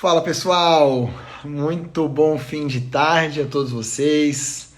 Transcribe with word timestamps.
Fala 0.00 0.22
pessoal, 0.22 1.10
muito 1.42 2.08
bom 2.08 2.38
fim 2.38 2.68
de 2.68 2.82
tarde 2.82 3.42
a 3.42 3.46
todos 3.46 3.72
vocês. 3.72 4.72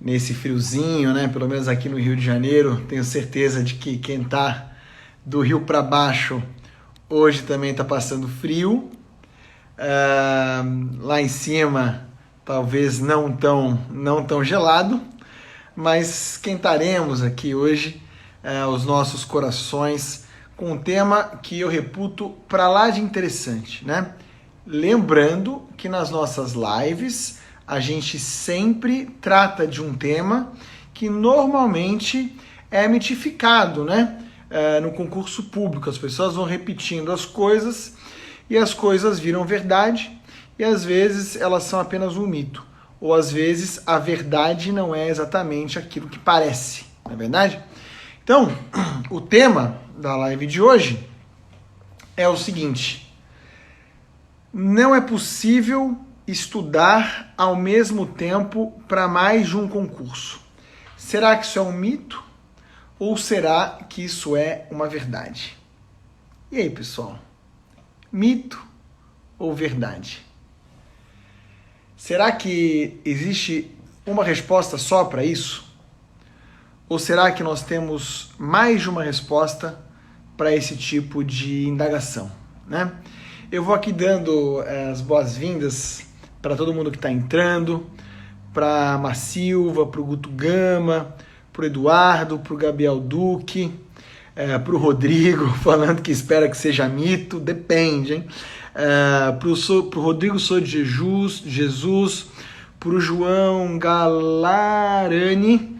Nesse 0.00 0.32
friozinho, 0.32 1.12
né? 1.12 1.28
Pelo 1.28 1.46
menos 1.46 1.68
aqui 1.68 1.86
no 1.86 1.98
Rio 1.98 2.16
de 2.16 2.24
Janeiro, 2.24 2.82
tenho 2.88 3.04
certeza 3.04 3.62
de 3.62 3.74
que 3.74 3.98
quem 3.98 4.24
tá 4.24 4.72
do 5.22 5.42
Rio 5.42 5.60
para 5.66 5.82
baixo 5.82 6.42
hoje 7.10 7.42
também 7.42 7.74
tá 7.74 7.84
passando 7.84 8.26
frio. 8.26 8.90
Uh, 9.76 10.96
lá 11.06 11.20
em 11.20 11.28
cima, 11.28 12.08
talvez 12.42 13.00
não 13.00 13.30
tão 13.30 13.78
não 13.90 14.24
tão 14.24 14.42
gelado, 14.42 14.98
mas 15.76 16.30
esquentaremos 16.30 17.22
aqui 17.22 17.54
hoje 17.54 18.00
uh, 18.42 18.66
os 18.68 18.86
nossos 18.86 19.26
corações 19.26 20.24
com 20.62 20.70
um 20.70 20.78
tema 20.78 21.24
que 21.42 21.58
eu 21.58 21.68
reputo 21.68 22.36
para 22.46 22.68
lá 22.68 22.88
de 22.88 23.00
interessante, 23.00 23.84
né? 23.84 24.12
Lembrando 24.64 25.64
que 25.76 25.88
nas 25.88 26.08
nossas 26.08 26.52
lives 26.52 27.40
a 27.66 27.80
gente 27.80 28.16
sempre 28.16 29.06
trata 29.20 29.66
de 29.66 29.82
um 29.82 29.92
tema 29.92 30.52
que 30.94 31.10
normalmente 31.10 32.38
é 32.70 32.86
mitificado, 32.86 33.84
né? 33.84 34.24
É, 34.48 34.78
no 34.78 34.92
concurso 34.92 35.42
público, 35.50 35.90
as 35.90 35.98
pessoas 35.98 36.36
vão 36.36 36.44
repetindo 36.44 37.10
as 37.10 37.24
coisas 37.26 37.96
e 38.48 38.56
as 38.56 38.72
coisas 38.72 39.18
viram 39.18 39.44
verdade 39.44 40.16
e 40.56 40.62
às 40.62 40.84
vezes 40.84 41.34
elas 41.34 41.64
são 41.64 41.80
apenas 41.80 42.16
um 42.16 42.24
mito, 42.24 42.64
ou 43.00 43.12
às 43.12 43.32
vezes 43.32 43.80
a 43.84 43.98
verdade 43.98 44.70
não 44.70 44.94
é 44.94 45.08
exatamente 45.08 45.76
aquilo 45.76 46.08
que 46.08 46.20
parece, 46.20 46.84
não 47.04 47.14
é 47.14 47.16
verdade? 47.16 47.58
Então, 48.22 48.56
o 49.10 49.20
tema 49.20 49.81
da 50.02 50.16
live 50.16 50.46
de 50.46 50.60
hoje 50.60 51.08
é 52.16 52.28
o 52.28 52.36
seguinte: 52.36 53.14
não 54.52 54.92
é 54.94 55.00
possível 55.00 55.96
estudar 56.26 57.32
ao 57.38 57.54
mesmo 57.54 58.04
tempo 58.04 58.82
para 58.88 59.06
mais 59.06 59.48
de 59.48 59.56
um 59.56 59.68
concurso. 59.68 60.40
Será 60.96 61.36
que 61.36 61.46
isso 61.46 61.58
é 61.58 61.62
um 61.62 61.72
mito 61.72 62.22
ou 62.98 63.16
será 63.16 63.78
que 63.88 64.04
isso 64.04 64.36
é 64.36 64.66
uma 64.70 64.88
verdade? 64.88 65.56
E 66.50 66.58
aí, 66.58 66.68
pessoal? 66.68 67.18
Mito 68.10 68.60
ou 69.38 69.54
verdade? 69.54 70.26
Será 71.96 72.32
que 72.32 73.00
existe 73.04 73.70
uma 74.04 74.24
resposta 74.24 74.76
só 74.76 75.04
para 75.04 75.24
isso? 75.24 75.64
Ou 76.88 76.98
será 76.98 77.30
que 77.30 77.42
nós 77.42 77.62
temos 77.62 78.32
mais 78.36 78.82
de 78.82 78.90
uma 78.90 79.02
resposta 79.02 79.91
para 80.42 80.52
esse 80.52 80.76
tipo 80.76 81.22
de 81.22 81.68
indagação? 81.68 82.28
Né? 82.66 82.90
Eu 83.52 83.62
vou 83.62 83.76
aqui 83.76 83.92
dando 83.92 84.60
eh, 84.62 84.90
as 84.90 85.00
boas-vindas 85.00 86.04
para 86.42 86.56
todo 86.56 86.74
mundo 86.74 86.90
que 86.90 86.96
está 86.96 87.12
entrando, 87.12 87.86
para 88.52 88.96
a 88.96 89.14
Silva, 89.14 89.86
para 89.86 90.00
o 90.00 90.04
Guto 90.04 90.28
Gama, 90.30 91.14
para 91.52 91.62
o 91.62 91.66
Eduardo, 91.66 92.40
para 92.40 92.54
o 92.54 92.56
Gabriel 92.56 92.98
Duque, 92.98 93.72
é, 94.34 94.58
para 94.58 94.74
o 94.74 94.78
Rodrigo, 94.78 95.46
falando 95.62 96.02
que 96.02 96.10
espera 96.10 96.48
que 96.48 96.56
seja 96.56 96.88
mito, 96.88 97.38
depende, 97.38 98.14
hein? 98.14 98.26
É, 98.74 99.30
para 99.30 99.48
o 99.48 100.02
Rodrigo 100.02 100.40
Sou 100.40 100.58
de 100.58 100.66
Jesus, 100.66 101.40
Jesus 101.46 102.26
para 102.80 102.88
o 102.88 103.00
João 103.00 103.78
Galarani, 103.78 105.78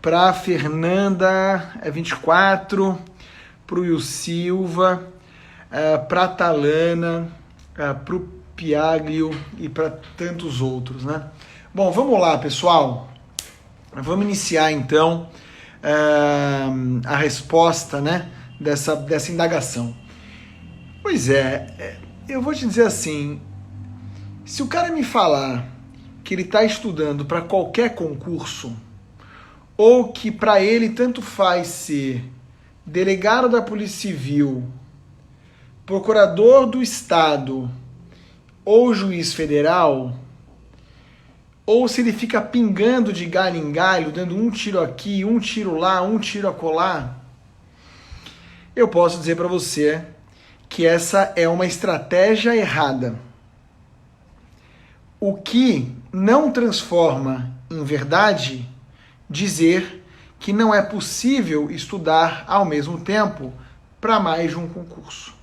para 0.00 0.32
Fernanda 0.32 1.72
é 1.82 1.90
24, 1.90 2.96
para 3.68 3.78
o 3.78 4.00
Silva, 4.00 5.06
é, 5.70 5.96
para 5.96 6.26
Talana, 6.26 7.30
é, 7.76 7.92
para 7.92 8.16
o 8.16 8.28
Piaglio 8.56 9.30
e 9.56 9.68
para 9.68 9.90
tantos 10.16 10.60
outros, 10.60 11.04
né? 11.04 11.28
Bom, 11.72 11.92
vamos 11.92 12.18
lá, 12.18 12.36
pessoal. 12.38 13.12
Vamos 13.92 14.24
iniciar 14.24 14.72
então 14.72 15.28
é, 15.80 17.06
a 17.06 17.16
resposta, 17.16 18.00
né, 18.00 18.28
dessa, 18.58 18.96
dessa 18.96 19.30
indagação. 19.30 19.94
Pois 21.00 21.28
é 21.28 21.98
eu 22.28 22.42
vou 22.42 22.52
te 22.52 22.66
dizer 22.66 22.86
assim, 22.86 23.40
se 24.44 24.62
o 24.62 24.66
cara 24.66 24.92
me 24.92 25.02
falar 25.02 25.66
que 26.22 26.34
ele 26.34 26.42
está 26.42 26.62
estudando 26.62 27.24
para 27.24 27.40
qualquer 27.40 27.94
concurso, 27.94 28.76
ou 29.76 30.12
que 30.12 30.30
para 30.30 30.60
ele 30.60 30.90
tanto 30.90 31.22
faz 31.22 31.68
ser 31.68 32.22
delegado 32.88 33.50
da 33.50 33.60
Polícia 33.60 34.10
Civil, 34.10 34.64
procurador 35.84 36.66
do 36.66 36.82
Estado 36.82 37.70
ou 38.64 38.94
juiz 38.94 39.34
federal, 39.34 40.14
ou 41.66 41.86
se 41.86 42.00
ele 42.00 42.14
fica 42.14 42.40
pingando 42.40 43.12
de 43.12 43.26
galho 43.26 43.58
em 43.58 43.70
galho, 43.70 44.10
dando 44.10 44.34
um 44.34 44.50
tiro 44.50 44.80
aqui, 44.80 45.22
um 45.22 45.38
tiro 45.38 45.76
lá, 45.76 46.00
um 46.00 46.18
tiro 46.18 46.48
acolá, 46.48 47.16
eu 48.74 48.88
posso 48.88 49.18
dizer 49.18 49.36
para 49.36 49.48
você 49.48 50.02
que 50.66 50.86
essa 50.86 51.32
é 51.36 51.46
uma 51.46 51.66
estratégia 51.66 52.56
errada. 52.56 53.18
O 55.20 55.34
que 55.34 55.94
não 56.12 56.50
transforma 56.50 57.52
em 57.70 57.84
verdade 57.84 58.66
dizer 59.28 60.04
que 60.38 60.52
não 60.52 60.74
é 60.74 60.80
possível 60.80 61.70
estudar 61.70 62.44
ao 62.46 62.64
mesmo 62.64 63.00
tempo 63.00 63.52
para 64.00 64.20
mais 64.20 64.50
de 64.50 64.56
um 64.56 64.68
concurso. 64.68 65.34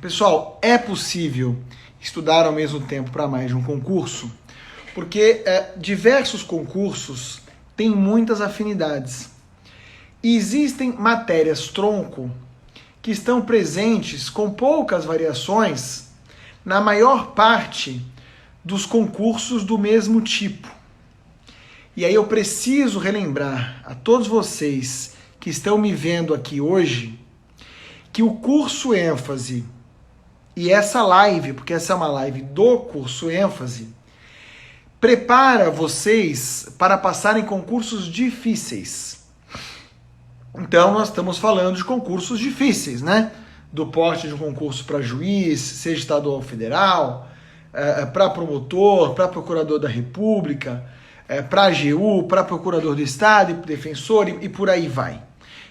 Pessoal, 0.00 0.58
é 0.62 0.76
possível 0.76 1.56
estudar 2.00 2.44
ao 2.44 2.52
mesmo 2.52 2.80
tempo 2.80 3.10
para 3.10 3.26
mais 3.26 3.48
de 3.48 3.56
um 3.56 3.62
concurso, 3.62 4.30
porque 4.94 5.42
é, 5.46 5.72
diversos 5.76 6.42
concursos 6.42 7.40
têm 7.76 7.90
muitas 7.90 8.40
afinidades. 8.40 9.30
E 10.22 10.36
existem 10.36 10.92
matérias 10.92 11.68
tronco 11.68 12.30
que 13.00 13.10
estão 13.10 13.42
presentes 13.42 14.30
com 14.30 14.50
poucas 14.50 15.04
variações 15.04 16.08
na 16.64 16.80
maior 16.80 17.32
parte 17.32 18.00
dos 18.64 18.86
concursos 18.86 19.64
do 19.64 19.76
mesmo 19.76 20.22
tipo. 20.22 20.73
E 21.96 22.04
aí 22.04 22.14
eu 22.14 22.26
preciso 22.26 22.98
relembrar 22.98 23.80
a 23.84 23.94
todos 23.94 24.26
vocês 24.26 25.14
que 25.38 25.48
estão 25.48 25.78
me 25.78 25.92
vendo 25.92 26.34
aqui 26.34 26.60
hoje 26.60 27.20
que 28.12 28.20
o 28.20 28.34
curso 28.34 28.92
ênfase 28.92 29.64
e 30.56 30.72
essa 30.72 31.04
live, 31.04 31.52
porque 31.52 31.72
essa 31.72 31.92
é 31.92 31.96
uma 31.96 32.08
live 32.08 32.42
do 32.42 32.78
curso 32.78 33.30
ênfase, 33.30 33.88
prepara 35.00 35.70
vocês 35.70 36.68
para 36.76 36.98
passarem 36.98 37.44
concursos 37.44 38.06
difíceis. 38.06 39.24
Então 40.56 40.94
nós 40.94 41.10
estamos 41.10 41.38
falando 41.38 41.76
de 41.76 41.84
concursos 41.84 42.40
difíceis, 42.40 43.02
né? 43.02 43.30
Do 43.72 43.86
porte 43.86 44.26
de 44.26 44.34
um 44.34 44.38
concurso 44.38 44.84
para 44.84 45.00
juiz, 45.00 45.60
seja 45.60 46.00
estadual 46.00 46.36
ou 46.36 46.42
federal, 46.42 47.28
é, 47.72 48.02
é 48.02 48.06
para 48.06 48.30
promotor, 48.30 49.14
para 49.14 49.28
procurador 49.28 49.78
da 49.78 49.88
República, 49.88 50.84
é, 51.28 51.42
para 51.42 51.62
a 51.62 51.66
AGU, 51.66 52.24
para 52.24 52.44
procurador 52.44 52.94
do 52.94 53.02
Estado 53.02 53.54
defensor 53.66 54.28
e, 54.28 54.44
e 54.44 54.48
por 54.48 54.68
aí 54.68 54.88
vai. 54.88 55.22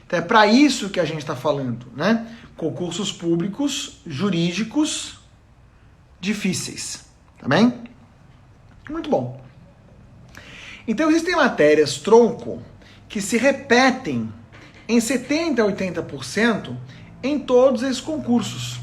Então 0.05 0.19
é 0.19 0.21
para 0.21 0.45
isso 0.47 0.89
que 0.89 0.99
a 0.99 1.05
gente 1.05 1.19
está 1.19 1.35
falando, 1.35 1.87
né? 1.95 2.27
Concursos 2.55 3.11
públicos 3.11 4.01
jurídicos 4.05 5.19
difíceis, 6.19 7.05
tá 7.39 7.47
bem? 7.47 7.73
Muito 8.89 9.09
bom. 9.09 9.41
Então 10.88 11.09
existem 11.09 11.35
matérias 11.35 11.97
tronco 11.97 12.61
que 13.07 13.21
se 13.21 13.38
repetem 13.38 14.31
em 14.88 14.99
70 14.99 15.61
a 15.61 15.65
80% 15.65 16.75
em 17.21 17.39
todos 17.39 17.83
esses 17.83 18.01
concursos. 18.01 18.79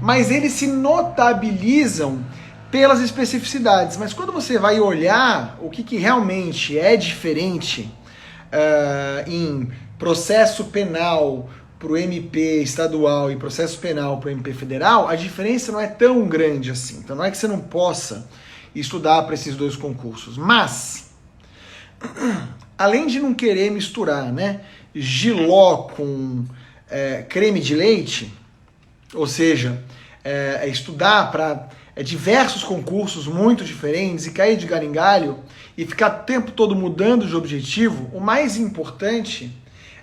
Mas 0.00 0.30
eles 0.30 0.52
se 0.52 0.66
notabilizam 0.66 2.24
pelas 2.70 3.00
especificidades. 3.00 3.96
Mas 3.96 4.12
quando 4.12 4.32
você 4.32 4.58
vai 4.58 4.80
olhar 4.80 5.58
o 5.60 5.70
que, 5.70 5.82
que 5.82 5.96
realmente 5.96 6.78
é 6.78 6.96
diferente 6.96 7.90
uh, 8.52 9.30
em 9.30 9.70
processo 9.98 10.64
penal 10.64 11.48
para 11.78 11.88
o 11.88 11.96
MP 11.96 12.62
estadual 12.62 13.30
e 13.30 13.36
processo 13.36 13.78
penal 13.78 14.18
para 14.18 14.28
o 14.28 14.32
MP 14.32 14.52
federal, 14.52 15.08
a 15.08 15.14
diferença 15.14 15.70
não 15.70 15.80
é 15.80 15.86
tão 15.86 16.26
grande 16.26 16.70
assim. 16.70 16.98
Então 16.98 17.16
não 17.16 17.24
é 17.24 17.30
que 17.30 17.38
você 17.38 17.48
não 17.48 17.60
possa 17.60 18.28
estudar 18.74 19.22
para 19.22 19.34
esses 19.34 19.56
dois 19.56 19.76
concursos. 19.76 20.36
Mas, 20.36 21.10
além 22.76 23.06
de 23.06 23.20
não 23.20 23.32
querer 23.32 23.70
misturar 23.70 24.32
né, 24.32 24.60
giló 24.94 25.88
com 25.94 26.44
é, 26.90 27.22
creme 27.28 27.60
de 27.60 27.74
leite, 27.74 28.32
ou 29.14 29.26
seja, 29.26 29.82
é, 30.24 30.68
estudar 30.68 31.30
para 31.30 31.68
diversos 32.02 32.62
concursos 32.62 33.26
muito 33.26 33.64
diferentes 33.64 34.26
e 34.26 34.30
cair 34.30 34.56
de 34.56 34.66
galho 34.66 34.86
em 34.86 34.92
galho 34.92 35.38
e 35.76 35.84
ficar 35.84 36.22
o 36.22 36.24
tempo 36.24 36.52
todo 36.52 36.76
mudando 36.76 37.26
de 37.26 37.34
objetivo, 37.34 38.08
o 38.12 38.20
mais 38.20 38.56
importante 38.56 39.52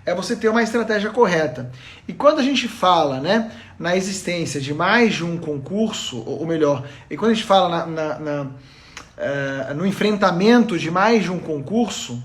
é 0.06 0.14
você 0.14 0.36
ter 0.36 0.50
uma 0.50 0.62
estratégia 0.62 1.10
correta. 1.10 1.72
E 2.08 2.14
quando 2.14 2.40
a 2.40 2.44
gente 2.44 2.68
fala 2.68 3.20
né, 3.20 3.52
na 3.80 3.96
existência 3.96 4.62
de 4.62 4.74
mais 4.74 5.16
de 5.16 5.24
um 5.24 5.38
concurso, 5.38 6.22
ou 6.26 6.46
melhor, 6.46 6.86
e 7.10 7.18
quando 7.18 7.32
a 7.32 7.34
gente 7.34 7.46
fala 7.46 7.86
na, 7.86 7.86
na, 7.86 8.20
na, 8.20 8.42
uh, 8.44 9.74
no 9.74 9.86
enfrentamento 9.86 10.78
de 10.78 10.92
mais 10.92 11.24
de 11.24 11.32
um 11.32 11.40
concurso, 11.40 12.22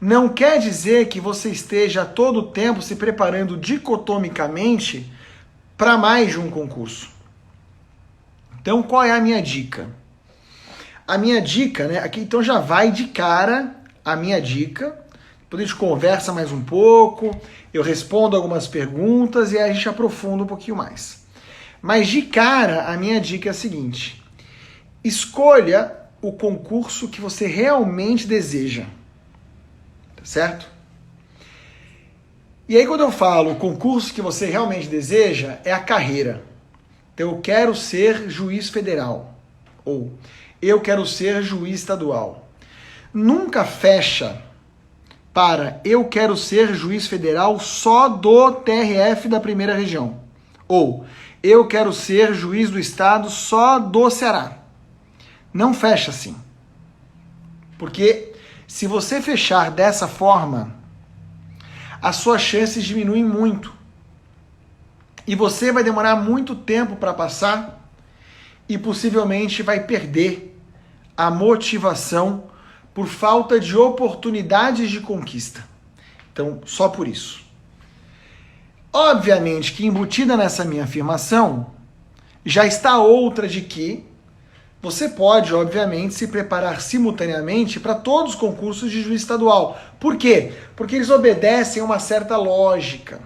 não 0.00 0.28
quer 0.28 0.58
dizer 0.58 1.08
que 1.08 1.18
você 1.18 1.48
esteja 1.48 2.04
todo 2.04 2.50
tempo 2.50 2.82
se 2.82 2.96
preparando 2.96 3.56
dicotomicamente 3.56 5.10
para 5.78 5.96
mais 5.96 6.32
de 6.32 6.38
um 6.38 6.50
concurso. 6.50 7.13
Então, 8.64 8.82
qual 8.82 9.04
é 9.04 9.10
a 9.10 9.20
minha 9.20 9.42
dica? 9.42 9.90
A 11.06 11.18
minha 11.18 11.38
dica, 11.38 11.86
né? 11.86 11.98
Aqui 11.98 12.20
então 12.20 12.42
já 12.42 12.58
vai 12.58 12.90
de 12.90 13.08
cara 13.08 13.76
a 14.02 14.16
minha 14.16 14.40
dica. 14.40 14.98
Depois 15.42 15.62
a 15.62 15.66
gente 15.66 15.76
conversa 15.76 16.32
mais 16.32 16.50
um 16.50 16.62
pouco, 16.64 17.30
eu 17.74 17.82
respondo 17.82 18.34
algumas 18.34 18.66
perguntas 18.66 19.52
e 19.52 19.58
aí 19.58 19.70
a 19.70 19.72
gente 19.74 19.86
aprofunda 19.86 20.44
um 20.44 20.46
pouquinho 20.46 20.78
mais. 20.78 21.26
Mas 21.82 22.08
de 22.08 22.22
cara, 22.22 22.86
a 22.90 22.96
minha 22.96 23.20
dica 23.20 23.50
é 23.50 23.52
a 23.52 23.54
seguinte: 23.54 24.22
escolha 25.04 25.94
o 26.22 26.32
concurso 26.32 27.08
que 27.08 27.20
você 27.20 27.46
realmente 27.46 28.26
deseja. 28.26 28.84
Tá 30.16 30.24
certo? 30.24 30.66
E 32.66 32.78
aí, 32.78 32.86
quando 32.86 33.02
eu 33.02 33.12
falo 33.12 33.56
concurso 33.56 34.14
que 34.14 34.22
você 34.22 34.46
realmente 34.46 34.88
deseja, 34.88 35.58
é 35.66 35.72
a 35.74 35.80
carreira. 35.80 36.53
Então, 37.14 37.30
eu 37.30 37.40
quero 37.40 37.74
ser 37.74 38.28
juiz 38.28 38.68
federal. 38.68 39.34
Ou 39.84 40.12
eu 40.60 40.80
quero 40.80 41.06
ser 41.06 41.42
juiz 41.42 41.80
estadual. 41.80 42.48
Nunca 43.12 43.64
fecha 43.64 44.42
para 45.32 45.80
eu 45.84 46.04
quero 46.06 46.36
ser 46.36 46.74
juiz 46.74 47.06
federal 47.06 47.58
só 47.60 48.08
do 48.08 48.52
TRF 48.52 49.28
da 49.28 49.40
primeira 49.40 49.74
região. 49.74 50.20
Ou 50.66 51.04
eu 51.42 51.66
quero 51.66 51.92
ser 51.92 52.34
juiz 52.34 52.70
do 52.70 52.78
estado 52.78 53.28
só 53.30 53.78
do 53.78 54.08
Ceará. 54.10 54.58
Não 55.52 55.74
fecha 55.74 56.10
assim. 56.10 56.36
Porque 57.78 58.32
se 58.66 58.86
você 58.86 59.20
fechar 59.20 59.70
dessa 59.70 60.08
forma, 60.08 60.74
as 62.00 62.16
suas 62.16 62.40
chances 62.40 62.84
diminuem 62.84 63.24
muito. 63.24 63.72
E 65.26 65.34
você 65.34 65.72
vai 65.72 65.82
demorar 65.82 66.16
muito 66.16 66.54
tempo 66.54 66.96
para 66.96 67.14
passar 67.14 67.90
e 68.68 68.76
possivelmente 68.76 69.62
vai 69.62 69.80
perder 69.80 70.58
a 71.16 71.30
motivação 71.30 72.44
por 72.92 73.06
falta 73.06 73.58
de 73.58 73.76
oportunidades 73.76 74.90
de 74.90 75.00
conquista. 75.00 75.66
Então, 76.32 76.60
só 76.64 76.88
por 76.88 77.08
isso. 77.08 77.42
Obviamente 78.92 79.72
que 79.72 79.86
embutida 79.86 80.36
nessa 80.36 80.64
minha 80.64 80.84
afirmação 80.84 81.72
já 82.44 82.66
está 82.66 82.98
outra 82.98 83.48
de 83.48 83.62
que 83.62 84.04
você 84.84 85.08
pode, 85.08 85.54
obviamente, 85.54 86.12
se 86.12 86.28
preparar 86.28 86.80
simultaneamente 86.82 87.80
para 87.80 87.94
todos 87.94 88.34
os 88.34 88.38
concursos 88.38 88.90
de 88.90 89.00
juiz 89.02 89.22
estadual. 89.22 89.80
Por 89.98 90.16
quê? 90.16 90.52
Porque 90.76 90.94
eles 90.94 91.08
obedecem 91.08 91.80
a 91.80 91.84
uma 91.86 91.98
certa 91.98 92.36
lógica. 92.36 93.18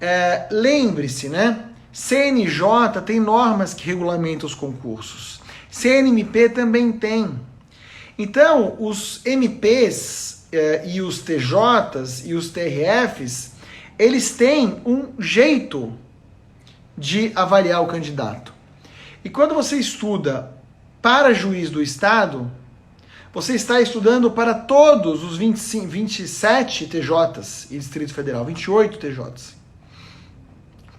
É, 0.00 0.46
Lembre-se, 0.50 1.28
né? 1.28 1.70
CNJ 1.92 3.00
tem 3.06 3.18
normas 3.18 3.72
que 3.72 3.86
regulamentam 3.86 4.46
os 4.46 4.54
concursos. 4.54 5.40
CNMP 5.70 6.50
também 6.50 6.92
tem. 6.92 7.30
Então, 8.18 8.76
os 8.78 9.24
MPs 9.24 10.46
eh, 10.52 10.82
e 10.86 11.00
os 11.02 11.20
TJs 11.20 12.26
e 12.26 12.34
os 12.34 12.50
TRFs, 12.50 13.52
eles 13.98 14.30
têm 14.30 14.80
um 14.84 15.08
jeito 15.18 15.92
de 16.96 17.32
avaliar 17.34 17.82
o 17.82 17.86
candidato. 17.86 18.54
E 19.24 19.30
quando 19.30 19.54
você 19.54 19.76
estuda 19.76 20.50
para 21.02 21.34
juiz 21.34 21.68
do 21.70 21.82
Estado, 21.82 22.50
você 23.32 23.54
está 23.54 23.80
estudando 23.80 24.30
para 24.30 24.54
todos 24.54 25.24
os 25.24 25.36
25, 25.36 25.86
27 25.86 26.86
TJs 26.86 27.68
e 27.70 27.78
Distrito 27.78 28.14
Federal, 28.14 28.44
28 28.44 28.98
TJs. 28.98 29.55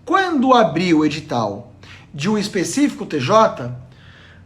Quando 0.07 0.53
abrir 0.53 0.93
o 0.93 1.05
edital 1.05 1.73
de 2.13 2.29
um 2.29 2.37
específico 2.37 3.05
TJ, 3.05 3.73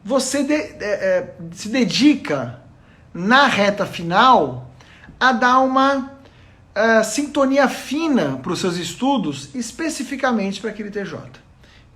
você 0.04 0.44
de, 0.44 0.56
é, 0.56 0.80
é, 0.80 1.36
se 1.52 1.69
dedica 1.69 2.60
na 3.13 3.46
reta 3.46 3.86
final 3.86 4.72
a 5.19 5.31
dar 5.31 5.60
uma 5.60 5.98
uh, 6.00 7.04
sintonia 7.04 7.69
fina 7.69 8.40
para 8.42 8.52
os 8.52 8.60
seus 8.60 8.75
estudos, 8.78 9.54
especificamente 9.54 10.60
para 10.60 10.72
aquele 10.72 10.90
TJ. 10.90 11.19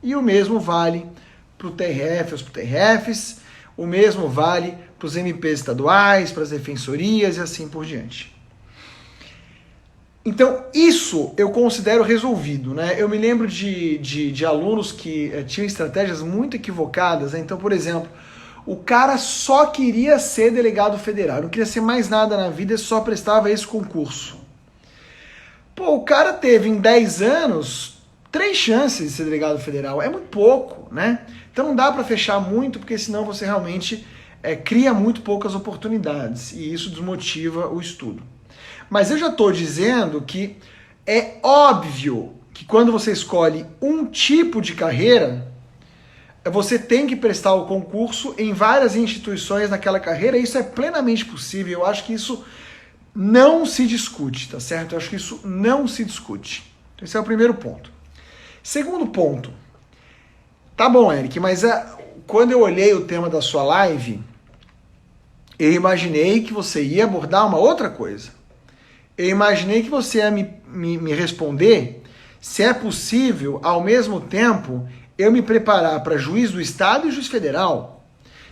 E 0.03 0.15
o 0.15 0.21
mesmo 0.21 0.59
vale 0.59 1.03
para 1.57 1.65
o 1.65 1.71
TRF, 1.71 2.35
os 2.35 2.43
TRFs, 2.43 3.39
o 3.75 3.87
mesmo 3.87 4.29
vale 4.29 4.77
para 4.99 5.07
os 5.07 5.15
MPs 5.15 5.61
estaduais, 5.61 6.31
para 6.31 6.43
as 6.43 6.51
defensorias 6.51 7.37
e 7.37 7.39
assim 7.39 7.67
por 7.67 7.83
diante. 7.83 8.34
Então, 10.25 10.65
isso 10.73 11.33
eu 11.37 11.51
considero 11.51 12.03
resolvido. 12.03 12.73
Né? 12.73 12.95
Eu 12.97 13.07
me 13.07 13.17
lembro 13.17 13.47
de, 13.47 13.99
de, 13.99 14.31
de 14.31 14.45
alunos 14.45 14.91
que 14.91 15.31
eh, 15.31 15.43
tinham 15.43 15.67
estratégias 15.67 16.21
muito 16.21 16.55
equivocadas. 16.55 17.33
Né? 17.33 17.39
Então, 17.39 17.57
por 17.59 17.71
exemplo, 17.71 18.09
o 18.65 18.75
cara 18.75 19.19
só 19.19 19.67
queria 19.67 20.17
ser 20.17 20.51
delegado 20.51 20.97
federal, 20.97 21.43
não 21.43 21.49
queria 21.49 21.67
ser 21.67 21.81
mais 21.81 22.09
nada 22.09 22.35
na 22.35 22.49
vida, 22.49 22.75
só 22.75 23.01
prestava 23.01 23.51
esse 23.51 23.67
concurso. 23.67 24.39
Pô, 25.75 25.93
o 25.93 26.03
cara 26.03 26.33
teve 26.33 26.67
em 26.67 26.79
10 26.79 27.21
anos 27.21 27.95
três 28.31 28.57
chances 28.57 29.11
de 29.11 29.17
ser 29.17 29.25
delegado 29.25 29.59
federal. 29.59 30.01
É 30.01 30.09
muito 30.09 30.27
pouco, 30.27 30.93
né? 30.93 31.21
Então 31.53 31.67
não 31.67 31.75
dá 31.75 31.91
para 31.91 32.03
fechar 32.03 32.39
muito, 32.39 32.79
porque 32.79 32.97
senão 32.97 33.23
você 33.23 33.45
realmente 33.45 34.05
é, 34.41 34.55
cria 34.55 34.93
muito 34.93 35.21
poucas 35.21 35.53
oportunidades 35.53 36.51
e 36.51 36.73
isso 36.73 36.89
desmotiva 36.89 37.67
o 37.67 37.79
estudo. 37.79 38.34
Mas 38.89 39.11
eu 39.11 39.17
já 39.17 39.27
estou 39.27 39.51
dizendo 39.51 40.21
que 40.21 40.57
é 41.05 41.37
óbvio 41.43 42.33
que 42.53 42.65
quando 42.65 42.91
você 42.91 43.11
escolhe 43.11 43.65
um 43.81 44.05
tipo 44.05 44.61
de 44.61 44.73
carreira, 44.73 45.51
você 46.45 46.77
tem 46.77 47.07
que 47.07 47.15
prestar 47.15 47.53
o 47.53 47.65
concurso 47.65 48.35
em 48.37 48.53
várias 48.53 48.95
instituições 48.95 49.69
naquela 49.69 49.99
carreira, 49.99 50.37
isso 50.37 50.57
é 50.57 50.63
plenamente 50.63 51.25
possível. 51.25 51.79
Eu 51.79 51.85
acho 51.85 52.03
que 52.05 52.13
isso 52.13 52.45
não 53.13 53.65
se 53.65 53.87
discute, 53.87 54.49
tá 54.49 54.59
certo? 54.59 54.93
Eu 54.93 54.97
acho 54.97 55.09
que 55.09 55.15
isso 55.15 55.41
não 55.43 55.87
se 55.87 56.03
discute. 56.05 56.71
Esse 57.01 57.17
é 57.17 57.19
o 57.19 57.23
primeiro 57.23 57.53
ponto. 57.55 57.91
Segundo 58.63 59.07
ponto. 59.07 59.51
Tá 60.77 60.89
bom, 60.89 61.11
Eric, 61.11 61.39
mas 61.39 61.63
é, 61.63 61.85
quando 62.27 62.51
eu 62.51 62.61
olhei 62.61 62.93
o 62.93 63.05
tema 63.05 63.29
da 63.29 63.41
sua 63.41 63.63
live, 63.63 64.21
eu 65.57 65.71
imaginei 65.71 66.41
que 66.41 66.53
você 66.53 66.83
ia 66.83 67.05
abordar 67.05 67.47
uma 67.47 67.57
outra 67.57 67.89
coisa. 67.89 68.31
Eu 69.17 69.29
imaginei 69.29 69.83
que 69.83 69.89
você 69.89 70.17
ia 70.19 70.31
me, 70.31 70.49
me, 70.67 70.97
me 70.97 71.13
responder 71.13 72.03
se 72.45 72.61
é 72.61 72.71
possível, 72.75 73.59
ao 73.63 73.83
mesmo 73.83 74.21
tempo, 74.21 74.87
eu 75.17 75.31
me 75.31 75.41
preparar 75.41 76.03
para 76.03 76.15
juiz 76.15 76.51
do 76.51 76.61
Estado 76.61 77.07
e 77.07 77.11
juiz 77.11 77.27
federal? 77.27 78.05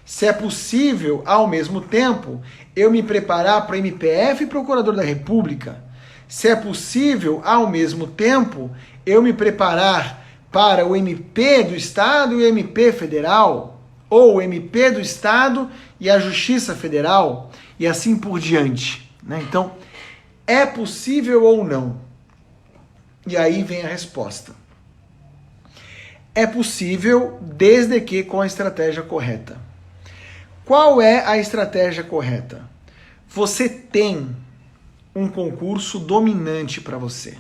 Se 0.04 0.26
é 0.26 0.34
possível, 0.34 1.22
ao 1.28 1.48
mesmo 1.48 1.80
tempo, 1.80 2.42
eu 2.76 2.90
me 2.90 3.04
preparar 3.04 3.68
para 3.68 3.78
MPF 3.78 4.44
e 4.44 4.48
Procurador 4.48 4.96
da 4.96 5.04
República? 5.04 5.84
Se 6.28 6.48
é 6.48 6.56
possível, 6.56 7.40
ao 7.46 7.70
mesmo 7.70 8.08
tempo, 8.08 8.72
eu 9.06 9.22
me 9.22 9.32
preparar 9.32 10.26
para 10.52 10.88
o 10.88 10.96
MP 10.96 11.64
do 11.64 11.76
Estado 11.76 12.34
e 12.34 12.44
o 12.44 12.48
MP 12.48 12.92
federal? 12.92 13.80
Ou 14.10 14.38
o 14.38 14.42
MP 14.42 14.90
do 14.90 15.00
Estado 15.00 15.70
e 16.00 16.10
a 16.10 16.18
Justiça 16.18 16.74
Federal? 16.74 17.52
E 17.80 17.86
assim 17.86 18.18
por 18.18 18.40
diante. 18.40 19.08
Né? 19.22 19.44
Então, 19.48 19.74
é 20.46 20.66
possível 20.66 21.44
ou 21.44 21.64
não? 21.64 22.02
E 23.26 23.38
aí 23.38 23.64
vem 23.64 23.84
a 23.84 23.88
resposta. 23.88 24.54
É 26.36 26.46
possível 26.46 27.40
desde 27.42 28.02
que 28.02 28.24
com 28.24 28.42
a 28.42 28.48
estratégia 28.48 29.04
correta. 29.04 29.58
Qual 30.66 31.02
é 31.02 31.26
a 31.26 31.38
estratégia 31.38 32.04
correta? 32.04 32.68
Você 33.28 33.70
tem 33.70 34.36
um 35.16 35.28
concurso 35.28 36.00
dominante 36.00 36.82
para 36.82 36.98
você. 36.98 37.38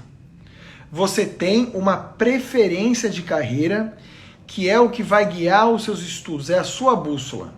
Você 0.91 1.25
tem 1.25 1.71
uma 1.73 1.97
preferência 1.97 3.09
de 3.09 3.23
carreira 3.23 3.97
que 4.45 4.69
é 4.69 4.79
o 4.79 4.89
que 4.89 5.01
vai 5.01 5.25
guiar 5.25 5.69
os 5.69 5.83
seus 5.83 6.01
estudos, 6.01 6.49
é 6.49 6.59
a 6.59 6.63
sua 6.63 6.95
bússola. 6.95 7.53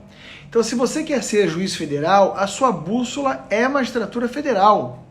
Então, 0.47 0.63
se 0.63 0.75
você 0.75 1.03
quer 1.03 1.21
ser 1.21 1.49
juiz 1.49 1.75
federal, 1.75 2.37
a 2.37 2.47
sua 2.47 2.71
bússola 2.71 3.45
é 3.49 3.67
magistratura 3.67 4.29
federal. 4.29 5.04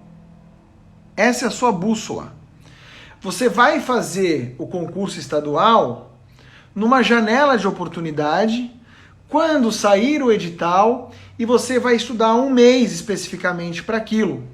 Essa 1.16 1.46
é 1.46 1.48
a 1.48 1.50
sua 1.50 1.72
bússola. 1.72 2.32
Você 3.20 3.48
vai 3.48 3.80
fazer 3.80 4.54
o 4.58 4.66
concurso 4.66 5.18
estadual 5.18 6.12
numa 6.74 7.02
janela 7.02 7.56
de 7.56 7.66
oportunidade, 7.66 8.70
quando 9.28 9.72
sair 9.72 10.22
o 10.22 10.30
edital, 10.30 11.12
e 11.38 11.44
você 11.44 11.78
vai 11.78 11.96
estudar 11.96 12.34
um 12.34 12.50
mês 12.50 12.92
especificamente 12.92 13.82
para 13.82 13.96
aquilo. 13.96 14.44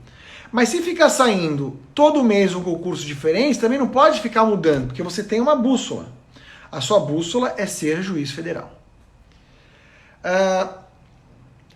Mas 0.52 0.68
se 0.68 0.82
ficar 0.82 1.08
saindo 1.10 1.78
todo 1.94 2.22
mês 2.24 2.54
um 2.54 2.62
concurso 2.62 3.06
diferente, 3.06 3.58
também 3.58 3.78
não 3.78 3.88
pode 3.88 4.20
ficar 4.20 4.44
mudando, 4.44 4.88
porque 4.88 5.02
você 5.02 5.22
tem 5.22 5.40
uma 5.40 5.56
bússola. 5.56 6.08
A 6.70 6.80
sua 6.80 7.00
bússola 7.00 7.54
é 7.56 7.66
ser 7.66 8.02
juiz 8.02 8.30
federal. 8.30 8.72
Uh, 10.24 10.74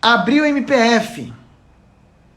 abrir 0.00 0.40
o 0.40 0.44
MPF. 0.44 1.32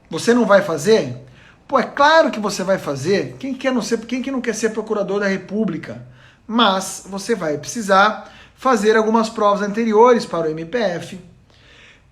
Você 0.10 0.34
não 0.34 0.46
vai 0.46 0.62
fazer? 0.62 1.27
Pô, 1.68 1.78
é 1.78 1.84
claro 1.84 2.32
que 2.32 2.40
você 2.40 2.64
vai 2.64 2.78
fazer. 2.78 3.36
Quem, 3.38 3.54
quer 3.54 3.74
não 3.74 3.82
ser, 3.82 4.00
quem 4.06 4.22
que 4.22 4.32
não 4.32 4.40
quer 4.40 4.56
ser 4.56 4.70
procurador 4.70 5.20
da 5.20 5.28
República? 5.28 6.08
Mas 6.48 7.06
você 7.10 7.36
vai 7.36 7.58
precisar 7.58 8.32
fazer 8.56 8.96
algumas 8.96 9.30
provas 9.30 9.62
anteriores 9.62 10.26
para 10.26 10.48
o 10.48 10.52
MPF, 10.52 11.20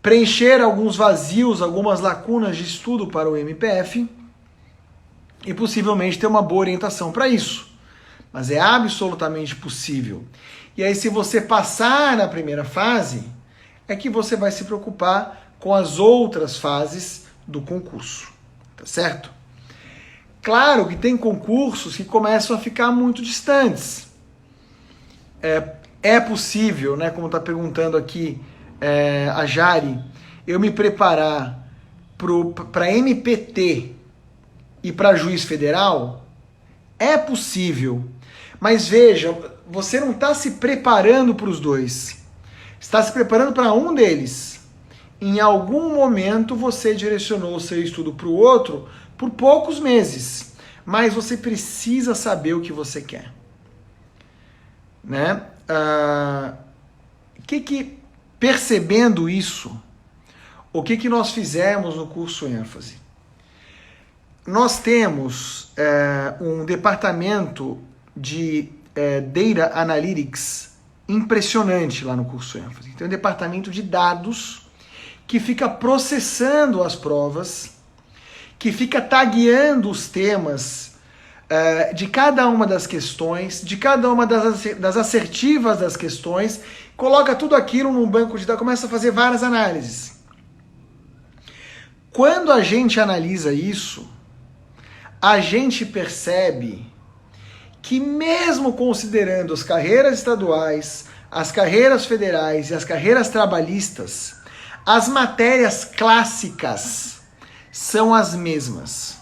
preencher 0.01 0.61
alguns 0.61 0.97
vazios, 0.97 1.61
algumas 1.61 2.01
lacunas 2.01 2.57
de 2.57 2.63
estudo 2.63 3.07
para 3.07 3.29
o 3.29 3.37
MPF 3.37 4.09
e 5.45 5.53
possivelmente 5.53 6.19
ter 6.19 6.27
uma 6.27 6.41
boa 6.41 6.61
orientação 6.61 7.13
para 7.13 7.27
isso. 7.27 7.73
Mas 8.33 8.51
é 8.51 8.59
absolutamente 8.59 9.55
possível. 9.55 10.25
E 10.75 10.83
aí, 10.83 10.93
se 10.93 11.07
você 11.07 11.39
passar 11.39 12.17
na 12.17 12.27
primeira 12.27 12.65
fase, 12.65 13.23
é 13.87 13.95
que 13.95 14.09
você 14.09 14.35
vai 14.35 14.51
se 14.51 14.65
preocupar 14.65 15.53
com 15.57 15.73
as 15.73 15.97
outras 15.97 16.57
fases 16.57 17.25
do 17.47 17.61
concurso. 17.61 18.33
Tá 18.75 18.85
certo? 18.85 19.34
Claro 20.45 20.87
que 20.87 20.95
tem 20.95 21.17
concursos 21.17 21.97
que 21.97 22.03
começam 22.03 22.55
a 22.55 22.59
ficar 22.59 22.91
muito 22.91 23.23
distantes. 23.23 24.07
É, 25.41 25.71
é 26.03 26.19
possível, 26.19 26.95
né, 26.95 27.09
como 27.09 27.25
está 27.25 27.39
perguntando 27.39 27.97
aqui 27.97 28.39
é, 28.79 29.27
a 29.33 29.47
Jari, 29.47 29.99
eu 30.45 30.59
me 30.59 30.69
preparar 30.69 31.67
para 32.71 32.95
MPT 32.95 33.93
e 34.83 34.91
para 34.91 35.15
juiz 35.15 35.43
federal? 35.43 36.23
É 36.99 37.17
possível. 37.17 38.05
Mas 38.59 38.87
veja, 38.87 39.35
você 39.67 39.99
não 39.99 40.11
está 40.11 40.35
se 40.35 40.51
preparando 40.51 41.33
para 41.33 41.49
os 41.49 41.59
dois. 41.59 42.23
Está 42.79 43.01
se 43.01 43.11
preparando 43.11 43.51
para 43.51 43.73
um 43.73 43.95
deles. 43.95 44.59
Em 45.19 45.39
algum 45.39 45.95
momento 45.95 46.55
você 46.55 46.93
direcionou 46.93 47.55
o 47.55 47.59
seu 47.59 47.81
estudo 47.81 48.13
para 48.13 48.27
o 48.27 48.35
outro 48.35 48.87
por 49.17 49.31
poucos 49.31 49.79
meses. 49.79 50.53
Mas 50.85 51.13
você 51.13 51.35
precisa 51.37 52.13
saber 52.13 52.53
o 52.53 52.61
que 52.61 52.71
você 52.71 53.01
quer. 53.01 53.33
Né? 55.03 55.41
Ah, 55.67 56.53
que 57.45 57.59
que, 57.59 57.99
percebendo 58.39 59.29
isso, 59.29 59.79
o 60.73 60.83
que, 60.83 60.97
que 60.97 61.07
nós 61.07 61.31
fizemos 61.31 61.95
no 61.95 62.07
curso 62.07 62.47
ênfase? 62.47 62.95
Nós 64.45 64.79
temos 64.79 65.71
é, 65.75 66.35
um 66.39 66.65
departamento 66.65 67.79
de 68.15 68.69
é, 68.93 69.21
Data 69.21 69.79
Analytics 69.79 70.75
impressionante 71.07 72.03
lá 72.03 72.15
no 72.15 72.25
curso 72.25 72.57
ênfase. 72.57 72.91
Tem 72.91 73.07
um 73.07 73.09
departamento 73.09 73.71
de 73.71 73.81
dados 73.81 74.67
que 75.27 75.39
fica 75.39 75.67
processando 75.67 76.83
as 76.83 76.95
provas, 76.95 77.74
que 78.57 78.71
fica 78.71 79.01
tagueando 79.01 79.89
os 79.89 80.07
temas 80.07 80.95
uh, 81.45 81.93
de 81.93 82.07
cada 82.07 82.47
uma 82.47 82.65
das 82.65 82.87
questões, 82.87 83.61
de 83.63 83.77
cada 83.77 84.11
uma 84.11 84.25
das, 84.25 84.63
das 84.77 84.97
assertivas 84.97 85.79
das 85.79 85.95
questões, 85.97 86.61
coloca 86.95 87.35
tudo 87.35 87.55
aquilo 87.55 87.91
num 87.91 88.09
banco 88.09 88.37
de 88.37 88.45
dados, 88.45 88.59
começa 88.59 88.87
a 88.87 88.89
fazer 88.89 89.11
várias 89.11 89.43
análises. 89.43 90.15
Quando 92.11 92.51
a 92.51 92.61
gente 92.61 92.99
analisa 92.99 93.51
isso, 93.51 94.09
a 95.21 95.39
gente 95.39 95.85
percebe 95.85 96.85
que, 97.81 97.99
mesmo 97.99 98.73
considerando 98.73 99.53
as 99.53 99.63
carreiras 99.63 100.19
estaduais, 100.19 101.05
as 101.29 101.51
carreiras 101.51 102.05
federais 102.05 102.69
e 102.69 102.73
as 102.73 102.85
carreiras 102.85 103.27
trabalhistas, 103.27 104.35
as 104.85 105.09
matérias 105.09 105.83
clássicas 105.83 107.14
são 107.75 108.13
as 108.13 108.33
mesmas. 108.33 109.17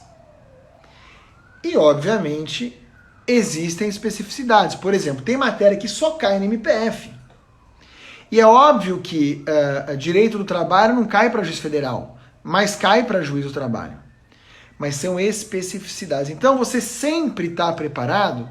E, 1.63 1.75
obviamente, 1.75 2.79
existem 3.25 3.89
especificidades. 3.89 4.75
Por 4.75 4.93
exemplo, 4.93 5.23
tem 5.23 5.35
matéria 5.35 5.75
que 5.75 5.87
só 5.87 6.11
cai 6.11 6.37
no 6.37 6.45
MPF. 6.45 7.11
E 8.31 8.39
é 8.39 8.45
óbvio 8.45 8.99
que 8.99 9.43
uh, 9.89 9.97
direito 9.97 10.37
do 10.37 10.45
trabalho 10.45 10.93
não 10.93 11.05
cai 11.05 11.31
para 11.31 11.41
juiz 11.41 11.57
federal, 11.57 12.19
mas 12.43 12.75
cai 12.75 13.03
para 13.03 13.23
juiz 13.23 13.43
do 13.43 13.51
trabalho. 13.51 13.97
Mas 14.77 14.97
são 14.97 15.19
especificidades. 15.19 16.29
Então 16.29 16.55
você 16.55 16.79
sempre 16.79 17.47
está 17.47 17.73
preparado, 17.73 18.47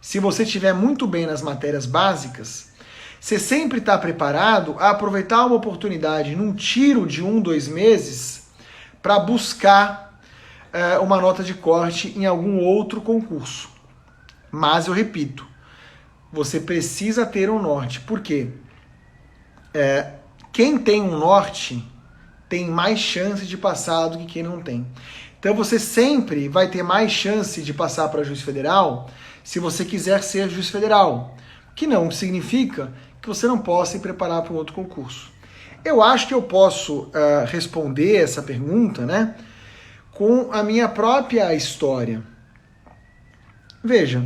se 0.00 0.20
você 0.20 0.44
estiver 0.44 0.72
muito 0.72 1.04
bem 1.04 1.26
nas 1.26 1.42
matérias 1.42 1.84
básicas, 1.84 2.68
você 3.20 3.40
sempre 3.40 3.78
está 3.78 3.98
preparado 3.98 4.76
a 4.78 4.90
aproveitar 4.90 5.46
uma 5.46 5.56
oportunidade 5.56 6.36
num 6.36 6.54
tiro 6.54 7.08
de 7.08 7.24
um, 7.24 7.40
dois 7.40 7.66
meses 7.66 8.39
para 9.02 9.18
buscar 9.18 10.20
é, 10.72 10.98
uma 10.98 11.20
nota 11.20 11.42
de 11.42 11.54
corte 11.54 12.12
em 12.16 12.26
algum 12.26 12.58
outro 12.58 13.00
concurso. 13.00 13.68
Mas 14.50 14.86
eu 14.86 14.92
repito, 14.92 15.46
você 16.32 16.60
precisa 16.60 17.26
ter 17.26 17.50
um 17.50 17.60
norte. 17.60 18.00
Por 18.00 18.20
quê? 18.20 18.48
É, 19.72 20.14
quem 20.52 20.78
tem 20.78 21.00
um 21.00 21.18
norte 21.18 21.84
tem 22.48 22.68
mais 22.68 22.98
chance 22.98 23.46
de 23.46 23.56
passar 23.56 24.08
do 24.08 24.18
que 24.18 24.26
quem 24.26 24.42
não 24.42 24.60
tem. 24.60 24.86
Então 25.38 25.54
você 25.54 25.78
sempre 25.78 26.48
vai 26.48 26.68
ter 26.68 26.82
mais 26.82 27.10
chance 27.10 27.62
de 27.62 27.72
passar 27.72 28.08
para 28.08 28.24
juiz 28.24 28.42
federal 28.42 29.08
se 29.42 29.58
você 29.58 29.84
quiser 29.84 30.22
ser 30.22 30.48
juiz 30.50 30.68
federal. 30.68 31.36
Que 31.74 31.86
não 31.86 32.10
significa 32.10 32.92
que 33.22 33.28
você 33.28 33.46
não 33.46 33.58
possa 33.58 33.92
se 33.92 34.00
preparar 34.00 34.42
para 34.42 34.52
um 34.52 34.56
outro 34.56 34.74
concurso. 34.74 35.30
Eu 35.84 36.02
acho 36.02 36.28
que 36.28 36.34
eu 36.34 36.42
posso 36.42 37.04
uh, 37.04 37.46
responder 37.46 38.16
essa 38.16 38.42
pergunta, 38.42 39.06
né? 39.06 39.34
com 40.20 40.52
a 40.52 40.62
minha 40.62 40.86
própria 40.86 41.54
história. 41.54 42.22
Veja, 43.82 44.22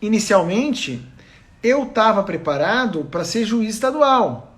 inicialmente 0.00 1.04
eu 1.60 1.82
estava 1.82 2.22
preparado 2.22 3.02
para 3.02 3.24
ser 3.24 3.44
juiz 3.44 3.74
estadual 3.74 4.54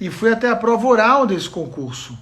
e 0.00 0.08
fui 0.08 0.32
até 0.32 0.48
a 0.48 0.56
prova 0.56 0.86
oral 0.86 1.26
desse 1.26 1.50
concurso. 1.50 2.18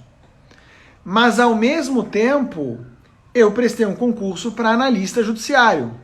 Mas 1.05 1.39
ao 1.39 1.55
mesmo 1.55 2.03
tempo, 2.03 2.85
eu 3.33 3.53
prestei 3.53 3.85
um 3.85 3.95
concurso 3.95 4.51
para 4.51 4.71
analista 4.71 5.23
judiciário. 5.23 5.97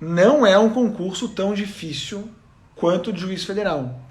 Não 0.00 0.46
é 0.46 0.56
um 0.56 0.70
concurso 0.70 1.28
tão 1.30 1.54
difícil 1.54 2.30
quanto 2.76 3.10
o 3.10 3.12
de 3.12 3.20
juiz 3.20 3.44
federal. 3.44 4.03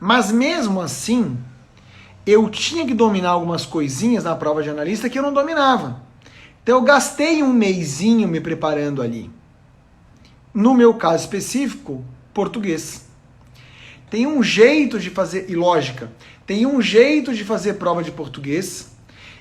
Mas 0.00 0.30
mesmo 0.30 0.80
assim, 0.80 1.36
eu 2.26 2.48
tinha 2.50 2.86
que 2.86 2.94
dominar 2.94 3.30
algumas 3.30 3.64
coisinhas 3.64 4.24
na 4.24 4.36
prova 4.36 4.62
de 4.62 4.70
analista 4.70 5.08
que 5.08 5.18
eu 5.18 5.22
não 5.22 5.32
dominava. 5.32 6.00
Então 6.62 6.76
eu 6.76 6.82
gastei 6.82 7.42
um 7.42 7.52
mêsinho 7.52 8.28
me 8.28 8.40
preparando 8.40 9.00
ali. 9.00 9.30
No 10.52 10.74
meu 10.74 10.94
caso 10.94 11.24
específico, 11.24 12.04
português. 12.34 13.06
Tem 14.10 14.26
um 14.26 14.42
jeito 14.42 14.98
de 14.98 15.10
fazer, 15.10 15.50
e 15.50 15.54
lógica, 15.54 16.10
tem 16.46 16.66
um 16.66 16.80
jeito 16.80 17.34
de 17.34 17.44
fazer 17.44 17.74
prova 17.74 18.02
de 18.02 18.10
português 18.10 18.90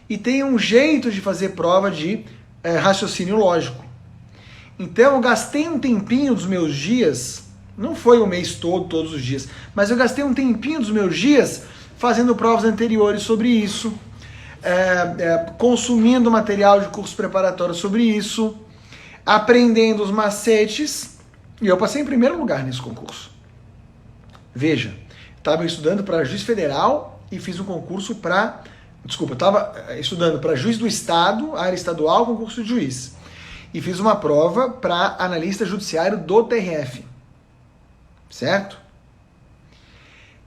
e 0.10 0.18
tem 0.18 0.44
um 0.44 0.58
jeito 0.58 1.12
de 1.12 1.22
fazer 1.22 1.50
prova 1.50 1.92
de 1.92 2.26
é, 2.64 2.78
raciocínio 2.78 3.36
lógico. 3.36 3.84
Então 4.80 5.16
eu 5.16 5.20
gastei 5.20 5.68
um 5.68 5.80
tempinho 5.80 6.36
dos 6.36 6.46
meus 6.46 6.76
dias, 6.76 7.47
não 7.77 7.96
foi 7.96 8.19
o 8.19 8.25
mês 8.25 8.55
todo, 8.55 8.86
todos 8.86 9.13
os 9.13 9.24
dias, 9.24 9.48
mas 9.75 9.91
eu 9.91 9.96
gastei 9.96 10.24
um 10.24 10.34
tempinho 10.34 10.79
dos 10.79 10.89
meus 10.89 11.15
dias 11.15 11.63
fazendo 11.98 12.36
provas 12.36 12.63
anteriores 12.63 13.22
sobre 13.22 13.50
isso, 13.50 13.93
é, 14.63 14.74
é, 15.19 15.51
consumindo 15.57 16.31
material 16.31 16.79
de 16.79 16.88
curso 16.88 17.15
preparatório 17.15 17.75
sobre 17.75 18.03
isso, 18.03 18.57
aprendendo 19.25 20.03
os 20.03 20.10
macetes, 20.10 21.17
e 21.62 21.67
eu 21.67 21.77
passei 21.77 22.01
em 22.01 22.05
primeiro 22.05 22.38
lugar 22.38 22.63
nesse 22.63 22.81
concurso. 22.81 23.31
Veja, 24.53 24.96
estava 25.38 25.65
estudando 25.65 26.03
para 26.03 26.24
juiz 26.24 26.41
federal 26.41 27.22
e 27.31 27.39
fiz 27.39 27.60
um 27.60 27.63
concurso 27.63 28.15
para. 28.15 28.63
Desculpa, 29.05 29.34
estava 29.34 29.74
é, 29.89 30.00
estudando 30.00 30.39
para 30.39 30.55
juiz 30.55 30.77
do 30.77 30.88
estado, 30.88 31.55
área 31.55 31.75
estadual, 31.75 32.25
concurso 32.25 32.63
de 32.63 32.69
juiz. 32.69 33.15
E 33.74 33.81
fiz 33.81 34.00
uma 34.00 34.15
prova 34.15 34.69
para 34.69 35.15
analista 35.19 35.65
judiciário 35.65 36.17
do 36.17 36.43
TRF. 36.43 37.05
Certo? 38.29 38.77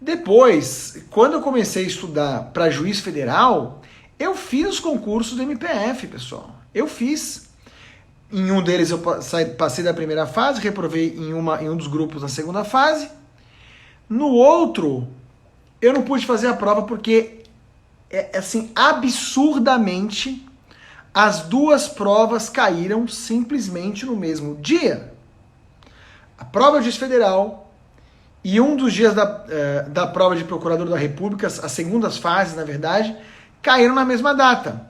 Depois, 0.01 1.05
quando 1.11 1.35
eu 1.35 1.43
comecei 1.43 1.85
a 1.85 1.87
estudar 1.87 2.51
para 2.53 2.71
juiz 2.71 3.01
federal, 3.01 3.83
eu 4.19 4.35
fiz 4.35 4.69
os 4.69 4.81
concursos 4.81 5.37
do 5.37 5.43
MPF, 5.43 6.07
pessoal. 6.07 6.55
Eu 6.75 6.87
fiz. 6.87 7.49
Em 8.33 8.51
um 8.51 8.63
deles 8.63 8.91
eu 8.91 8.99
passei 8.99 9.83
da 9.83 9.93
primeira 9.93 10.25
fase, 10.25 10.61
reprovei 10.61 11.17
em, 11.17 11.35
uma, 11.35 11.61
em 11.61 11.69
um 11.69 11.77
dos 11.77 11.89
grupos 11.89 12.23
na 12.23 12.29
segunda 12.29 12.63
fase. 12.63 13.11
No 14.09 14.29
outro, 14.29 15.09
eu 15.83 15.93
não 15.93 16.03
pude 16.03 16.25
fazer 16.25 16.47
a 16.47 16.55
prova 16.55 16.83
porque 16.83 17.41
é 18.09 18.39
assim, 18.39 18.71
absurdamente, 18.75 20.47
as 21.13 21.43
duas 21.43 21.89
provas 21.89 22.49
caíram 22.49 23.09
simplesmente 23.09 24.07
no 24.07 24.17
mesmo 24.17 24.57
dia. 24.57 25.13
A 26.39 26.45
prova 26.45 26.79
de 26.79 26.85
juiz 26.85 26.97
federal 26.97 27.70
e 28.43 28.61
um 28.61 28.75
dos 28.75 28.93
dias 28.93 29.15
da, 29.15 29.45
eh, 29.49 29.87
da 29.89 30.07
prova 30.07 30.35
de 30.35 30.45
procurador 30.45 30.89
da 30.89 30.97
República, 30.97 31.47
as 31.47 31.73
segundas 31.73 32.17
fases, 32.17 32.57
na 32.57 32.65
verdade, 32.65 33.15
caíram 33.61 33.95
na 33.95 34.05
mesma 34.05 34.35
data. 34.35 34.89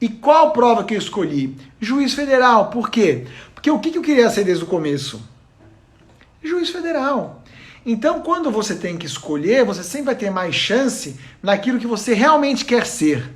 E 0.00 0.08
qual 0.08 0.52
prova 0.52 0.84
que 0.84 0.94
eu 0.94 0.98
escolhi? 0.98 1.56
Juiz 1.80 2.14
federal. 2.14 2.70
Por 2.70 2.88
quê? 2.90 3.26
Porque 3.54 3.70
o 3.70 3.78
que 3.78 3.96
eu 3.96 4.02
queria 4.02 4.30
ser 4.30 4.44
desde 4.44 4.64
o 4.64 4.66
começo? 4.66 5.20
Juiz 6.42 6.70
federal. 6.70 7.42
Então, 7.84 8.20
quando 8.20 8.50
você 8.50 8.74
tem 8.74 8.96
que 8.96 9.06
escolher, 9.06 9.64
você 9.64 9.82
sempre 9.82 10.06
vai 10.06 10.14
ter 10.14 10.30
mais 10.30 10.54
chance 10.54 11.18
naquilo 11.42 11.78
que 11.78 11.86
você 11.86 12.14
realmente 12.14 12.64
quer 12.64 12.86
ser. 12.86 13.34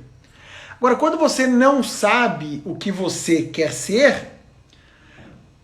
Agora, 0.77 0.95
quando 0.95 1.17
você 1.17 1.45
não 1.45 1.83
sabe 1.83 2.61
o 2.65 2.75
que 2.75 2.91
você 2.91 3.43
quer 3.43 3.71
ser, 3.71 4.32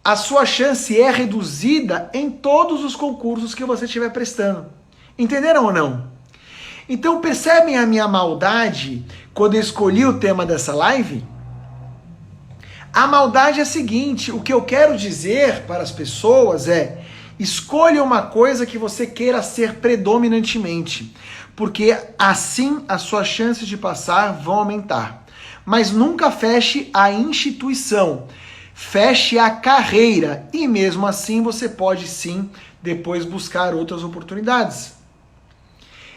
a 0.03 0.15
sua 0.15 0.45
chance 0.45 0.99
é 0.99 1.11
reduzida 1.11 2.09
em 2.13 2.29
todos 2.29 2.83
os 2.83 2.95
concursos 2.95 3.53
que 3.53 3.63
você 3.63 3.85
estiver 3.85 4.09
prestando. 4.11 4.67
Entenderam 5.17 5.65
ou 5.65 5.73
não? 5.73 6.09
Então, 6.87 7.21
percebem 7.21 7.77
a 7.77 7.85
minha 7.85 8.07
maldade 8.07 9.05
quando 9.33 9.55
eu 9.55 9.61
escolhi 9.61 10.05
o 10.05 10.19
tema 10.19 10.45
dessa 10.45 10.73
live? 10.73 11.23
A 12.91 13.05
maldade 13.05 13.59
é 13.59 13.63
a 13.63 13.65
seguinte: 13.65 14.31
o 14.31 14.41
que 14.41 14.51
eu 14.51 14.63
quero 14.63 14.97
dizer 14.97 15.63
para 15.67 15.83
as 15.83 15.91
pessoas 15.91 16.67
é 16.67 17.05
Escolha 17.39 18.03
uma 18.03 18.23
coisa 18.23 18.65
que 18.65 18.77
você 18.77 19.07
queira 19.07 19.41
ser 19.41 19.75
predominantemente, 19.75 21.15
porque 21.55 21.97
assim 22.17 22.83
as 22.85 23.03
suas 23.03 23.27
chances 23.27 23.65
de 23.65 23.77
passar 23.77 24.33
vão 24.33 24.55
aumentar. 24.55 25.23
Mas 25.65 25.89
nunca 25.89 26.31
feche 26.31 26.89
a 26.93 27.13
instituição, 27.13 28.27
feche 28.79 29.37
a 29.37 29.49
carreira 29.51 30.47
e 30.53 30.65
mesmo 30.65 31.05
assim 31.05 31.43
você 31.43 31.67
pode 31.67 32.07
sim 32.07 32.49
depois 32.81 33.25
buscar 33.25 33.75
outras 33.75 34.05
oportunidades. 34.05 34.93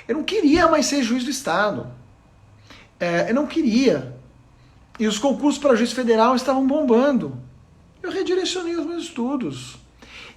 Eu 0.06 0.14
não 0.14 0.22
queria 0.22 0.68
mais 0.68 0.86
ser 0.86 1.02
juiz 1.02 1.24
do 1.24 1.30
Estado. 1.30 1.88
É, 3.00 3.28
eu 3.28 3.34
não 3.34 3.48
queria. 3.48 4.14
E 4.96 5.08
os 5.08 5.18
concursos 5.18 5.60
para 5.60 5.74
juiz 5.74 5.92
federal 5.92 6.36
estavam 6.36 6.64
bombando. 6.64 7.36
Eu 8.00 8.12
redirecionei 8.12 8.76
os 8.76 8.86
meus 8.86 9.04
estudos. 9.04 9.76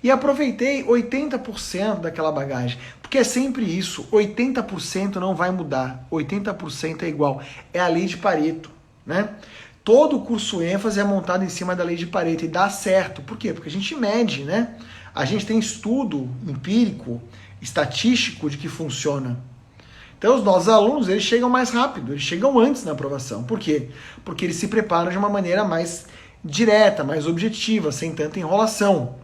E 0.01 0.09
aproveitei 0.09 0.83
80% 0.83 1.99
daquela 2.01 2.31
bagagem. 2.31 2.79
Porque 3.03 3.19
é 3.19 3.23
sempre 3.23 3.65
isso, 3.65 4.07
80% 4.11 5.17
não 5.17 5.35
vai 5.35 5.51
mudar, 5.51 6.07
80% 6.11 7.03
é 7.03 7.07
igual. 7.07 7.41
É 7.71 7.79
a 7.79 7.87
lei 7.87 8.07
de 8.07 8.17
Pareto, 8.17 8.71
né? 9.05 9.29
Todo 9.85 10.19
curso 10.21 10.63
ênfase 10.63 10.99
é 10.99 11.03
montado 11.03 11.43
em 11.43 11.49
cima 11.49 11.75
da 11.75 11.83
lei 11.83 11.95
de 11.95 12.07
Pareto 12.07 12.43
e 12.43 12.47
dá 12.47 12.67
certo. 12.71 13.21
Por 13.21 13.37
quê? 13.37 13.53
Porque 13.53 13.69
a 13.69 13.71
gente 13.71 13.93
mede, 13.93 14.43
né? 14.43 14.77
A 15.13 15.25
gente 15.25 15.45
tem 15.45 15.59
estudo 15.59 16.27
empírico, 16.47 17.21
estatístico 17.61 18.49
de 18.49 18.57
que 18.57 18.67
funciona. 18.67 19.37
Então 20.17 20.35
os 20.35 20.43
nossos 20.43 20.69
alunos, 20.69 21.07
eles 21.07 21.21
chegam 21.21 21.51
mais 21.51 21.69
rápido, 21.69 22.13
eles 22.13 22.23
chegam 22.23 22.57
antes 22.57 22.83
na 22.83 22.93
aprovação. 22.93 23.43
Por 23.43 23.59
quê? 23.59 23.89
Porque 24.25 24.43
eles 24.43 24.55
se 24.55 24.67
preparam 24.67 25.11
de 25.11 25.19
uma 25.19 25.29
maneira 25.29 25.63
mais 25.63 26.07
direta, 26.43 27.03
mais 27.03 27.27
objetiva, 27.27 27.91
sem 27.91 28.11
tanta 28.15 28.39
enrolação. 28.39 29.17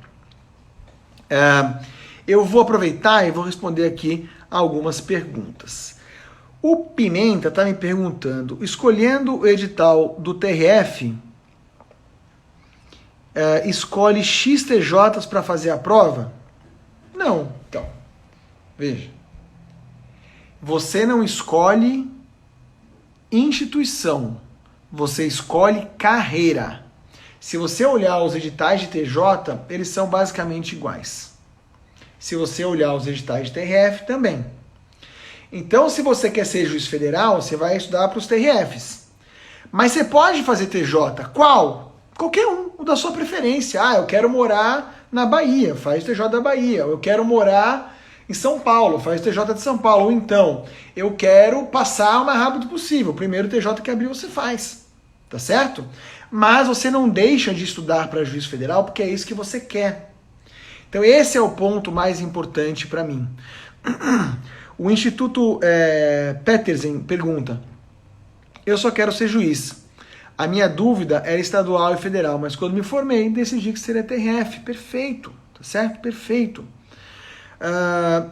É, 1.27 1.83
eu 2.27 2.45
vou 2.45 2.61
aproveitar 2.61 3.27
e 3.27 3.31
vou 3.31 3.43
responder 3.43 3.87
aqui 3.87 4.29
algumas 4.49 5.01
perguntas. 5.01 5.99
O 6.61 6.77
Pimenta 6.77 7.47
está 7.47 7.65
me 7.65 7.73
perguntando: 7.73 8.63
escolhendo 8.63 9.39
o 9.39 9.47
edital 9.47 10.15
do 10.19 10.33
TRF, 10.33 11.15
é, 13.33 13.67
escolhe 13.67 14.23
XTJs 14.23 15.25
para 15.25 15.41
fazer 15.41 15.71
a 15.71 15.77
prova? 15.77 16.31
Não. 17.15 17.51
Então, 17.67 17.87
veja. 18.77 19.09
Você 20.61 21.05
não 21.05 21.23
escolhe 21.23 22.09
instituição, 23.31 24.39
você 24.91 25.25
escolhe 25.25 25.87
carreira. 25.97 26.85
Se 27.39 27.57
você 27.57 27.83
olhar 27.83 28.21
os 28.21 28.35
editais 28.35 28.81
de 28.81 28.87
TJ, 28.87 29.65
eles 29.67 29.87
são 29.87 30.07
basicamente 30.07 30.75
iguais. 30.75 31.33
Se 32.19 32.35
você 32.35 32.63
olhar 32.63 32.93
os 32.93 33.07
editais 33.07 33.47
de 33.47 33.53
TRF, 33.53 34.05
também. 34.05 34.45
Então, 35.51 35.89
se 35.89 36.01
você 36.01 36.29
quer 36.29 36.45
ser 36.45 36.65
juiz 36.65 36.87
federal, 36.87 37.41
você 37.41 37.55
vai 37.55 37.75
estudar 37.75 38.07
para 38.07 38.19
os 38.19 38.27
TRFs. 38.27 39.07
Mas 39.71 39.91
você 39.91 40.03
pode 40.03 40.43
fazer 40.43 40.67
TJ. 40.67 41.29
Qual? 41.33 41.95
Qualquer 42.17 42.47
um, 42.47 42.71
o 42.77 42.83
da 42.83 42.95
sua 42.95 43.11
preferência. 43.11 43.81
Ah, 43.83 43.95
eu 43.95 44.05
quero 44.05 44.29
morar 44.29 45.07
na 45.11 45.25
Bahia, 45.25 45.75
faz 45.75 46.03
TJ 46.03 46.29
da 46.29 46.39
Bahia. 46.39 46.81
Eu 46.81 46.99
quero 46.99 47.25
morar 47.25 47.97
em 48.29 48.33
São 48.33 48.59
Paulo, 48.59 48.99
faz 48.99 49.19
TJ 49.19 49.53
de 49.53 49.61
São 49.61 49.77
Paulo. 49.77 50.05
Ou 50.05 50.11
então, 50.11 50.65
eu 50.95 51.11
quero 51.13 51.65
passar 51.65 52.21
o 52.21 52.25
mais 52.25 52.39
rápido 52.39 52.67
possível. 52.67 53.11
O 53.11 53.15
primeiro 53.15 53.49
TJ 53.49 53.81
que 53.81 53.91
abrir 53.91 54.07
você 54.07 54.27
faz. 54.27 54.85
Tá 55.29 55.39
certo? 55.39 55.85
mas 56.31 56.69
você 56.69 56.89
não 56.89 57.09
deixa 57.09 57.53
de 57.53 57.65
estudar 57.65 58.07
para 58.07 58.23
juiz 58.23 58.45
federal 58.45 58.85
porque 58.85 59.03
é 59.03 59.09
isso 59.09 59.27
que 59.27 59.33
você 59.33 59.59
quer. 59.59 60.13
Então 60.89 61.03
esse 61.03 61.37
é 61.37 61.41
o 61.41 61.49
ponto 61.49 61.91
mais 61.91 62.21
importante 62.21 62.87
para 62.87 63.03
mim. 63.03 63.27
O 64.83 64.89
Instituto 64.89 65.59
é, 65.61 66.35
Petersen 66.43 67.01
pergunta: 67.01 67.61
Eu 68.65 68.75
só 68.79 68.89
quero 68.89 69.11
ser 69.11 69.27
juiz. 69.27 69.75
A 70.35 70.47
minha 70.47 70.67
dúvida 70.67 71.21
era 71.23 71.39
estadual 71.39 71.93
e 71.93 71.97
federal, 71.97 72.39
mas 72.39 72.55
quando 72.55 72.73
me 72.73 72.81
formei 72.81 73.29
decidi 73.29 73.71
que 73.73 73.79
seria 73.79 74.03
TRF. 74.03 74.61
Perfeito, 74.61 75.31
tá 75.53 75.61
certo? 75.61 75.99
Perfeito. 75.99 76.65
Uh, 77.61 78.27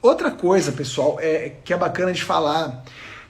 outra 0.00 0.30
coisa, 0.30 0.72
pessoal, 0.72 1.18
é, 1.20 1.52
que 1.62 1.74
é 1.74 1.76
bacana 1.76 2.10
de 2.10 2.24
falar, 2.24 2.82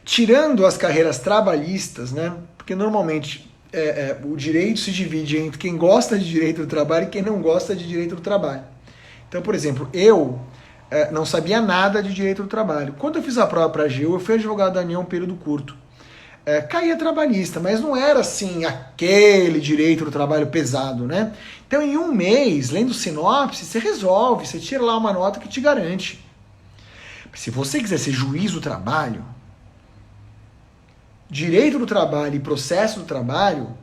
tirando 0.05 0.65
as 0.65 0.77
carreiras 0.77 1.19
trabalhistas, 1.19 2.13
né? 2.13 2.33
Porque 2.57 2.77
normalmente 2.77 3.51
é, 3.73 3.81
é, 3.81 4.21
o 4.23 4.37
direito 4.37 4.79
se 4.79 4.93
divide 4.93 5.37
entre 5.37 5.59
quem 5.59 5.77
gosta 5.77 6.17
de 6.17 6.31
direito 6.31 6.61
do 6.61 6.69
trabalho 6.69 7.07
e 7.07 7.11
quem 7.11 7.23
não 7.23 7.43
gosta 7.43 7.75
de 7.75 7.89
direito 7.89 8.15
do 8.15 8.23
trabalho. 8.23 8.63
Então, 9.29 9.43
por 9.43 9.53
exemplo, 9.53 9.91
eu 9.93 10.39
é, 10.91 11.11
não 11.11 11.25
sabia 11.25 11.61
nada 11.61 12.03
de 12.03 12.13
direito 12.13 12.43
do 12.43 12.49
trabalho. 12.49 12.95
Quando 12.99 13.17
eu 13.17 13.23
fiz 13.23 13.39
a 13.39 13.47
prova 13.47 13.71
para 13.71 13.83
a 13.83 13.87
AGU, 13.87 14.15
eu 14.15 14.21
fui 14.21 14.35
advogado 14.35 14.75
da 14.75 14.81
União 14.81 15.03
um 15.03 15.05
período 15.05 15.35
curto. 15.35 15.77
É, 16.45 16.61
caía 16.61 16.97
trabalhista, 16.97 17.59
mas 17.59 17.81
não 17.81 17.97
era 17.97 18.21
assim 18.21 18.65
aquele 18.65 19.59
direito 19.59 20.05
do 20.05 20.13
trabalho 20.13 20.47
pesado, 20.47 21.05
né? 21.05 21.33
Então, 21.67 21.83
em 21.83 21.97
um 21.97 22.13
mês, 22.13 22.71
lendo 22.71 22.95
sinopse, 22.95 23.65
você 23.65 23.81
resolve, 23.81 24.47
você 24.47 24.61
tira 24.61 24.85
lá 24.85 24.97
uma 24.97 25.13
nota 25.13 25.41
que 25.41 25.49
te 25.49 25.61
garante. 25.61 26.25
Se 27.35 27.51
você 27.51 27.81
quiser 27.81 27.99
ser 27.99 28.13
juiz 28.13 28.53
do 28.53 28.61
trabalho, 28.61 29.25
direito 31.29 31.81
do 31.81 31.87
trabalho 31.87 32.37
e 32.37 32.41
processo 32.41 33.01
do 33.01 33.05
trabalho 33.05 33.77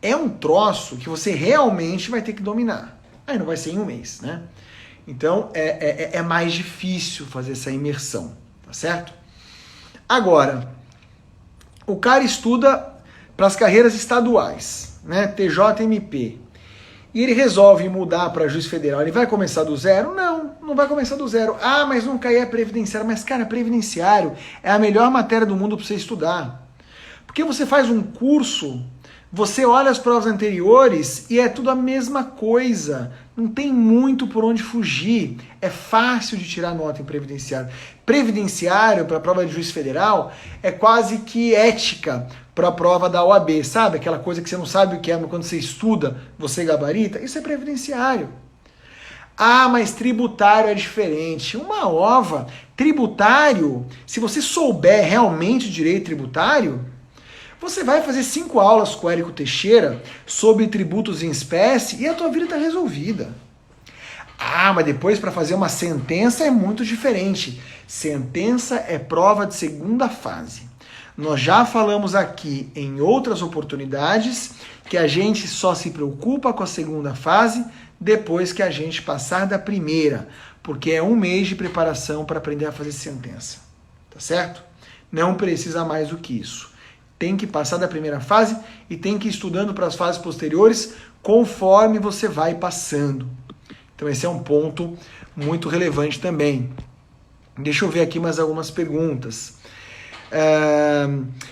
é 0.00 0.14
um 0.14 0.28
troço 0.28 0.96
que 0.96 1.08
você 1.08 1.32
realmente 1.32 2.10
vai 2.10 2.22
ter 2.22 2.32
que 2.32 2.42
dominar. 2.42 3.00
Aí 3.26 3.38
não 3.38 3.46
vai 3.46 3.56
ser 3.56 3.72
em 3.72 3.78
um 3.78 3.84
mês, 3.84 4.20
né? 4.20 4.42
Então 5.06 5.50
é, 5.54 5.60
é, 5.60 6.10
é, 6.14 6.16
é 6.18 6.22
mais 6.22 6.52
difícil 6.52 7.26
fazer 7.26 7.52
essa 7.52 7.70
imersão, 7.70 8.36
tá 8.66 8.72
certo? 8.72 9.12
Agora, 10.08 10.68
o 11.86 11.96
cara 11.96 12.24
estuda 12.24 12.94
para 13.36 13.46
as 13.46 13.56
carreiras 13.56 13.94
estaduais, 13.94 14.98
né? 15.04 15.26
TJMP. 15.26 16.38
E 17.14 17.22
ele 17.22 17.32
resolve 17.32 17.88
mudar 17.88 18.30
para 18.30 18.48
juiz 18.48 18.66
federal. 18.66 19.00
Ele 19.00 19.12
vai 19.12 19.24
começar 19.24 19.62
do 19.62 19.76
zero? 19.76 20.12
Não, 20.14 20.56
não 20.60 20.74
vai 20.74 20.88
começar 20.88 21.14
do 21.14 21.28
zero. 21.28 21.56
Ah, 21.62 21.86
mas 21.86 22.04
cair 22.20 22.38
é 22.38 22.46
previdenciário. 22.46 23.06
Mas, 23.06 23.22
cara, 23.22 23.46
previdenciário 23.46 24.32
é 24.62 24.70
a 24.72 24.78
melhor 24.80 25.08
matéria 25.12 25.46
do 25.46 25.54
mundo 25.54 25.76
para 25.76 25.86
você 25.86 25.94
estudar. 25.94 26.66
Porque 27.24 27.44
você 27.44 27.64
faz 27.64 27.88
um 27.88 28.02
curso, 28.02 28.84
você 29.34 29.66
olha 29.66 29.90
as 29.90 29.98
provas 29.98 30.26
anteriores 30.26 31.28
e 31.28 31.40
é 31.40 31.48
tudo 31.48 31.68
a 31.68 31.74
mesma 31.74 32.22
coisa. 32.22 33.12
Não 33.36 33.48
tem 33.48 33.72
muito 33.72 34.28
por 34.28 34.44
onde 34.44 34.62
fugir. 34.62 35.38
É 35.60 35.68
fácil 35.68 36.38
de 36.38 36.48
tirar 36.48 36.72
nota 36.72 37.02
em 37.02 37.04
previdenciário. 37.04 37.68
Previdenciário 38.06 39.06
para 39.06 39.16
a 39.16 39.20
prova 39.20 39.44
de 39.44 39.52
juiz 39.52 39.72
federal 39.72 40.32
é 40.62 40.70
quase 40.70 41.18
que 41.18 41.52
ética 41.52 42.28
para 42.54 42.68
a 42.68 42.72
prova 42.72 43.10
da 43.10 43.24
OAB, 43.24 43.64
sabe? 43.64 43.96
Aquela 43.96 44.20
coisa 44.20 44.40
que 44.40 44.48
você 44.48 44.56
não 44.56 44.66
sabe 44.66 44.94
o 44.94 45.00
que 45.00 45.10
é, 45.10 45.16
mas 45.16 45.28
quando 45.28 45.42
você 45.42 45.58
estuda, 45.58 46.16
você 46.38 46.64
gabarita. 46.64 47.18
Isso 47.18 47.36
é 47.36 47.40
previdenciário. 47.40 48.28
Ah, 49.36 49.68
mas 49.68 49.90
tributário 49.90 50.70
é 50.70 50.74
diferente. 50.74 51.56
Uma 51.56 51.88
ova, 51.88 52.46
tributário, 52.76 53.84
se 54.06 54.20
você 54.20 54.40
souber 54.40 55.04
realmente 55.04 55.68
direito 55.68 56.04
tributário, 56.04 56.93
você 57.64 57.82
vai 57.82 58.02
fazer 58.02 58.22
cinco 58.22 58.60
aulas 58.60 58.94
com 58.94 59.06
o 59.06 59.10
Érico 59.10 59.32
Teixeira 59.32 60.02
sobre 60.26 60.68
tributos 60.68 61.22
em 61.22 61.30
espécie 61.30 61.96
e 62.02 62.06
a 62.06 62.12
tua 62.12 62.28
vida 62.28 62.44
está 62.44 62.56
resolvida. 62.56 63.34
Ah, 64.38 64.70
mas 64.74 64.84
depois 64.84 65.18
para 65.18 65.32
fazer 65.32 65.54
uma 65.54 65.70
sentença 65.70 66.44
é 66.44 66.50
muito 66.50 66.84
diferente. 66.84 67.62
Sentença 67.86 68.84
é 68.86 68.98
prova 68.98 69.46
de 69.46 69.54
segunda 69.54 70.10
fase. 70.10 70.68
Nós 71.16 71.40
já 71.40 71.64
falamos 71.64 72.14
aqui 72.14 72.70
em 72.76 73.00
outras 73.00 73.40
oportunidades 73.40 74.56
que 74.86 74.98
a 74.98 75.06
gente 75.06 75.48
só 75.48 75.74
se 75.74 75.90
preocupa 75.90 76.52
com 76.52 76.62
a 76.62 76.66
segunda 76.66 77.14
fase 77.14 77.64
depois 77.98 78.52
que 78.52 78.62
a 78.62 78.70
gente 78.70 79.00
passar 79.00 79.46
da 79.46 79.58
primeira, 79.58 80.28
porque 80.62 80.90
é 80.90 81.02
um 81.02 81.16
mês 81.16 81.48
de 81.48 81.54
preparação 81.54 82.26
para 82.26 82.36
aprender 82.36 82.66
a 82.66 82.72
fazer 82.72 82.92
sentença. 82.92 83.58
Tá 84.10 84.20
certo? 84.20 84.62
Não 85.10 85.34
precisa 85.34 85.82
mais 85.82 86.08
do 86.08 86.18
que 86.18 86.38
isso. 86.38 86.73
Tem 87.18 87.36
que 87.36 87.46
passar 87.46 87.76
da 87.76 87.88
primeira 87.88 88.20
fase 88.20 88.56
e 88.90 88.96
tem 88.96 89.18
que 89.18 89.28
ir 89.28 89.30
estudando 89.30 89.72
para 89.72 89.86
as 89.86 89.94
fases 89.94 90.20
posteriores 90.20 90.94
conforme 91.22 91.98
você 91.98 92.28
vai 92.28 92.54
passando. 92.54 93.28
Então 93.94 94.08
esse 94.08 94.26
é 94.26 94.28
um 94.28 94.40
ponto 94.40 94.96
muito 95.36 95.68
relevante 95.68 96.20
também. 96.20 96.70
Deixa 97.56 97.84
eu 97.84 97.88
ver 97.88 98.00
aqui 98.00 98.18
mais 98.18 98.38
algumas 98.38 98.70
perguntas. 98.70 99.54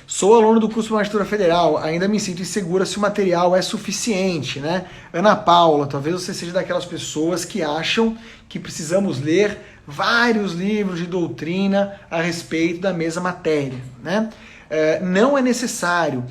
Sou 0.07 0.35
aluno 0.35 0.59
do 0.59 0.68
curso 0.68 0.88
de 0.88 0.94
Magistratura 0.94 1.25
Federal, 1.25 1.79
ainda 1.79 2.09
me 2.09 2.18
sinto 2.18 2.42
insegura 2.42 2.85
se 2.85 2.98
o 2.98 3.01
material 3.01 3.55
é 3.55 3.62
suficiente, 3.62 4.59
né? 4.59 4.87
Ana 5.12 5.37
Paula, 5.37 5.87
talvez 5.87 6.20
você 6.20 6.35
seja 6.35 6.53
daquelas 6.53 6.85
pessoas 6.85 7.44
que 7.44 7.62
acham 7.62 8.18
que 8.48 8.59
precisamos 8.59 9.20
ler 9.20 9.57
vários 9.87 10.53
livros 10.53 10.98
de 10.98 11.07
doutrina 11.07 12.01
a 12.11 12.20
respeito 12.20 12.81
da 12.81 12.92
mesma 12.92 13.22
matéria, 13.22 13.79
né? 14.03 14.31
Uh, 14.72 15.04
não 15.04 15.37
é 15.37 15.42
necessário. 15.42 16.24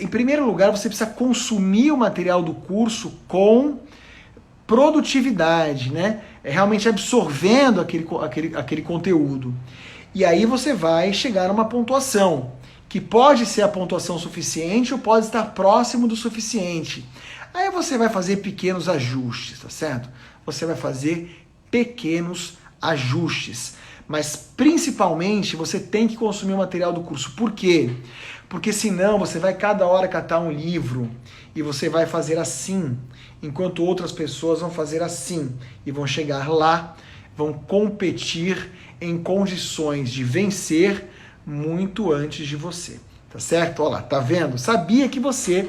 Em 0.00 0.06
primeiro 0.06 0.46
lugar, 0.46 0.70
você 0.70 0.88
precisa 0.88 1.10
consumir 1.10 1.92
o 1.92 1.98
material 1.98 2.42
do 2.42 2.54
curso 2.54 3.12
com 3.28 3.78
produtividade, 4.66 5.92
né? 5.92 6.22
É 6.42 6.50
realmente 6.50 6.88
absorvendo 6.88 7.82
aquele, 7.82 8.06
aquele, 8.22 8.56
aquele 8.56 8.80
conteúdo. 8.80 9.54
E 10.14 10.24
aí 10.24 10.46
você 10.46 10.72
vai 10.72 11.12
chegar 11.12 11.50
a 11.50 11.52
uma 11.52 11.66
pontuação, 11.66 12.52
que 12.88 13.00
pode 13.00 13.44
ser 13.44 13.60
a 13.60 13.68
pontuação 13.68 14.18
suficiente 14.18 14.94
ou 14.94 14.98
pode 14.98 15.26
estar 15.26 15.42
próximo 15.46 16.08
do 16.08 16.16
suficiente. 16.16 17.06
Aí 17.52 17.70
você 17.70 17.98
vai 17.98 18.08
fazer 18.08 18.36
pequenos 18.36 18.88
ajustes, 18.88 19.60
tá 19.60 19.68
certo? 19.68 20.08
Você 20.46 20.64
vai 20.64 20.76
fazer 20.76 21.44
pequenos 21.70 22.54
ajustes. 22.80 23.74
Mas 24.06 24.36
principalmente 24.36 25.56
você 25.56 25.80
tem 25.80 26.06
que 26.06 26.16
consumir 26.16 26.52
o 26.52 26.58
material 26.58 26.92
do 26.92 27.02
curso. 27.02 27.32
Por 27.32 27.52
quê? 27.52 27.90
Porque 28.48 28.72
senão 28.72 29.18
você 29.18 29.38
vai 29.38 29.54
cada 29.54 29.86
hora 29.86 30.06
catar 30.06 30.40
um 30.40 30.52
livro 30.52 31.10
e 31.54 31.62
você 31.62 31.88
vai 31.88 32.06
fazer 32.06 32.38
assim, 32.38 32.96
enquanto 33.42 33.84
outras 33.84 34.12
pessoas 34.12 34.60
vão 34.60 34.70
fazer 34.70 35.02
assim 35.02 35.52
e 35.86 35.90
vão 35.90 36.06
chegar 36.06 36.48
lá, 36.48 36.96
vão 37.36 37.52
competir 37.52 38.70
em 39.00 39.18
condições 39.18 40.10
de 40.10 40.22
vencer 40.22 41.08
muito 41.46 42.12
antes 42.12 42.46
de 42.46 42.56
você. 42.56 43.00
Tá 43.30 43.38
certo? 43.40 43.82
Olha 43.82 43.94
lá, 43.94 44.02
tá 44.02 44.20
vendo? 44.20 44.56
Sabia 44.58 45.08
que 45.08 45.18
você 45.18 45.68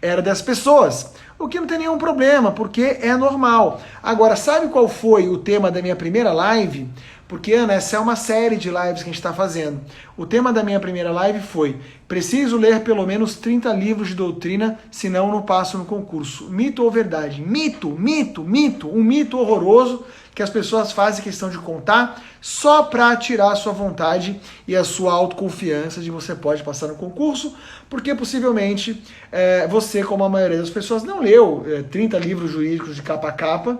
era 0.00 0.22
das 0.22 0.40
pessoas. 0.40 1.12
O 1.38 1.48
que 1.48 1.60
não 1.60 1.66
tem 1.66 1.78
nenhum 1.78 1.98
problema, 1.98 2.52
porque 2.52 2.98
é 3.00 3.16
normal. 3.16 3.80
Agora, 4.02 4.36
sabe 4.36 4.68
qual 4.68 4.88
foi 4.88 5.28
o 5.28 5.36
tema 5.36 5.70
da 5.70 5.82
minha 5.82 5.96
primeira 5.96 6.32
live? 6.32 6.88
Porque, 7.32 7.54
Ana, 7.54 7.72
essa 7.72 7.96
é 7.96 7.98
uma 7.98 8.14
série 8.14 8.56
de 8.56 8.68
lives 8.68 9.02
que 9.02 9.04
a 9.04 9.04
gente 9.04 9.14
está 9.14 9.32
fazendo. 9.32 9.80
O 10.18 10.26
tema 10.26 10.52
da 10.52 10.62
minha 10.62 10.78
primeira 10.78 11.10
live 11.10 11.40
foi: 11.40 11.78
preciso 12.06 12.58
ler 12.58 12.80
pelo 12.80 13.06
menos 13.06 13.36
30 13.36 13.72
livros 13.72 14.08
de 14.08 14.14
doutrina, 14.14 14.78
senão 14.90 15.30
não 15.30 15.40
passo 15.40 15.78
no 15.78 15.86
concurso. 15.86 16.50
Mito 16.50 16.84
ou 16.84 16.90
verdade? 16.90 17.40
Mito, 17.40 17.88
mito, 17.88 18.44
mito. 18.44 18.86
Um 18.86 19.02
mito 19.02 19.38
horroroso 19.38 20.04
que 20.34 20.42
as 20.42 20.50
pessoas 20.50 20.92
fazem 20.92 21.24
questão 21.24 21.48
de 21.48 21.56
contar 21.56 22.22
só 22.38 22.82
para 22.82 23.16
tirar 23.16 23.52
a 23.52 23.56
sua 23.56 23.72
vontade 23.72 24.38
e 24.68 24.76
a 24.76 24.84
sua 24.84 25.14
autoconfiança 25.14 26.02
de 26.02 26.10
você 26.10 26.34
pode 26.34 26.62
passar 26.62 26.88
no 26.88 26.96
concurso, 26.96 27.56
porque 27.88 28.14
possivelmente 28.14 29.02
é, 29.30 29.66
você, 29.66 30.04
como 30.04 30.22
a 30.22 30.28
maioria 30.28 30.58
das 30.58 30.68
pessoas, 30.68 31.02
não 31.02 31.22
leu 31.22 31.64
é, 31.66 31.82
30 31.82 32.18
livros 32.18 32.50
jurídicos 32.50 32.94
de 32.94 33.00
capa 33.00 33.28
a 33.28 33.32
capa 33.32 33.78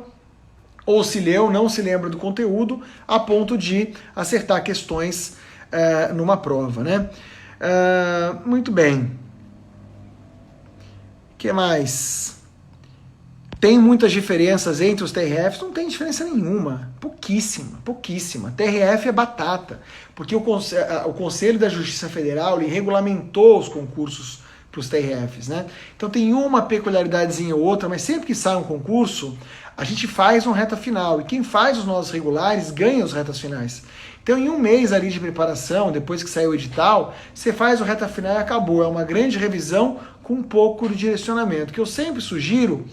ou 0.85 1.05
se 1.05 1.21
leu, 1.21 1.51
não 1.51 1.69
se 1.69 1.81
lembra 1.83 2.11
do 2.11 2.17
conteúdo, 2.17 2.83
a 3.07 3.19
ponto 3.19 3.57
de 3.57 3.95
acertar 4.15 4.63
questões 4.63 5.37
uh, 5.73 6.15
numa 6.15 6.37
prova, 6.37 6.83
né? 6.83 7.11
Uh, 7.61 8.49
muito 8.49 8.73
bem. 8.73 9.13
O 11.33 11.37
que 11.39 11.53
mais? 11.53 12.43
Tem 13.63 13.79
muitas 13.79 14.11
diferenças 14.11 14.81
entre 14.81 15.05
os 15.05 15.13
TRFs? 15.13 15.61
Não 15.61 15.73
tem 15.73 15.87
diferença 15.87 16.25
nenhuma. 16.25 16.91
Pouquíssima, 16.99 17.79
pouquíssima. 17.85 18.53
TRF 18.57 19.09
é 19.09 19.13
batata, 19.13 19.81
porque 20.17 20.35
o, 20.35 20.41
o 20.41 21.13
Conselho 21.13 21.61
da 21.61 21.69
Justiça 21.69 22.09
Federal 22.09 22.59
regulamentou 22.59 23.61
os 23.61 23.69
concursos 23.69 24.41
para 24.73 24.81
os 24.81 24.89
TRFs, 24.89 25.47
né? 25.47 25.67
Então 25.97 26.11
tem 26.11 26.35
uma 26.35 26.63
peculiaridadezinha 26.63 27.55
ou 27.55 27.63
outra, 27.63 27.89
mas 27.89 28.03
sempre 28.03 28.27
que 28.27 28.35
sai 28.35 28.57
um 28.57 28.65
concurso, 28.65 29.39
a 29.77 29.85
gente 29.85 30.07
faz 30.07 30.47
uma 30.47 30.57
reta 30.57 30.77
final. 30.77 31.21
E 31.21 31.25
quem 31.25 31.43
faz 31.43 31.79
os 31.79 31.85
nossos 31.85 32.13
regulares 32.13 32.71
ganha 32.71 33.05
os 33.05 33.13
retas 33.13 33.39
finais. 33.39 33.83
Então, 34.23 34.39
em 34.39 34.49
um 34.49 34.59
mês 34.59 34.93
ali 34.93 35.11
de 35.11 35.19
preparação, 35.19 35.91
depois 35.91 36.23
que 36.23 36.31
saiu 36.31 36.51
o 36.51 36.55
edital, 36.55 37.15
você 37.35 37.53
faz 37.53 37.81
o 37.81 37.85
reta 37.85 38.07
final 38.07 38.35
e 38.35 38.39
acabou. 38.39 38.83
É 38.83 38.87
uma 38.87 39.03
grande 39.03 39.37
revisão 39.37 39.99
com 40.23 40.35
um 40.35 40.43
pouco 40.43 40.89
de 40.89 40.95
direcionamento. 40.95 41.71
O 41.71 41.75
que 41.75 41.81
eu 41.81 41.87
sempre 41.87 42.21
sugiro 42.21 42.85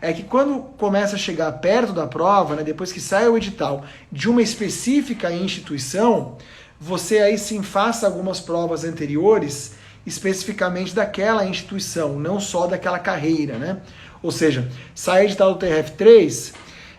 é 0.00 0.12
que 0.12 0.22
quando 0.22 0.60
começa 0.78 1.16
a 1.16 1.18
chegar 1.18 1.50
perto 1.52 1.92
da 1.92 2.06
prova, 2.06 2.56
né, 2.56 2.62
depois 2.62 2.92
que 2.92 3.00
sai 3.00 3.28
o 3.28 3.36
edital 3.36 3.84
de 4.10 4.30
uma 4.30 4.40
específica 4.40 5.30
instituição, 5.30 6.38
você 6.80 7.18
aí 7.18 7.36
sim 7.36 7.62
faça 7.62 8.06
algumas 8.06 8.40
provas 8.40 8.84
anteriores 8.84 9.72
especificamente 10.06 10.94
daquela 10.94 11.44
instituição, 11.44 12.18
não 12.18 12.40
só 12.40 12.66
daquela 12.66 12.98
carreira, 12.98 13.58
né? 13.58 13.78
Ou 14.22 14.30
seja, 14.30 14.68
sai 14.94 15.24
edital 15.24 15.54
do 15.54 15.66
TRF3 15.66 16.52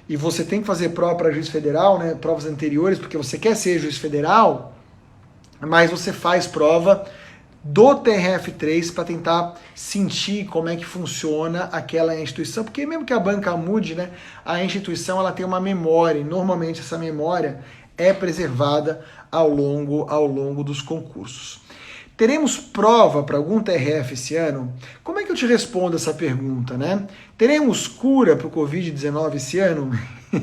e 0.08 0.16
você 0.16 0.44
tem 0.44 0.62
que 0.62 0.68
fazer 0.68 0.90
prova 0.90 1.16
para 1.16 1.32
juiz 1.32 1.50
federal, 1.50 2.00
né, 2.00 2.16
provas 2.16 2.46
anteriores, 2.46 2.98
porque 2.98 3.18
você 3.18 3.38
quer 3.38 3.56
ser 3.56 3.80
juiz 3.80 3.98
federal, 3.98 4.74
mas 5.60 5.92
você 5.92 6.12
faz 6.12 6.48
prova 6.48 7.06
do 7.64 8.02
TRF3 8.02 8.94
para 8.94 9.04
tentar 9.04 9.56
sentir 9.76 10.46
como 10.46 10.70
é 10.70 10.76
que 10.76 10.86
funciona 10.86 11.66
aquela 11.66 12.20
instituição, 12.20 12.64
porque 12.64 12.86
mesmo 12.86 13.06
que 13.06 13.14
a 13.14 13.20
banca 13.20 13.56
mude, 13.58 13.96
né, 13.96 14.12
a 14.46 14.64
instituição 14.64 15.20
ela 15.20 15.32
tem 15.32 15.46
uma 15.46 15.60
memória, 15.60 16.20
e 16.20 16.24
normalmente 16.24 16.80
essa 16.80 16.98
memória 16.98 17.60
é 17.98 18.14
preservada 18.14 19.06
ao 19.30 19.50
longo 19.50 20.10
ao 20.10 20.26
longo 20.26 20.64
dos 20.64 20.82
concursos. 20.82 21.59
Teremos 22.20 22.58
prova 22.58 23.24
para 23.24 23.38
algum 23.38 23.62
TRF 23.62 24.14
esse 24.14 24.36
ano? 24.36 24.74
Como 25.06 25.22
é 25.22 25.24
que 25.24 25.32
eu 25.32 25.36
te 25.38 25.46
respondo 25.46 25.96
essa 25.96 26.14
pergunta, 26.14 26.76
né? 26.78 27.08
Teremos 27.38 27.88
cura 27.88 28.36
para 28.36 28.46
o 28.46 28.52
Covid-19 28.52 29.36
esse 29.36 29.58
ano? 29.58 29.90
Se 30.30 30.36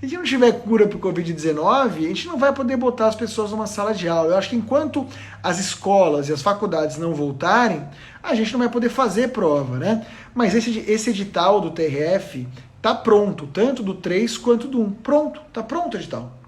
a 0.00 0.06
gente 0.06 0.16
não 0.16 0.22
tiver 0.22 0.52
cura 0.52 0.86
para 0.86 0.96
o 0.96 1.00
Covid-19, 1.00 1.58
a 1.58 1.90
gente 1.90 2.28
não 2.28 2.38
vai 2.38 2.52
poder 2.52 2.76
botar 2.76 3.08
as 3.08 3.16
pessoas 3.16 3.50
numa 3.50 3.66
sala 3.66 3.92
de 3.92 4.06
aula. 4.06 4.34
Eu 4.34 4.38
acho 4.38 4.50
que 4.50 4.54
enquanto 4.54 5.04
as 5.42 5.58
escolas 5.58 6.28
e 6.28 6.32
as 6.32 6.42
faculdades 6.42 6.96
não 6.96 7.12
voltarem, 7.12 7.82
a 8.22 8.32
gente 8.36 8.52
não 8.52 8.60
vai 8.60 8.68
poder 8.68 8.88
fazer 8.88 9.30
prova, 9.30 9.76
né? 9.78 10.06
Mas 10.32 10.54
esse, 10.54 10.78
esse 10.86 11.10
edital 11.10 11.60
do 11.60 11.72
TRF 11.72 12.46
tá 12.80 12.94
pronto, 12.94 13.48
tanto 13.48 13.82
do 13.82 13.94
3 13.94 14.38
quanto 14.38 14.68
do 14.68 14.80
1. 14.80 14.90
Pronto, 14.92 15.40
tá 15.52 15.60
pronto 15.60 15.94
o 15.94 15.98
edital. 15.98 16.43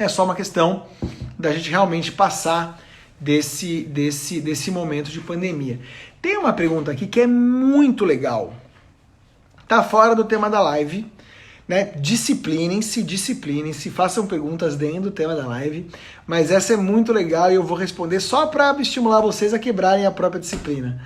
É 0.00 0.08
só 0.08 0.24
uma 0.24 0.34
questão 0.34 0.86
da 1.38 1.52
gente 1.52 1.68
realmente 1.68 2.10
passar 2.10 2.80
desse, 3.20 3.82
desse, 3.82 4.40
desse 4.40 4.70
momento 4.70 5.10
de 5.10 5.20
pandemia. 5.20 5.78
Tem 6.22 6.38
uma 6.38 6.54
pergunta 6.54 6.90
aqui 6.90 7.06
que 7.06 7.20
é 7.20 7.26
muito 7.26 8.06
legal. 8.06 8.54
Tá 9.68 9.82
fora 9.82 10.16
do 10.16 10.24
tema 10.24 10.48
da 10.48 10.58
live, 10.58 11.06
né? 11.68 11.92
Disciplinem-se, 11.98 13.02
disciplinem-se, 13.02 13.90
façam 13.90 14.26
perguntas 14.26 14.74
dentro 14.74 15.02
do 15.02 15.10
tema 15.10 15.36
da 15.36 15.46
live, 15.46 15.86
mas 16.26 16.50
essa 16.50 16.72
é 16.72 16.76
muito 16.78 17.12
legal 17.12 17.52
e 17.52 17.56
eu 17.56 17.62
vou 17.62 17.76
responder 17.76 18.20
só 18.20 18.46
para 18.46 18.74
estimular 18.80 19.20
vocês 19.20 19.52
a 19.52 19.58
quebrarem 19.58 20.06
a 20.06 20.10
própria 20.10 20.40
disciplina. 20.40 20.98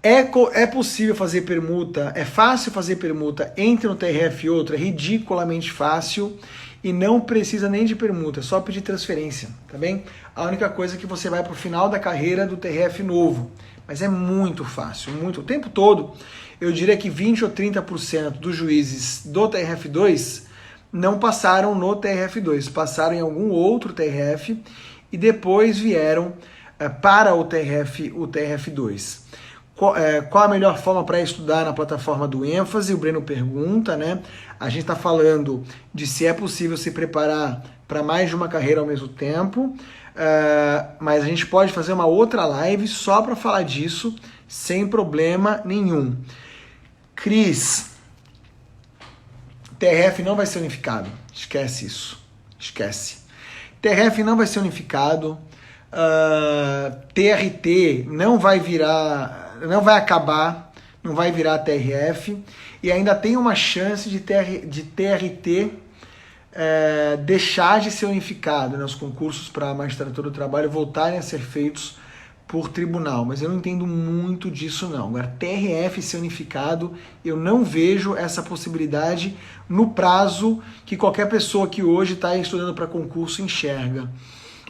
É, 0.00 0.28
é 0.52 0.66
possível 0.66 1.16
fazer 1.16 1.40
permuta, 1.40 2.12
é 2.14 2.24
fácil 2.24 2.70
fazer 2.70 2.96
permuta 2.96 3.52
entre 3.56 3.88
um 3.88 3.96
TRF 3.96 4.46
e 4.46 4.50
outro, 4.50 4.76
é 4.76 4.78
ridiculamente 4.78 5.72
fácil 5.72 6.38
e 6.82 6.92
não 6.92 7.20
precisa 7.20 7.68
nem 7.68 7.84
de 7.84 7.94
permuta, 7.94 8.40
é 8.40 8.42
só 8.42 8.60
pedir 8.60 8.80
transferência, 8.80 9.48
tá 9.70 9.78
bem? 9.78 10.04
A 10.34 10.44
única 10.44 10.68
coisa 10.68 10.96
é 10.96 10.98
que 10.98 11.06
você 11.06 11.30
vai 11.30 11.42
para 11.42 11.52
o 11.52 11.56
final 11.56 11.88
da 11.88 11.98
carreira 11.98 12.46
do 12.46 12.56
TRF 12.56 13.02
novo, 13.02 13.50
mas 13.86 14.02
é 14.02 14.08
muito 14.08 14.64
fácil, 14.64 15.12
muito 15.12 15.40
o 15.40 15.44
tempo 15.44 15.68
todo. 15.68 16.12
Eu 16.60 16.72
diria 16.72 16.96
que 16.96 17.10
20 17.10 17.44
ou 17.44 17.50
30% 17.50 18.30
dos 18.38 18.56
juízes 18.56 19.22
do 19.26 19.48
TRF2 19.48 20.44
não 20.92 21.18
passaram 21.18 21.74
no 21.74 21.96
TRF2, 21.96 22.70
passaram 22.70 23.14
em 23.14 23.20
algum 23.20 23.50
outro 23.50 23.92
TRF 23.92 24.62
e 25.10 25.16
depois 25.16 25.78
vieram 25.78 26.34
uh, 26.78 27.00
para 27.00 27.34
o 27.34 27.44
TRF, 27.44 28.12
o 28.14 28.28
TRF2. 28.28 29.20
qual, 29.74 29.96
é, 29.96 30.20
qual 30.20 30.44
a 30.44 30.48
melhor 30.48 30.78
forma 30.78 31.02
para 31.02 31.20
estudar 31.20 31.64
na 31.64 31.72
plataforma 31.72 32.28
do 32.28 32.44
ênfase? 32.44 32.92
O 32.92 32.98
Breno 32.98 33.22
pergunta, 33.22 33.96
né? 33.96 34.20
A 34.62 34.68
gente 34.68 34.82
está 34.82 34.94
falando 34.94 35.64
de 35.92 36.06
se 36.06 36.24
é 36.24 36.32
possível 36.32 36.76
se 36.76 36.92
preparar 36.92 37.64
para 37.88 38.00
mais 38.00 38.28
de 38.28 38.36
uma 38.36 38.46
carreira 38.46 38.80
ao 38.80 38.86
mesmo 38.86 39.08
tempo, 39.08 39.64
uh, 39.64 40.88
mas 41.00 41.24
a 41.24 41.26
gente 41.26 41.44
pode 41.46 41.72
fazer 41.72 41.92
uma 41.92 42.06
outra 42.06 42.44
live 42.44 42.86
só 42.86 43.22
para 43.22 43.34
falar 43.34 43.64
disso, 43.64 44.14
sem 44.46 44.86
problema 44.86 45.60
nenhum. 45.64 46.16
Cris, 47.16 47.90
TRF 49.80 50.22
não 50.22 50.36
vai 50.36 50.46
ser 50.46 50.60
unificado, 50.60 51.10
esquece 51.34 51.86
isso, 51.86 52.24
esquece. 52.56 53.18
TRF 53.80 54.22
não 54.22 54.36
vai 54.36 54.46
ser 54.46 54.60
unificado, 54.60 55.32
uh, 55.32 55.38
ah, 55.92 56.98
TRT 57.12 58.06
não 58.06 58.38
vai 58.38 58.60
virar, 58.60 59.56
não 59.60 59.80
vai 59.80 59.96
acabar, 59.96 60.72
não 61.02 61.16
vai 61.16 61.32
virar 61.32 61.58
TRF 61.58 62.40
e 62.82 62.90
ainda 62.90 63.14
tem 63.14 63.36
uma 63.36 63.54
chance 63.54 64.08
de, 64.10 64.20
TR, 64.20 64.66
de 64.66 64.82
TRT 64.82 65.70
é, 66.52 67.16
deixar 67.16 67.80
de 67.80 67.90
ser 67.90 68.06
unificado, 68.06 68.76
né, 68.76 68.84
os 68.84 68.94
concursos 68.94 69.48
para 69.48 69.70
a 69.70 69.74
magistratura 69.74 70.28
do 70.28 70.34
trabalho 70.34 70.70
voltarem 70.70 71.18
a 71.18 71.22
ser 71.22 71.38
feitos 71.38 71.96
por 72.46 72.68
tribunal, 72.68 73.24
mas 73.24 73.40
eu 73.40 73.48
não 73.48 73.56
entendo 73.56 73.86
muito 73.86 74.50
disso 74.50 74.86
não. 74.86 75.08
Agora, 75.08 75.34
TRF 75.38 76.02
ser 76.02 76.18
unificado, 76.18 76.92
eu 77.24 77.34
não 77.34 77.64
vejo 77.64 78.14
essa 78.14 78.42
possibilidade 78.42 79.34
no 79.66 79.90
prazo 79.90 80.60
que 80.84 80.94
qualquer 80.94 81.30
pessoa 81.30 81.66
que 81.66 81.82
hoje 81.82 82.12
está 82.12 82.36
estudando 82.36 82.74
para 82.74 82.86
concurso 82.86 83.40
enxerga. 83.40 84.10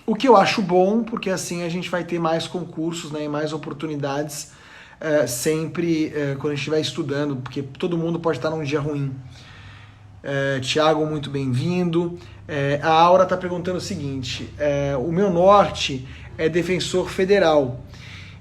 O 0.06 0.14
que 0.14 0.28
eu 0.28 0.36
acho 0.36 0.62
bom, 0.62 1.02
porque 1.02 1.28
assim 1.28 1.64
a 1.64 1.68
gente 1.68 1.90
vai 1.90 2.04
ter 2.04 2.20
mais 2.20 2.46
concursos 2.46 3.10
né, 3.10 3.24
e 3.24 3.28
mais 3.28 3.52
oportunidades 3.52 4.52
é, 5.02 5.26
sempre 5.26 6.12
é, 6.14 6.36
quando 6.36 6.52
a 6.52 6.54
gente 6.54 6.58
estiver 6.58 6.80
estudando, 6.80 7.36
porque 7.36 7.60
todo 7.60 7.98
mundo 7.98 8.20
pode 8.20 8.38
estar 8.38 8.50
num 8.50 8.62
dia 8.62 8.78
ruim. 8.78 9.12
É, 10.22 10.60
Tiago, 10.60 11.04
muito 11.04 11.28
bem-vindo. 11.28 12.16
É, 12.46 12.78
a 12.80 12.90
Aura 12.90 13.24
está 13.24 13.36
perguntando 13.36 13.78
o 13.78 13.80
seguinte: 13.80 14.48
é, 14.56 14.96
o 14.96 15.10
meu 15.10 15.28
norte 15.30 16.06
é 16.38 16.48
defensor 16.48 17.10
federal, 17.10 17.80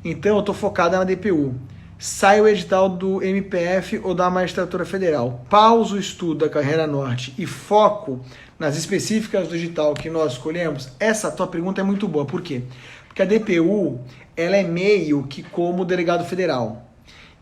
então 0.06 0.36
eu 0.36 0.42
estou 0.42 0.54
focada 0.54 0.98
na 1.00 1.04
DPU. 1.04 1.56
Sai 1.98 2.42
o 2.42 2.48
edital 2.48 2.90
do 2.90 3.22
MPF 3.22 4.00
ou 4.04 4.16
da 4.16 4.28
magistratura 4.28 4.84
federal. 4.86 5.46
Pauso 5.50 5.96
o 5.96 6.00
estudo 6.00 6.46
da 6.46 6.50
carreira 6.50 6.88
norte 6.88 7.32
e 7.38 7.46
foco 7.46 8.26
nas 8.58 8.76
específicas 8.76 9.48
do 9.48 9.56
edital 9.56 9.94
que 9.94 10.10
nós 10.10 10.34
escolhemos. 10.34 10.90
Essa 11.00 11.30
tua 11.30 11.46
pergunta 11.46 11.80
é 11.80 11.84
muito 11.84 12.08
boa. 12.08 12.26
Por 12.26 12.42
quê? 12.42 12.64
Porque 13.08 13.22
a 13.22 13.26
DPU 13.26 14.00
ela 14.36 14.56
é 14.56 14.64
meio 14.64 15.24
que 15.24 15.44
como 15.44 15.86
delegado 15.86 16.26
federal 16.26 16.88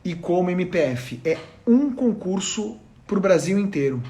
e 0.03 0.15
como 0.15 0.49
MPF. 0.49 1.21
É 1.23 1.37
um 1.65 1.93
concurso 1.93 2.77
para 3.05 3.17
o 3.17 3.21
Brasil 3.21 3.57
inteiro. 3.57 4.01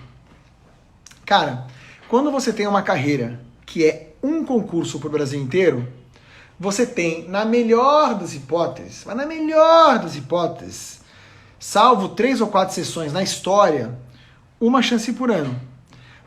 Cara, 1.26 1.68
quando 2.08 2.32
você 2.32 2.52
tem 2.52 2.68
uma 2.68 2.82
carreira 2.82 3.39
que 3.65 3.86
é 3.86 4.13
um 4.24 4.44
concurso 4.44 5.00
para 5.00 5.08
o 5.08 5.12
Brasil 5.12 5.39
inteiro, 5.39 5.88
você 6.60 6.86
tem, 6.86 7.28
na 7.30 7.46
melhor 7.46 8.15
das 8.15 8.34
hipóteses, 8.34 9.04
mas 9.06 9.15
na 9.15 9.26
melhor 9.26 10.00
das 10.00 10.15
hipóteses, 10.15 11.00
salvo 11.58 12.10
três 12.10 12.42
ou 12.42 12.48
quatro 12.48 12.76
sessões 12.76 13.13
na 13.13 13.24
história, 13.24 13.98
uma 14.60 14.82
chance 14.82 15.13
por 15.13 15.32
ano. 15.32 15.60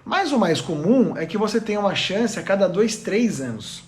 Mas 0.04 0.32
o 0.32 0.38
mais 0.38 0.60
comum 0.60 1.16
é 1.16 1.26
que 1.26 1.36
você 1.36 1.60
tenha 1.60 1.78
uma 1.78 1.94
chance 1.94 2.38
a 2.38 2.42
cada 2.42 2.66
dois, 2.66 2.96
três 2.96 3.40
anos. 3.40 3.84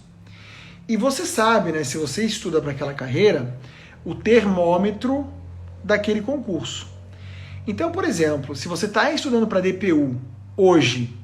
E 0.87 0.97
você 0.97 1.25
sabe, 1.25 1.73
né, 1.73 1.83
se 1.83 1.97
você 1.97 2.25
estuda 2.25 2.61
para 2.61 2.73
aquela 2.73 2.93
carreira, 2.93 3.57
o 4.05 4.15
termômetro 4.15 5.27
daquele 5.83 6.21
concurso. 6.21 6.87
Então, 7.67 7.91
por 7.91 8.05
exemplo, 8.05 8.55
se 8.55 8.69
você 8.69 8.85
está 8.85 9.11
estudando 9.11 9.47
para 9.47 9.61
DPU 9.61 10.21
hoje 10.57 11.17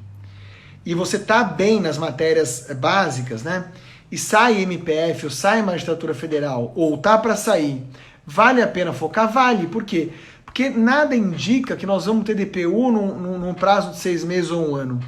e 0.84 0.94
você 0.94 1.18
tá 1.18 1.44
bem 1.44 1.78
nas 1.78 1.98
matérias 1.98 2.66
básicas, 2.78 3.42
né? 3.42 3.66
E 4.10 4.16
sai 4.16 4.62
MPF 4.62 5.26
ou 5.26 5.30
sai 5.30 5.62
magistratura 5.62 6.14
federal 6.14 6.72
ou 6.74 6.96
tá 6.96 7.18
para 7.18 7.36
sair, 7.36 7.84
vale 8.26 8.62
a 8.62 8.66
pena 8.66 8.92
focar? 8.92 9.30
Vale. 9.30 9.66
Por 9.66 9.84
quê? 9.84 10.10
Porque 10.44 10.70
nada 10.70 11.14
indica 11.14 11.76
que 11.76 11.86
nós 11.86 12.06
vamos 12.06 12.24
ter 12.24 12.34
DPU 12.34 12.90
num, 12.90 13.38
num 13.38 13.54
prazo 13.54 13.90
de 13.90 13.98
seis 13.98 14.24
meses 14.24 14.50
ou 14.50 14.70
um 14.70 14.74
ano. 14.74 15.00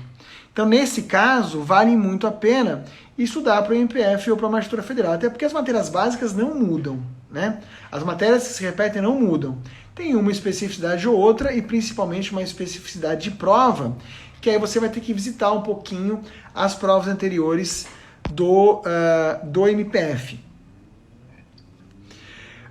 Então, 0.53 0.67
nesse 0.67 1.03
caso, 1.03 1.62
vale 1.62 1.97
muito 1.97 2.27
a 2.27 2.31
pena 2.31 2.85
estudar 3.16 3.62
para 3.62 3.72
o 3.72 3.77
MPF 3.77 4.31
ou 4.31 4.37
para 4.37 4.46
a 4.46 4.51
magistratura 4.51 4.83
federal, 4.83 5.12
até 5.12 5.29
porque 5.29 5.44
as 5.44 5.53
matérias 5.53 5.88
básicas 5.88 6.35
não 6.35 6.55
mudam, 6.55 7.01
né? 7.31 7.61
As 7.90 8.03
matérias 8.03 8.46
que 8.48 8.55
se 8.55 8.62
repetem 8.62 9.03
não 9.03 9.18
mudam. 9.18 9.59
Tem 9.94 10.16
uma 10.16 10.31
especificidade 10.31 11.07
ou 11.07 11.16
outra 11.16 11.53
e 11.55 11.61
principalmente 11.61 12.33
uma 12.33 12.42
especificidade 12.42 13.31
de 13.31 13.37
prova, 13.37 13.94
que 14.40 14.48
aí 14.48 14.59
você 14.59 14.81
vai 14.81 14.88
ter 14.88 15.01
que 15.01 15.12
visitar 15.12 15.53
um 15.53 15.62
pouquinho 15.62 16.22
as 16.55 16.75
provas 16.75 17.09
anteriores 17.09 17.87
do, 18.31 18.81
uh, 18.81 19.46
do 19.46 19.68
MPF. 19.68 20.40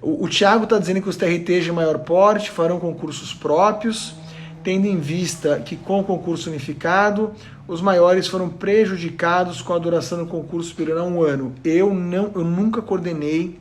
O, 0.01 0.25
o 0.25 0.29
Tiago 0.29 0.63
está 0.63 0.79
dizendo 0.79 1.01
que 1.01 1.09
os 1.09 1.15
TRTs 1.15 1.63
de 1.63 1.71
maior 1.71 1.99
porte 1.99 2.49
farão 2.49 2.79
concursos 2.79 3.33
próprios, 3.33 4.15
tendo 4.63 4.85
em 4.85 4.99
vista 4.99 5.59
que 5.59 5.75
com 5.75 5.99
o 5.99 6.03
concurso 6.03 6.49
unificado, 6.49 7.33
os 7.67 7.81
maiores 7.81 8.27
foram 8.27 8.49
prejudicados 8.49 9.61
com 9.61 9.73
a 9.73 9.79
duração 9.79 10.19
do 10.19 10.25
concurso 10.25 10.69
superior 10.69 10.99
a 10.99 11.03
um 11.03 11.21
ano. 11.21 11.53
Eu, 11.63 11.93
não, 11.93 12.31
eu 12.35 12.43
nunca 12.43 12.81
coordenei 12.81 13.59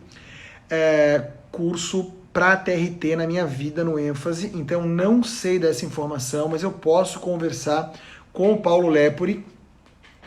é, 0.69 1.29
curso 1.51 2.13
para 2.33 2.57
TRT 2.57 3.17
na 3.17 3.27
minha 3.27 3.45
vida 3.45 3.83
no 3.83 3.99
ênfase, 3.99 4.53
então 4.55 4.87
não 4.87 5.23
sei 5.23 5.59
dessa 5.59 5.85
informação, 5.85 6.49
mas 6.49 6.63
eu 6.63 6.71
posso 6.71 7.19
conversar 7.19 7.93
com 8.33 8.53
o 8.53 8.59
Paulo 8.59 8.89
Lepori, 8.89 9.45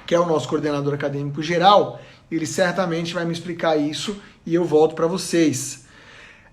que 0.06 0.14
é 0.14 0.20
o 0.20 0.26
nosso 0.26 0.48
coordenador 0.50 0.94
acadêmico 0.94 1.42
geral, 1.42 2.00
ele 2.30 2.46
certamente 2.46 3.14
vai 3.14 3.26
me 3.26 3.32
explicar 3.32 3.78
isso 3.78 4.22
e 4.46 4.54
eu 4.54 4.66
volto 4.66 4.96
para 4.96 5.08
vocês. 5.08 5.83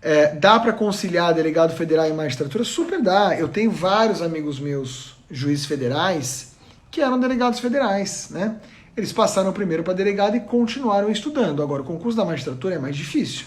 É, 0.03 0.35
dá 0.35 0.59
para 0.59 0.73
conciliar 0.73 1.35
delegado 1.35 1.75
federal 1.77 2.09
e 2.09 2.13
magistratura? 2.13 2.65
Super 2.65 3.03
dá. 3.03 3.39
Eu 3.39 3.49
tenho 3.49 3.71
vários 3.71 4.23
amigos 4.23 4.59
meus, 4.59 5.15
juízes 5.31 5.67
federais, 5.67 6.53
que 6.91 7.01
eram 7.01 7.21
delegados 7.21 7.61
federais, 7.61 8.29
né? 8.31 8.57
Eles 8.97 9.13
passaram 9.13 9.53
primeiro 9.53 9.83
para 9.83 9.93
delegado 9.93 10.37
e 10.37 10.41
continuaram 10.41 11.11
estudando. 11.11 11.63
Agora, 11.63 11.83
o 11.83 11.85
concurso 11.85 12.17
da 12.17 12.25
magistratura 12.25 12.75
é 12.75 12.79
mais 12.79 12.97
difícil 12.97 13.47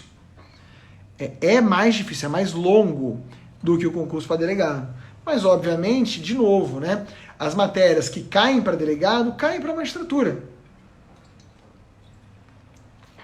é, 1.19 1.31
é 1.41 1.61
mais 1.61 1.95
difícil, 1.95 2.27
é 2.27 2.31
mais 2.31 2.53
longo 2.53 3.21
do 3.61 3.77
que 3.77 3.87
o 3.87 3.91
concurso 3.91 4.27
para 4.27 4.37
delegado. 4.37 4.87
Mas, 5.25 5.45
obviamente, 5.45 6.19
de 6.19 6.33
novo, 6.33 6.79
né, 6.79 7.05
as 7.39 7.55
matérias 7.55 8.09
que 8.09 8.21
caem 8.21 8.61
para 8.61 8.75
delegado 8.75 9.33
caem 9.33 9.61
para 9.61 9.73
magistratura. 9.73 10.43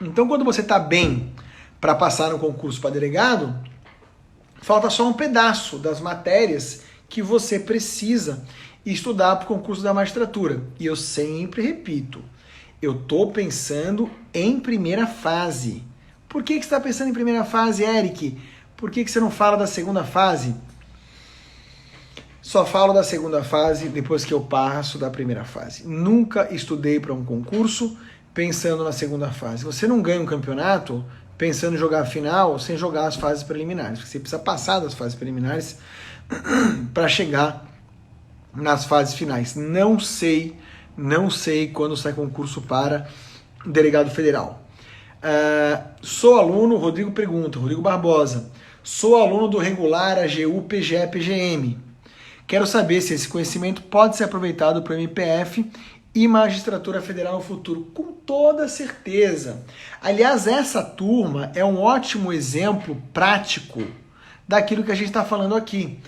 Então, 0.01 0.27
quando 0.27 0.45
você 0.45 0.61
está 0.61 0.79
bem 0.79 1.33
para 1.79 1.95
passar 1.95 2.31
no 2.31 2.39
concurso 2.39 2.81
para 2.81 2.89
delegado, 2.91 3.57
falta 4.61 4.89
só 4.89 5.07
um 5.07 5.13
pedaço 5.13 5.77
das 5.77 5.99
matérias 5.99 6.81
que 7.07 7.21
você 7.21 7.59
precisa 7.59 8.43
estudar 8.85 9.35
para 9.37 9.45
o 9.45 9.47
concurso 9.47 9.81
da 9.81 9.93
magistratura. 9.93 10.63
E 10.79 10.85
eu 10.85 10.95
sempre 10.95 11.61
repito, 11.61 12.23
eu 12.81 12.93
estou 12.93 13.31
pensando 13.31 14.09
em 14.33 14.59
primeira 14.59 15.07
fase. 15.07 15.83
Por 16.27 16.43
que, 16.43 16.55
que 16.55 16.61
você 16.61 16.67
está 16.67 16.79
pensando 16.79 17.09
em 17.09 17.13
primeira 17.13 17.43
fase, 17.43 17.83
Eric? 17.83 18.37
Por 18.77 18.91
que, 18.91 19.03
que 19.03 19.11
você 19.11 19.19
não 19.19 19.31
fala 19.31 19.57
da 19.57 19.67
segunda 19.67 20.03
fase? 20.03 20.55
Só 22.41 22.65
falo 22.65 22.93
da 22.93 23.03
segunda 23.03 23.43
fase 23.43 23.89
depois 23.89 24.23
que 24.23 24.33
eu 24.33 24.41
passo 24.41 24.97
da 24.97 25.09
primeira 25.09 25.43
fase. 25.43 25.85
Nunca 25.85 26.53
estudei 26.53 26.99
para 26.99 27.13
um 27.13 27.23
concurso 27.25 27.97
pensando 28.33 28.83
na 28.83 28.91
segunda 28.91 29.29
fase. 29.29 29.63
Você 29.63 29.85
não 29.85 30.01
ganha 30.01 30.21
um 30.21 30.25
campeonato 30.25 31.03
pensando 31.39 31.75
em 31.75 31.79
jogar 31.79 32.01
a 32.01 32.05
final 32.05 32.59
sem 32.59 32.77
jogar 32.77 33.07
as 33.07 33.15
fases 33.15 33.43
preliminares. 33.43 33.99
Você 34.01 34.19
precisa 34.19 34.37
passar 34.37 34.79
das 34.79 34.93
fases 34.93 35.15
preliminares 35.15 35.77
para 36.93 37.07
chegar 37.07 37.65
nas 38.53 38.83
fases 38.83 39.15
finais. 39.15 39.55
Não 39.55 39.97
sei, 39.99 40.55
não 40.97 41.29
sei 41.29 41.69
quando 41.69 41.95
sai 41.95 42.11
concurso 42.11 42.61
para 42.61 43.07
delegado 43.65 44.11
federal. 44.11 44.61
Uh, 45.23 45.81
sou 46.01 46.37
aluno, 46.37 46.75
Rodrigo 46.75 47.11
pergunta, 47.11 47.57
Rodrigo 47.57 47.81
Barbosa. 47.81 48.51
Sou 48.83 49.15
aluno 49.15 49.47
do 49.47 49.57
regular 49.57 50.17
AGU 50.17 50.61
PGE 50.63 51.07
PGM. 51.09 51.79
Quero 52.45 52.67
saber 52.67 52.99
se 52.99 53.13
esse 53.13 53.27
conhecimento 53.27 53.81
pode 53.83 54.17
ser 54.17 54.25
aproveitado 54.25 54.81
para 54.81 54.93
o 54.93 54.97
MPF 54.97 55.71
e 56.13 56.27
magistratura 56.27 57.01
federal 57.01 57.35
no 57.35 57.41
futuro. 57.43 57.87
Com 57.93 58.11
toda 58.11 58.67
certeza. 58.67 59.63
Aliás, 60.01 60.47
essa 60.47 60.83
turma 60.83 61.51
é 61.55 61.63
um 61.63 61.79
ótimo 61.79 62.33
exemplo 62.33 63.01
prático 63.13 63.83
daquilo 64.47 64.83
que 64.83 64.91
a 64.91 64.95
gente 64.95 65.07
está 65.07 65.23
falando 65.23 65.55
aqui. 65.55 65.99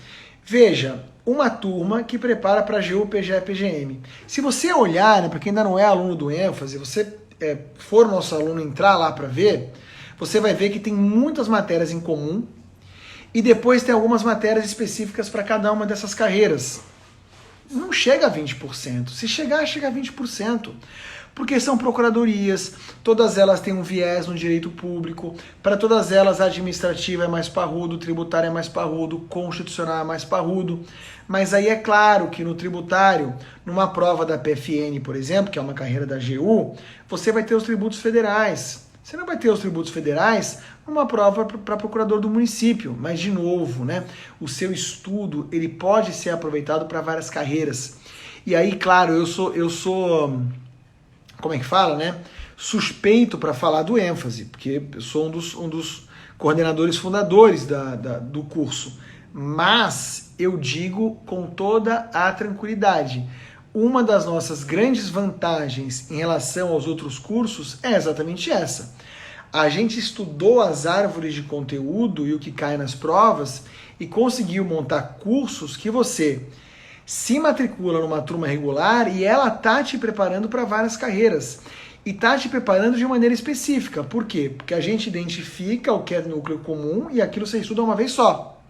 Veja, 0.44 1.04
uma 1.24 1.48
turma 1.48 2.02
que 2.02 2.18
prepara 2.18 2.62
para 2.62 2.78
AGU 2.78 3.06
PGE 3.06 3.40
PGM. 3.40 4.00
Se 4.26 4.40
você 4.40 4.72
olhar, 4.72 5.22
né, 5.22 5.28
para 5.28 5.38
quem 5.38 5.50
ainda 5.50 5.62
não 5.62 5.78
é 5.78 5.84
aluno 5.84 6.16
do 6.16 6.30
ênfase, 6.30 6.76
você 6.78 7.16
é, 7.40 7.58
for 7.78 8.08
nosso 8.08 8.34
aluno 8.34 8.60
entrar 8.60 8.96
lá 8.96 9.12
para 9.12 9.28
ver, 9.28 9.72
você 10.18 10.40
vai 10.40 10.54
ver 10.54 10.70
que 10.70 10.80
tem 10.80 10.92
muitas 10.92 11.48
matérias 11.48 11.90
em 11.90 12.00
comum, 12.00 12.46
E 13.34 13.40
depois 13.40 13.82
tem 13.82 13.94
algumas 13.94 14.22
matérias 14.22 14.66
específicas 14.66 15.30
para 15.30 15.42
cada 15.42 15.72
uma 15.72 15.86
dessas 15.86 16.14
carreiras. 16.14 16.82
Não 17.72 17.92
chega 17.92 18.26
a 18.26 18.30
20%. 18.30 19.08
Se 19.08 19.26
chegar, 19.26 19.66
chega 19.66 19.88
a 19.88 19.92
20% 19.92 20.72
porque 21.34 21.58
são 21.58 21.78
procuradorias, 21.78 22.74
todas 23.02 23.38
elas 23.38 23.60
têm 23.60 23.72
um 23.72 23.82
viés 23.82 24.26
no 24.26 24.34
direito 24.34 24.70
público, 24.70 25.34
para 25.62 25.76
todas 25.76 26.12
elas 26.12 26.40
a 26.40 26.46
administrativa 26.46 27.24
é 27.24 27.28
mais 27.28 27.48
parrudo, 27.48 27.96
tributária 27.98 28.48
é 28.48 28.50
mais 28.50 28.68
parrudo, 28.68 29.20
constitucional 29.30 30.02
é 30.02 30.04
mais 30.04 30.24
parrudo. 30.24 30.84
Mas 31.26 31.54
aí 31.54 31.68
é 31.68 31.76
claro 31.76 32.28
que 32.28 32.44
no 32.44 32.54
tributário, 32.54 33.34
numa 33.64 33.88
prova 33.88 34.26
da 34.26 34.36
PFN, 34.36 35.00
por 35.02 35.16
exemplo, 35.16 35.50
que 35.50 35.58
é 35.58 35.62
uma 35.62 35.72
carreira 35.72 36.04
da 36.04 36.18
GU, 36.18 36.76
você 37.08 37.32
vai 37.32 37.44
ter 37.44 37.54
os 37.54 37.62
tributos 37.62 38.00
federais. 38.00 38.91
Você 39.02 39.16
não 39.16 39.26
vai 39.26 39.36
ter 39.36 39.50
os 39.50 39.60
tributos 39.60 39.90
federais 39.90 40.60
numa 40.86 41.06
prova 41.06 41.44
para 41.44 41.76
procurador 41.76 42.20
do 42.20 42.30
município, 42.30 42.96
mas 42.98 43.18
de 43.18 43.30
novo, 43.30 43.84
né? 43.84 44.04
O 44.40 44.46
seu 44.46 44.72
estudo 44.72 45.48
ele 45.50 45.68
pode 45.68 46.12
ser 46.12 46.30
aproveitado 46.30 46.86
para 46.86 47.00
várias 47.00 47.28
carreiras. 47.28 47.96
E 48.46 48.54
aí, 48.54 48.76
claro, 48.76 49.12
eu 49.12 49.26
sou 49.26 49.54
eu 49.54 49.68
sou 49.68 50.42
como 51.40 51.54
é 51.54 51.58
que 51.58 51.64
fala, 51.64 51.96
né? 51.96 52.20
Suspeito 52.56 53.36
para 53.36 53.52
falar 53.52 53.82
do 53.82 53.98
ênfase, 53.98 54.44
porque 54.44 54.82
eu 54.94 55.00
sou 55.00 55.26
um 55.26 55.30
dos, 55.30 55.54
um 55.56 55.68
dos 55.68 56.08
coordenadores 56.38 56.96
fundadores 56.96 57.66
da, 57.66 57.96
da, 57.96 58.18
do 58.18 58.44
curso. 58.44 58.98
Mas 59.32 60.32
eu 60.38 60.56
digo 60.56 61.16
com 61.26 61.46
toda 61.46 62.10
a 62.14 62.30
tranquilidade. 62.32 63.26
Uma 63.74 64.04
das 64.04 64.26
nossas 64.26 64.64
grandes 64.64 65.08
vantagens 65.08 66.10
em 66.10 66.16
relação 66.18 66.68
aos 66.68 66.86
outros 66.86 67.18
cursos 67.18 67.78
é 67.82 67.94
exatamente 67.94 68.50
essa. 68.50 68.94
A 69.50 69.70
gente 69.70 69.98
estudou 69.98 70.60
as 70.60 70.84
árvores 70.84 71.32
de 71.32 71.42
conteúdo 71.42 72.26
e 72.26 72.34
o 72.34 72.38
que 72.38 72.52
cai 72.52 72.76
nas 72.76 72.94
provas 72.94 73.62
e 73.98 74.06
conseguiu 74.06 74.62
montar 74.62 75.16
cursos 75.20 75.74
que 75.74 75.88
você 75.90 76.44
se 77.06 77.40
matricula 77.40 78.00
numa 78.00 78.20
turma 78.20 78.46
regular 78.46 79.16
e 79.16 79.24
ela 79.24 79.50
tá 79.50 79.82
te 79.82 79.96
preparando 79.96 80.50
para 80.50 80.66
várias 80.66 80.94
carreiras. 80.94 81.60
E 82.04 82.12
tá 82.12 82.36
te 82.36 82.50
preparando 82.50 82.98
de 82.98 83.06
maneira 83.06 83.34
específica. 83.34 84.04
Por 84.04 84.26
quê? 84.26 84.52
Porque 84.54 84.74
a 84.74 84.82
gente 84.82 85.08
identifica 85.08 85.94
o 85.94 86.02
que 86.02 86.14
é 86.14 86.20
núcleo 86.20 86.58
comum 86.58 87.08
e 87.10 87.22
aquilo 87.22 87.46
você 87.46 87.60
estuda 87.60 87.82
uma 87.82 87.96
vez 87.96 88.12
só. 88.12 88.61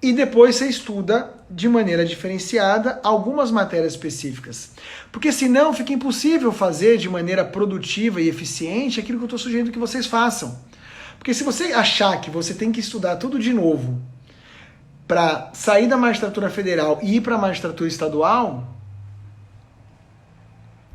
E 0.00 0.12
depois 0.12 0.56
você 0.56 0.68
estuda 0.68 1.34
de 1.50 1.68
maneira 1.68 2.04
diferenciada 2.04 3.00
algumas 3.02 3.50
matérias 3.50 3.92
específicas. 3.92 4.72
Porque 5.10 5.32
senão 5.32 5.72
fica 5.72 5.92
impossível 5.92 6.52
fazer 6.52 6.98
de 6.98 7.08
maneira 7.08 7.44
produtiva 7.44 8.20
e 8.20 8.28
eficiente 8.28 9.00
aquilo 9.00 9.18
que 9.18 9.24
eu 9.24 9.26
estou 9.26 9.38
sugerindo 9.38 9.72
que 9.72 9.78
vocês 9.78 10.06
façam. 10.06 10.58
Porque 11.18 11.34
se 11.34 11.42
você 11.42 11.72
achar 11.72 12.20
que 12.20 12.30
você 12.30 12.54
tem 12.54 12.70
que 12.70 12.80
estudar 12.80 13.16
tudo 13.16 13.38
de 13.38 13.52
novo 13.52 14.00
para 15.06 15.50
sair 15.52 15.88
da 15.88 15.96
magistratura 15.96 16.48
federal 16.48 17.00
e 17.02 17.16
ir 17.16 17.20
para 17.20 17.34
a 17.34 17.38
magistratura 17.38 17.88
estadual, 17.88 18.68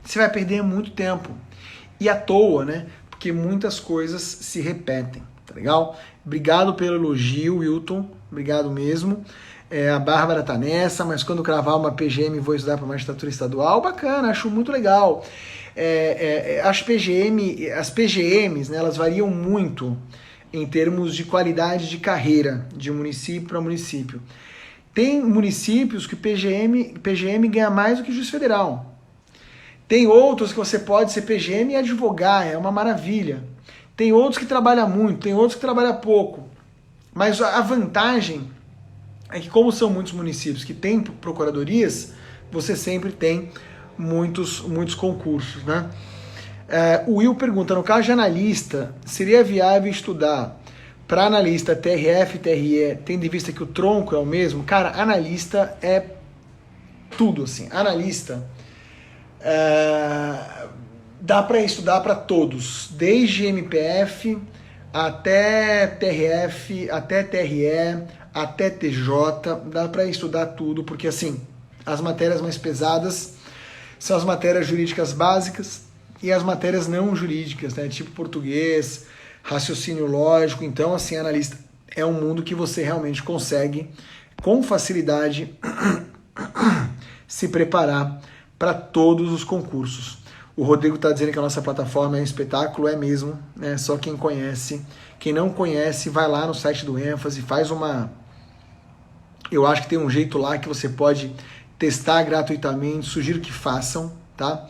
você 0.03 0.19
vai 0.19 0.29
perder 0.29 0.61
muito 0.61 0.91
tempo. 0.91 1.29
E 1.99 2.07
à 2.07 2.15
toa, 2.15 2.63
né? 2.63 2.87
Porque 3.09 3.31
muitas 3.31 3.79
coisas 3.79 4.21
se 4.21 4.61
repetem, 4.61 5.23
tá 5.45 5.55
legal? 5.55 5.97
Obrigado 6.25 6.73
pelo 6.73 6.95
elogio, 6.95 7.57
Wilton. 7.57 8.09
Obrigado 8.34 8.72
mesmo. 8.72 9.24
É, 9.69 9.91
a 9.91 10.00
Bárbara 10.00 10.41
tá 10.41 10.58
nessa, 10.58 11.06
mas 11.06 11.22
quando 11.22 11.43
cravar 11.43 11.78
uma 11.78 11.91
PGM 11.91 12.39
vou 12.39 12.56
estudar 12.56 12.80
para 12.80 12.88
magistratura 12.88 13.30
estadual, 13.30 13.80
bacana, 13.80 14.30
acho 14.30 14.50
muito 14.50 14.72
legal. 14.72 15.24
É, 15.76 16.56
é, 16.58 16.62
as 16.67 16.82
PGM, 16.82 17.69
as 17.69 17.91
PGMs, 17.91 18.72
né, 18.72 18.78
elas 18.78 18.98
variam 18.98 19.30
muito 19.30 19.96
em 20.52 20.65
termos 20.65 21.15
de 21.15 21.26
qualidade 21.26 21.88
de 21.88 21.98
carreira 22.00 22.67
de 22.76 22.91
município 22.91 23.48
para 23.48 23.62
município. 23.62 24.19
Tem 24.96 25.22
municípios 25.22 26.08
que 26.08 26.15
PGM, 26.15 26.96
PGM 27.04 27.48
ganha 27.50 27.69
mais 27.69 28.00
do 28.00 28.04
que 28.04 28.12
juiz 28.12 28.32
federal. 28.32 28.98
Tem 29.88 30.08
outros 30.08 30.52
que 30.52 30.58
você 30.58 30.80
pode 30.80 31.12
ser 31.12 31.22
PGM 31.22 31.74
e 31.74 31.76
advogar, 31.76 32.48
é 32.48 32.58
uma 32.58 32.72
maravilha. 32.72 33.43
Tem 33.96 34.12
outros 34.12 34.39
que 34.39 34.46
trabalham 34.48 34.89
muito, 34.89 35.22
tem 35.22 35.36
outros 35.36 35.54
que 35.54 35.62
trabalham 35.62 35.96
pouco. 35.98 36.52
Mas 37.13 37.41
a 37.41 37.62
vantagem 37.62 38.49
é 39.30 39.39
que, 39.39 39.49
como 39.49 39.71
são 39.71 39.89
muitos 39.89 40.13
municípios 40.13 40.63
que 40.63 40.73
têm 40.73 41.02
procuradorias, 41.02 42.13
você 42.52 42.76
sempre 42.76 43.12
tem 43.12 43.52
muitos, 43.97 44.62
muitos 44.62 44.95
concursos, 44.95 45.63
né? 45.63 45.89
É, 46.67 47.04
o 47.08 47.15
Will 47.15 47.36
pergunta: 47.36 47.76
no 47.76 47.84
caso 47.84 48.04
de 48.04 48.12
analista, 48.12 48.95
seria 49.06 49.43
viável 49.43 49.91
estudar 49.91 50.60
para 51.08 51.26
analista 51.26 51.76
TRF 51.76 52.39
TRE, 52.39 52.97
tendo 53.06 53.26
em 53.26 53.30
vista 53.30 53.52
que 53.52 53.62
o 53.62 53.67
tronco 53.67 54.15
é 54.15 54.17
o 54.17 54.26
mesmo? 54.26 54.63
Cara, 54.63 54.89
analista 55.02 55.78
é 55.82 56.06
tudo 57.17 57.43
assim. 57.43 57.67
Analista 57.71 58.43
é, 59.41 60.67
dá 61.19 61.43
para 61.43 61.60
estudar 61.60 62.02
para 62.02 62.15
todos, 62.15 62.89
desde 62.91 63.45
MPF 63.45 64.39
até 64.93 65.88
TRF, 65.88 66.89
até 66.91 67.23
TRE, 67.23 68.06
até 68.34 68.69
TJ, 68.69 69.56
dá 69.71 69.89
para 69.89 70.06
estudar 70.06 70.45
tudo, 70.47 70.84
porque 70.84 71.08
assim, 71.08 71.41
as 71.86 71.99
matérias 71.99 72.39
mais 72.39 72.58
pesadas 72.58 73.34
são 73.97 74.15
as 74.15 74.23
matérias 74.23 74.67
jurídicas 74.67 75.12
básicas, 75.12 75.84
e 76.23 76.32
as 76.32 76.41
matérias 76.41 76.88
não 76.88 77.13
jurídicas, 77.13 77.75
né, 77.75 77.89
tipo 77.89 78.12
português, 78.12 79.08
raciocínio 79.43 80.08
lógico. 80.08 80.63
Então, 80.63 80.95
assim, 80.95 81.17
analista 81.17 81.58
é 81.93 82.06
um 82.06 82.13
mundo 82.13 82.43
que 82.43 82.56
você 82.56 82.82
realmente 82.82 83.21
consegue 83.21 83.89
com 84.41 84.63
facilidade 84.63 85.53
se 87.27 87.49
preparar 87.49 88.21
para 88.58 88.73
todos 88.73 89.34
os 89.34 89.43
concursos. 89.43 90.22
O 90.55 90.63
Rodrigo 90.63 90.95
está 90.95 91.11
dizendo 91.11 91.31
que 91.31 91.39
a 91.39 91.41
nossa 91.41 91.61
plataforma 91.61 92.17
é 92.17 92.21
um 92.21 92.23
espetáculo, 92.23 92.87
é 92.87 92.95
mesmo, 92.95 93.39
né? 93.55 93.75
Só 93.75 93.97
quem 93.97 94.15
conhece. 94.15 94.85
Quem 95.19 95.33
não 95.33 95.49
conhece, 95.49 96.09
vai 96.09 96.27
lá 96.27 96.45
no 96.45 96.53
site 96.53 96.85
do 96.85 96.99
ênfase, 96.99 97.41
faz 97.41 97.71
uma. 97.71 98.11
Eu 99.51 99.65
acho 99.65 99.83
que 99.83 99.89
tem 99.89 99.97
um 99.97 100.09
jeito 100.09 100.37
lá 100.37 100.57
que 100.59 100.67
você 100.67 100.87
pode 100.87 101.33
testar 101.79 102.21
gratuitamente, 102.23 103.09
sugiro 103.09 103.39
que 103.39 103.51
façam, 103.51 104.13
tá? 104.37 104.67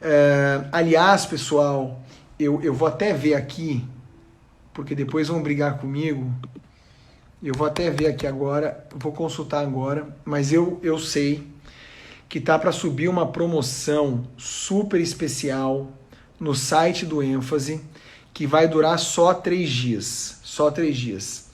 É, 0.00 0.64
aliás, 0.72 1.26
pessoal, 1.26 2.00
eu, 2.38 2.62
eu 2.62 2.72
vou 2.72 2.88
até 2.88 3.12
ver 3.12 3.34
aqui, 3.34 3.86
porque 4.72 4.94
depois 4.94 5.28
vão 5.28 5.42
brigar 5.42 5.76
comigo. 5.78 6.32
Eu 7.42 7.54
vou 7.54 7.66
até 7.66 7.90
ver 7.90 8.06
aqui 8.06 8.26
agora, 8.26 8.86
vou 8.96 9.12
consultar 9.12 9.60
agora, 9.60 10.08
mas 10.24 10.52
eu, 10.52 10.80
eu 10.82 10.98
sei 10.98 11.46
que 12.28 12.40
tá 12.40 12.58
para 12.58 12.72
subir 12.72 13.08
uma 13.08 13.26
promoção 13.26 14.26
super 14.36 15.00
especial 15.00 15.88
no 16.38 16.54
site 16.54 17.06
do 17.06 17.22
ênfase 17.22 17.80
que 18.34 18.46
vai 18.46 18.68
durar 18.68 18.98
só 18.98 19.34
três 19.34 19.70
dias, 19.70 20.38
só 20.42 20.70
três 20.70 20.96
dias. 20.96 21.48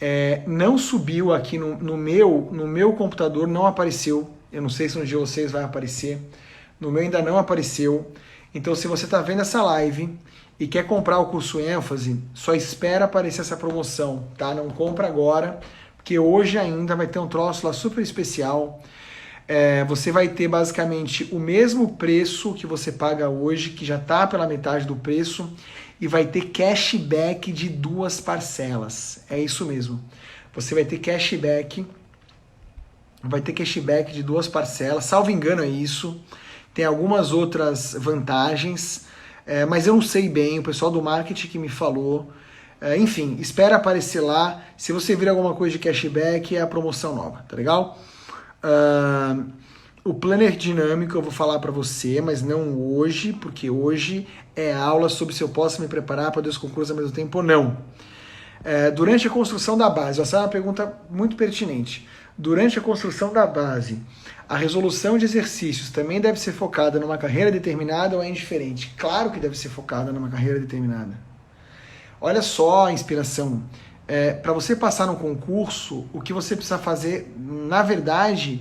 É, 0.00 0.42
não 0.46 0.76
subiu 0.76 1.32
aqui 1.32 1.58
no, 1.58 1.76
no, 1.76 1.96
meu 1.96 2.48
no 2.52 2.66
meu 2.66 2.94
computador, 2.94 3.46
não 3.46 3.66
apareceu. 3.66 4.28
Eu 4.52 4.60
não 4.60 4.68
sei 4.68 4.88
se 4.88 4.98
no 4.98 5.06
dia 5.06 5.18
vocês 5.18 5.52
vai 5.52 5.62
aparecer. 5.62 6.18
No 6.80 6.90
meu 6.90 7.02
ainda 7.02 7.22
não 7.22 7.38
apareceu. 7.38 8.10
Então, 8.54 8.74
se 8.74 8.88
você 8.88 9.04
está 9.04 9.22
vendo 9.22 9.42
essa 9.42 9.62
live 9.62 10.18
e 10.58 10.66
quer 10.66 10.86
comprar 10.86 11.18
o 11.20 11.26
curso 11.26 11.60
ênfase, 11.60 12.20
só 12.34 12.52
espera 12.54 13.04
aparecer 13.04 13.42
essa 13.42 13.56
promoção, 13.56 14.24
tá? 14.36 14.52
Não 14.54 14.68
compra 14.70 15.06
agora, 15.06 15.60
porque 15.96 16.18
hoje 16.18 16.58
ainda 16.58 16.96
vai 16.96 17.06
ter 17.06 17.18
um 17.18 17.28
troço 17.28 17.66
lá 17.66 17.72
super 17.72 18.02
especial. 18.02 18.82
É, 19.52 19.84
você 19.84 20.12
vai 20.12 20.28
ter 20.28 20.46
basicamente 20.46 21.28
o 21.32 21.40
mesmo 21.40 21.96
preço 21.96 22.54
que 22.54 22.66
você 22.66 22.92
paga 22.92 23.28
hoje, 23.28 23.70
que 23.70 23.84
já 23.84 23.96
está 23.96 24.24
pela 24.26 24.46
metade 24.46 24.86
do 24.86 24.94
preço, 24.94 25.52
e 26.00 26.06
vai 26.06 26.24
ter 26.24 26.50
cashback 26.50 27.50
de 27.50 27.68
duas 27.68 28.20
parcelas. 28.20 29.24
É 29.28 29.38
isso 29.38 29.66
mesmo. 29.66 30.00
Você 30.54 30.74
vai 30.74 30.84
ter 30.84 30.98
cashback, 30.98 31.84
vai 33.22 33.40
ter 33.40 33.52
cashback 33.52 34.12
de 34.12 34.22
duas 34.22 34.46
parcelas, 34.46 35.06
salvo 35.06 35.30
engano 35.30 35.64
é 35.64 35.68
isso 35.68 36.20
tem 36.72 36.84
algumas 36.84 37.32
outras 37.32 37.96
vantagens, 37.98 39.06
é, 39.46 39.64
mas 39.64 39.86
eu 39.86 39.94
não 39.94 40.02
sei 40.02 40.28
bem, 40.28 40.58
o 40.58 40.62
pessoal 40.62 40.90
do 40.90 41.02
marketing 41.02 41.48
que 41.48 41.58
me 41.58 41.68
falou. 41.68 42.30
É, 42.80 42.96
enfim, 42.96 43.36
espera 43.40 43.76
aparecer 43.76 44.20
lá. 44.20 44.62
Se 44.76 44.92
você 44.92 45.14
vir 45.16 45.28
alguma 45.28 45.54
coisa 45.54 45.76
de 45.76 45.78
cashback, 45.78 46.56
é 46.56 46.60
a 46.60 46.66
promoção 46.66 47.14
nova, 47.14 47.44
tá 47.48 47.56
legal? 47.56 47.98
Uh, 48.62 49.50
o 50.02 50.14
planner 50.14 50.56
dinâmico 50.56 51.16
eu 51.16 51.22
vou 51.22 51.30
falar 51.30 51.58
para 51.58 51.70
você, 51.70 52.20
mas 52.20 52.42
não 52.42 52.74
hoje, 52.78 53.32
porque 53.34 53.68
hoje 53.68 54.26
é 54.56 54.72
aula 54.72 55.08
sobre 55.08 55.34
se 55.34 55.42
eu 55.42 55.48
posso 55.48 55.82
me 55.82 55.88
preparar 55.88 56.30
para 56.32 56.42
dois 56.42 56.56
concursos 56.56 56.90
ao 56.90 56.96
mesmo 56.96 57.12
tempo 57.12 57.38
ou 57.38 57.44
não. 57.44 57.76
É, 58.64 58.90
durante 58.90 59.26
a 59.26 59.30
construção 59.30 59.76
da 59.76 59.88
base, 59.88 60.20
essa 60.20 60.36
é 60.36 60.40
uma 60.40 60.48
pergunta 60.48 60.92
muito 61.10 61.36
pertinente. 61.36 62.08
Durante 62.36 62.78
a 62.78 62.82
construção 62.82 63.32
da 63.32 63.46
base, 63.46 64.00
a 64.48 64.56
resolução 64.56 65.18
de 65.18 65.26
exercícios 65.26 65.90
também 65.90 66.20
deve 66.20 66.40
ser 66.40 66.52
focada 66.52 66.98
numa 66.98 67.18
carreira 67.18 67.52
determinada 67.52 68.16
ou 68.16 68.22
é 68.22 68.28
indiferente? 68.28 68.94
Claro 68.96 69.30
que 69.30 69.38
deve 69.38 69.56
ser 69.56 69.68
focada 69.68 70.10
numa 70.12 70.28
carreira 70.28 70.58
determinada. 70.58 71.14
Olha 72.20 72.42
só 72.42 72.86
a 72.86 72.92
inspiração. 72.92 73.62
É, 74.10 74.32
para 74.32 74.52
você 74.52 74.74
passar 74.74 75.06
no 75.06 75.14
concurso, 75.14 76.04
o 76.12 76.20
que 76.20 76.32
você 76.32 76.56
precisa 76.56 76.78
fazer, 76.78 77.32
na 77.38 77.80
verdade, 77.80 78.60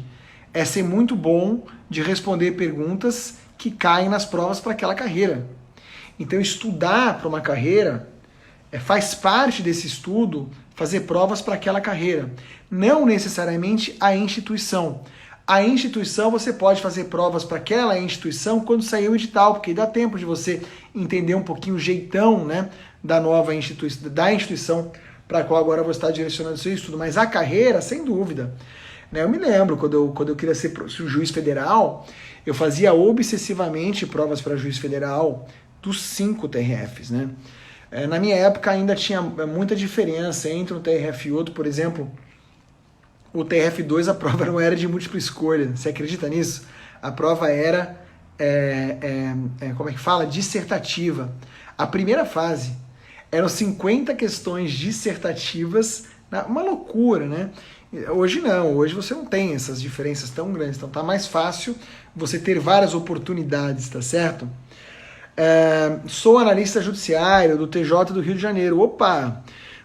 é 0.54 0.64
ser 0.64 0.84
muito 0.84 1.16
bom 1.16 1.64
de 1.90 2.04
responder 2.04 2.52
perguntas 2.52 3.40
que 3.58 3.72
caem 3.72 4.10
nas 4.10 4.26
provas 4.26 4.60
para 4.60 4.74
aquela 4.74 4.94
carreira. 4.94 5.48
Então, 6.20 6.40
estudar 6.40 7.18
para 7.18 7.28
uma 7.28 7.42
carreira 7.42 8.08
é, 8.72 8.78
faz 8.78 9.16
parte 9.16 9.64
desse 9.64 9.88
estudo 9.88 10.52
fazer 10.76 11.02
provas 11.02 11.42
para 11.42 11.56
aquela 11.56 11.82
carreira, 11.82 12.32
não 12.70 13.04
necessariamente 13.04 13.98
a 14.00 14.16
instituição. 14.16 15.02
A 15.48 15.64
instituição 15.64 16.30
você 16.30 16.54
pode 16.54 16.80
fazer 16.80 17.06
provas 17.06 17.44
para 17.44 17.58
aquela 17.58 17.98
instituição 17.98 18.60
quando 18.60 18.84
sair 18.84 19.10
o 19.10 19.16
edital, 19.16 19.56
porque 19.56 19.74
dá 19.74 19.88
tempo 19.88 20.16
de 20.20 20.26
você 20.26 20.62
entender 20.94 21.34
um 21.34 21.42
pouquinho 21.42 21.76
o 21.76 21.80
jeitão 21.80 22.46
né, 22.46 22.70
da 23.04 23.20
nova 23.20 23.56
instituição, 23.56 24.12
da 24.12 24.32
instituição 24.32 24.92
para 25.30 25.40
a 25.40 25.44
qual 25.44 25.62
agora 25.62 25.84
você 25.84 26.00
está 26.00 26.10
direcionando 26.10 26.58
seu 26.58 26.74
estudo. 26.74 26.98
Mas 26.98 27.16
a 27.16 27.28
carreira, 27.28 27.80
sem 27.82 28.04
dúvida. 28.04 28.52
Né? 29.12 29.22
Eu 29.22 29.30
me 29.30 29.38
lembro, 29.38 29.78
quando 29.78 29.94
eu, 29.94 30.08
quando 30.10 30.30
eu 30.30 30.36
queria 30.36 30.56
ser 30.56 30.74
juiz 30.90 31.30
federal, 31.30 32.08
eu 32.44 32.54
fazia 32.56 32.96
obsessivamente 32.96 34.08
provas 34.08 34.42
para 34.42 34.58
juiz 34.58 34.80
federal 34.80 35.48
dos 35.84 36.02
cinco 36.02 36.48
TRFs. 36.48 37.12
Né? 37.12 37.30
É, 37.92 38.08
na 38.08 38.20
minha 38.20 38.36
época 38.36 38.72
ainda 38.72 38.96
tinha 38.96 39.22
muita 39.22 39.76
diferença 39.76 40.50
entre 40.50 40.74
um 40.74 40.82
TRF 40.82 41.28
e 41.28 41.32
outro, 41.32 41.54
por 41.54 41.68
exemplo, 41.68 42.12
o 43.32 43.46
TRF2 43.46 44.10
a 44.10 44.16
prova 44.16 44.46
não 44.46 44.60
era 44.60 44.76
de 44.76 44.88
múltipla 44.88 45.20
escolha. 45.20 45.76
Você 45.76 45.90
acredita 45.90 46.28
nisso? 46.28 46.66
A 47.00 47.12
prova 47.12 47.52
era, 47.52 48.02
é, 48.40 48.98
é, 49.62 49.68
é, 49.68 49.74
como 49.74 49.90
é 49.90 49.94
que 49.94 50.00
fala? 50.00 50.26
Dissertativa. 50.26 51.32
A 51.78 51.86
primeira 51.86 52.26
fase 52.26 52.74
eram 53.32 53.50
50 53.50 54.14
questões 54.16 54.72
dissertativas, 54.72 56.06
uma 56.48 56.62
loucura, 56.62 57.26
né? 57.26 57.50
Hoje 58.12 58.40
não, 58.40 58.76
hoje 58.76 58.94
você 58.94 59.14
não 59.14 59.26
tem 59.26 59.56
essas 59.56 59.82
diferenças 59.82 60.30
tão 60.30 60.54
grandes, 60.54 60.78
então 60.78 60.90
tá 60.90 61.02
mais 61.02 61.26
fácil 61.26 61.76
você 62.16 62.38
ter 62.38 62.60
várias 62.60 62.94
oportunidades, 62.94 63.90
tá 63.90 64.02
certo? 64.02 64.48
É, 65.36 66.00
sou 66.08 66.38
analista 66.38 66.82
judiciário 66.82 67.58
do 67.58 67.66
TJ 67.66 68.14
do 68.14 68.22
Rio 68.22 68.36
de 68.36 68.42
Janeiro. 68.42 68.80
Opa, 68.82 69.42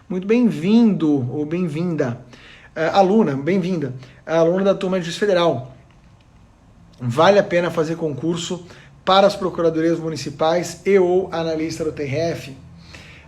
muito 0.07 0.27
bem-vindo 0.27 1.31
ou 1.31 1.45
bem-vinda. 1.45 2.21
É, 2.75 2.89
aluna, 2.89 3.35
bem-vinda. 3.35 3.93
Aluna 4.25 4.65
da 4.65 4.75
turma 4.75 4.99
de 4.99 5.05
Juiz 5.05 5.17
Federal. 5.17 5.73
Vale 6.99 7.39
a 7.39 7.43
pena 7.43 7.71
fazer 7.71 7.95
concurso 7.95 8.65
para 9.03 9.25
as 9.25 9.35
procuradorias 9.35 9.99
municipais 9.99 10.81
e 10.85 10.99
ou 10.99 11.29
analista 11.31 11.83
do 11.83 11.91
TRF? 11.91 12.64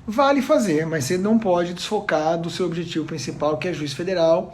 Vale 0.10 0.42
fazer, 0.42 0.86
mas 0.86 1.04
você 1.04 1.18
não 1.18 1.38
pode 1.38 1.74
desfocar 1.74 2.38
do 2.38 2.50
seu 2.50 2.66
objetivo 2.66 3.04
principal, 3.04 3.58
que 3.58 3.68
é 3.68 3.74
juiz 3.74 3.92
federal, 3.92 4.54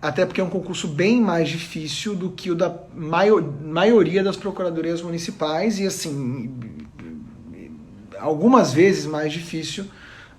até 0.00 0.24
porque 0.24 0.40
é 0.40 0.44
um 0.44 0.48
concurso 0.48 0.86
bem 0.86 1.20
mais 1.20 1.48
difícil 1.48 2.14
do 2.14 2.30
que 2.30 2.52
o 2.52 2.54
da 2.54 2.72
maior, 2.94 3.42
maioria 3.42 4.22
das 4.22 4.36
procuradorias 4.36 5.02
municipais 5.02 5.80
e 5.80 5.86
assim 5.88 6.54
algumas 8.16 8.72
vezes 8.72 9.04
mais 9.04 9.32
difícil 9.32 9.86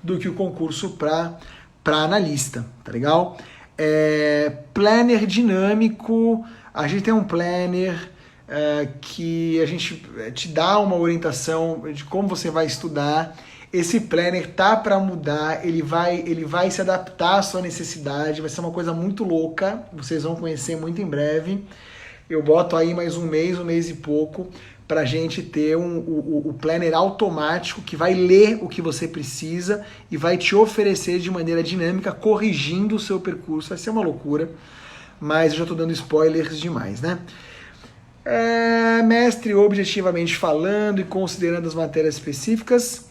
do 0.01 0.17
que 0.17 0.29
o 0.29 0.33
concurso 0.33 0.91
para 0.91 1.37
analista, 1.85 2.65
tá 2.85 2.91
legal? 2.93 3.37
É, 3.77 4.59
planner 4.73 5.25
dinâmico, 5.25 6.45
a 6.73 6.87
gente 6.87 7.03
tem 7.03 7.13
um 7.13 7.25
planner 7.25 8.11
é, 8.47 8.87
que 9.01 9.61
a 9.61 9.65
gente 9.65 10.01
te 10.33 10.47
dá 10.47 10.79
uma 10.79 10.95
orientação 10.95 11.83
de 11.91 12.05
como 12.05 12.29
você 12.29 12.49
vai 12.49 12.65
estudar 12.65 13.35
esse 13.73 14.01
planner 14.01 14.51
tá 14.51 14.77
para 14.77 14.99
mudar, 14.99 15.65
ele 15.65 15.81
vai, 15.81 16.19
ele 16.27 16.45
vai 16.45 16.69
se 16.69 16.79
adaptar 16.79 17.39
à 17.39 17.41
sua 17.41 17.59
necessidade, 17.59 18.39
vai 18.39 18.49
ser 18.49 18.59
uma 18.59 18.69
coisa 18.69 18.93
muito 18.93 19.23
louca, 19.23 19.83
vocês 19.91 20.21
vão 20.21 20.35
conhecer 20.35 20.77
muito 20.77 21.01
em 21.01 21.05
breve. 21.07 21.65
Eu 22.29 22.43
boto 22.43 22.75
aí 22.75 22.93
mais 22.93 23.17
um 23.17 23.25
mês, 23.25 23.57
um 23.57 23.65
mês 23.65 23.89
e 23.89 23.95
pouco, 23.95 24.47
para 24.87 25.03
gente 25.05 25.41
ter 25.41 25.75
um, 25.75 25.97
o, 25.97 26.49
o 26.49 26.53
planner 26.53 26.93
automático 26.93 27.81
que 27.81 27.95
vai 27.95 28.13
ler 28.13 28.59
o 28.61 28.67
que 28.67 28.79
você 28.79 29.07
precisa 29.07 29.83
e 30.11 30.17
vai 30.17 30.37
te 30.37 30.55
oferecer 30.55 31.17
de 31.17 31.31
maneira 31.31 31.63
dinâmica, 31.63 32.11
corrigindo 32.11 32.95
o 32.95 32.99
seu 32.99 33.19
percurso. 33.19 33.69
Vai 33.69 33.77
ser 33.79 33.89
uma 33.89 34.03
loucura, 34.03 34.51
mas 35.19 35.51
eu 35.51 35.57
já 35.57 35.63
estou 35.63 35.75
dando 35.75 35.91
spoilers 35.91 36.59
demais, 36.59 37.01
né? 37.01 37.17
É, 38.23 39.01
mestre, 39.01 39.55
objetivamente 39.55 40.37
falando 40.37 41.01
e 41.01 41.03
considerando 41.03 41.67
as 41.67 41.73
matérias 41.73 42.13
específicas, 42.13 43.05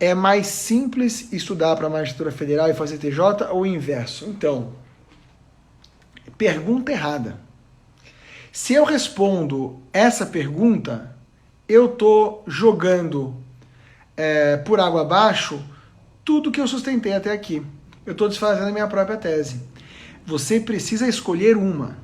é 0.00 0.14
mais 0.14 0.46
simples 0.46 1.32
estudar 1.32 1.74
para 1.76 1.86
a 1.86 1.90
magistratura 1.90 2.30
federal 2.30 2.68
e 2.70 2.74
fazer 2.74 2.98
TJ 2.98 3.50
ou 3.50 3.62
o 3.62 3.66
inverso? 3.66 4.26
Então, 4.26 4.72
pergunta 6.36 6.92
errada. 6.92 7.40
Se 8.52 8.74
eu 8.74 8.84
respondo 8.84 9.82
essa 9.92 10.24
pergunta, 10.24 11.16
eu 11.68 11.86
estou 11.86 12.44
jogando 12.46 13.36
é, 14.16 14.56
por 14.56 14.80
água 14.80 15.02
abaixo 15.02 15.62
tudo 16.24 16.50
que 16.52 16.60
eu 16.60 16.68
sustentei 16.68 17.12
até 17.12 17.32
aqui. 17.32 17.64
Eu 18.04 18.12
estou 18.12 18.28
desfazendo 18.28 18.68
a 18.68 18.72
minha 18.72 18.86
própria 18.86 19.16
tese. 19.16 19.62
Você 20.26 20.60
precisa 20.60 21.08
escolher 21.08 21.56
uma, 21.56 21.96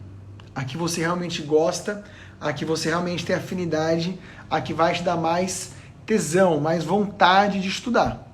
a 0.55 0.65
que 0.65 0.77
você 0.77 1.01
realmente 1.01 1.43
gosta, 1.43 2.03
a 2.41 2.53
que 2.53 2.65
você 2.65 2.89
realmente 2.89 3.25
tem 3.25 3.37
afinidade, 3.37 4.19
a 4.51 4.61
que 4.61 4.73
vai 4.73 4.95
te 4.95 5.03
dar 5.03 5.17
mais 5.17 5.74
tesão, 6.07 6.61
mais 6.61 6.85
vontade 6.85 7.61
de 7.61 7.69
estudar. 7.69 8.29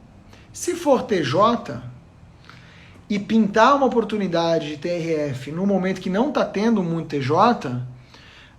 Se 0.53 0.75
for 0.75 1.03
TJ 1.03 1.81
e 3.09 3.19
pintar 3.19 3.77
uma 3.77 3.87
oportunidade 3.87 4.69
de 4.69 4.77
TRF 4.77 5.53
no 5.53 5.67
momento 5.67 6.01
que 6.01 6.11
não 6.11 6.29
está 6.29 6.45
tendo 6.45 6.83
muito 6.83 7.09
TJ, 7.09 7.81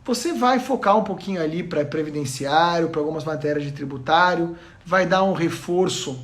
você 0.03 0.33
vai 0.33 0.59
focar 0.59 0.97
um 0.97 1.03
pouquinho 1.03 1.41
ali 1.41 1.61
para 1.61 1.85
previdenciário, 1.85 2.89
para 2.89 2.99
algumas 2.99 3.23
matérias 3.23 3.63
de 3.63 3.71
tributário, 3.71 4.55
vai 4.85 5.05
dar 5.05 5.23
um 5.23 5.33
reforço 5.33 6.19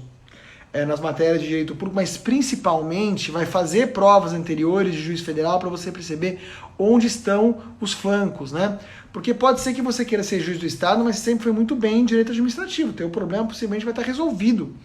é, 0.74 0.86
nas 0.86 1.00
matérias 1.00 1.42
de 1.42 1.48
direito 1.48 1.76
público, 1.76 1.96
mas 1.96 2.18
principalmente 2.18 3.32
vai 3.32 3.46
fazer 3.46 3.94
provas 3.94 4.34
anteriores 4.34 4.94
de 4.94 5.02
juiz 5.02 5.22
federal 5.22 5.60
para 5.60 5.70
você 5.70 5.92
perceber 5.92 6.40
onde 6.78 7.08
estão 7.08 7.58
os 7.80 7.94
flancos, 7.94 8.52
né? 8.52 8.78
Porque 9.12 9.34
pode 9.34 9.62
ser 9.62 9.74
que 9.74 9.82
você 9.82 10.05
queira 10.05 10.24
ser 10.24 10.39
juiz 10.39 10.60
do 10.60 10.66
Estado, 10.66 11.03
mas 11.03 11.18
sempre 11.18 11.43
foi 11.43 11.51
muito 11.51 11.76
bem 11.76 12.01
em 12.01 12.05
direito 12.05 12.32
administrativo. 12.32 12.93
Teu 12.93 13.10
problema 13.10 13.47
possivelmente 13.47 13.86
vai 13.86 13.91
estar 13.91 14.03
resolvido 14.03 14.76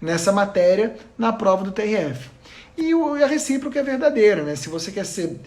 nessa 0.00 0.32
matéria 0.32 0.96
na 1.18 1.32
prova 1.32 1.64
do 1.64 1.72
TRF. 1.72 2.30
E 2.76 2.92
a 3.22 3.26
recíproca 3.26 3.78
é 3.78 3.82
verdadeira, 3.82 4.42
né? 4.42 4.56
Se 4.56 4.68
você 4.68 4.90
quer 4.90 5.06
ser 5.06 5.40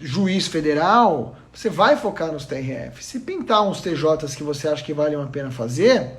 juiz 0.00 0.46
federal, 0.46 1.36
você 1.52 1.68
vai 1.68 1.96
focar 1.96 2.32
nos 2.32 2.44
TRF. 2.44 3.04
Se 3.04 3.20
pintar 3.20 3.62
uns 3.62 3.80
TJs 3.80 4.34
que 4.34 4.42
você 4.42 4.68
acha 4.68 4.84
que 4.84 4.94
valem 4.94 5.20
a 5.20 5.26
pena 5.26 5.50
fazer, 5.50 6.10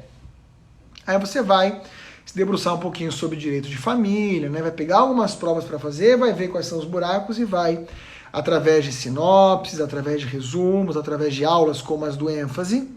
aí 1.07 1.17
você 1.17 1.41
vai 1.41 1.81
se 2.25 2.35
debruçar 2.35 2.75
um 2.75 2.79
pouquinho 2.79 3.11
sobre 3.11 3.37
direito 3.37 3.67
de 3.67 3.77
família, 3.77 4.49
né? 4.49 4.61
vai 4.61 4.71
pegar 4.71 4.99
algumas 4.99 5.33
provas 5.33 5.65
para 5.65 5.79
fazer, 5.79 6.17
vai 6.17 6.31
ver 6.31 6.49
quais 6.49 6.67
são 6.67 6.77
os 6.77 6.85
buracos 6.85 7.39
e 7.39 7.45
vai, 7.45 7.83
através 8.31 8.85
de 8.85 8.91
sinopses, 8.91 9.79
através 9.79 10.21
de 10.21 10.27
resumos, 10.27 10.95
através 10.95 11.33
de 11.33 11.43
aulas 11.43 11.81
como 11.81 12.05
as 12.05 12.15
do 12.15 12.29
ênfase, 12.29 12.89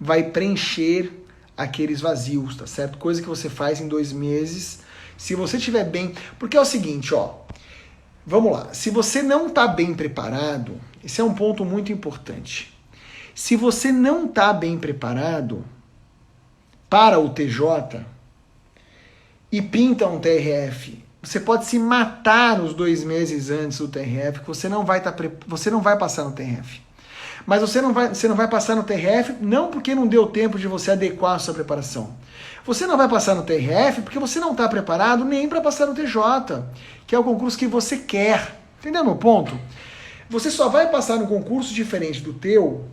vai 0.00 0.24
preencher 0.24 1.12
aqueles 1.56 2.00
vazios, 2.00 2.56
tá 2.56 2.66
certo? 2.66 2.98
Coisa 2.98 3.22
que 3.22 3.28
você 3.28 3.48
faz 3.48 3.80
em 3.80 3.88
dois 3.88 4.12
meses. 4.12 4.80
Se 5.16 5.34
você 5.34 5.56
estiver 5.56 5.84
bem. 5.84 6.14
Porque 6.38 6.56
é 6.56 6.60
o 6.60 6.64
seguinte, 6.64 7.14
ó. 7.14 7.34
Vamos 8.26 8.52
lá. 8.52 8.74
Se 8.74 8.90
você 8.90 9.22
não 9.22 9.46
está 9.46 9.68
bem 9.68 9.94
preparado, 9.94 10.80
esse 11.02 11.20
é 11.20 11.24
um 11.24 11.32
ponto 11.32 11.64
muito 11.64 11.92
importante. 11.92 12.76
Se 13.34 13.54
você 13.54 13.92
não 13.92 14.26
está 14.26 14.52
bem 14.52 14.78
preparado 14.78 15.64
para 16.90 17.18
o 17.18 17.30
TJ, 17.30 18.04
e 19.50 19.62
pinta 19.62 20.06
um 20.06 20.18
TRF, 20.18 21.02
você 21.26 21.40
pode 21.40 21.64
se 21.66 21.76
matar 21.76 22.56
nos 22.56 22.72
dois 22.72 23.02
meses 23.02 23.50
antes 23.50 23.78
do 23.78 23.88
TRF, 23.88 24.40
que 24.40 24.46
você 24.46 24.68
não 24.68 24.84
vai 24.84 25.00
tá, 25.00 25.12
você 25.44 25.68
não 25.72 25.80
vai 25.80 25.98
passar 25.98 26.22
no 26.22 26.30
TRF. 26.30 26.80
Mas 27.44 27.60
você 27.60 27.82
não, 27.82 27.92
vai, 27.92 28.08
você 28.08 28.28
não 28.28 28.36
vai 28.36 28.46
passar 28.46 28.76
no 28.76 28.84
TRF 28.84 29.34
não 29.40 29.68
porque 29.68 29.92
não 29.92 30.06
deu 30.06 30.28
tempo 30.28 30.56
de 30.56 30.68
você 30.68 30.92
adequar 30.92 31.34
a 31.34 31.38
sua 31.40 31.52
preparação. 31.52 32.14
Você 32.64 32.86
não 32.86 32.96
vai 32.96 33.08
passar 33.08 33.34
no 33.34 33.42
TRF 33.42 34.02
porque 34.02 34.20
você 34.20 34.38
não 34.38 34.52
está 34.52 34.68
preparado 34.68 35.24
nem 35.24 35.48
para 35.48 35.60
passar 35.60 35.86
no 35.86 35.94
TJ, 35.94 36.64
que 37.08 37.14
é 37.14 37.18
o 37.18 37.24
concurso 37.24 37.58
que 37.58 37.66
você 37.66 37.96
quer. 37.96 38.60
Entendeu 38.78 39.04
meu 39.04 39.16
ponto? 39.16 39.58
Você 40.30 40.48
só 40.48 40.68
vai 40.68 40.88
passar 40.88 41.16
no 41.16 41.26
concurso 41.26 41.74
diferente 41.74 42.20
do 42.20 42.34
teu 42.34 42.84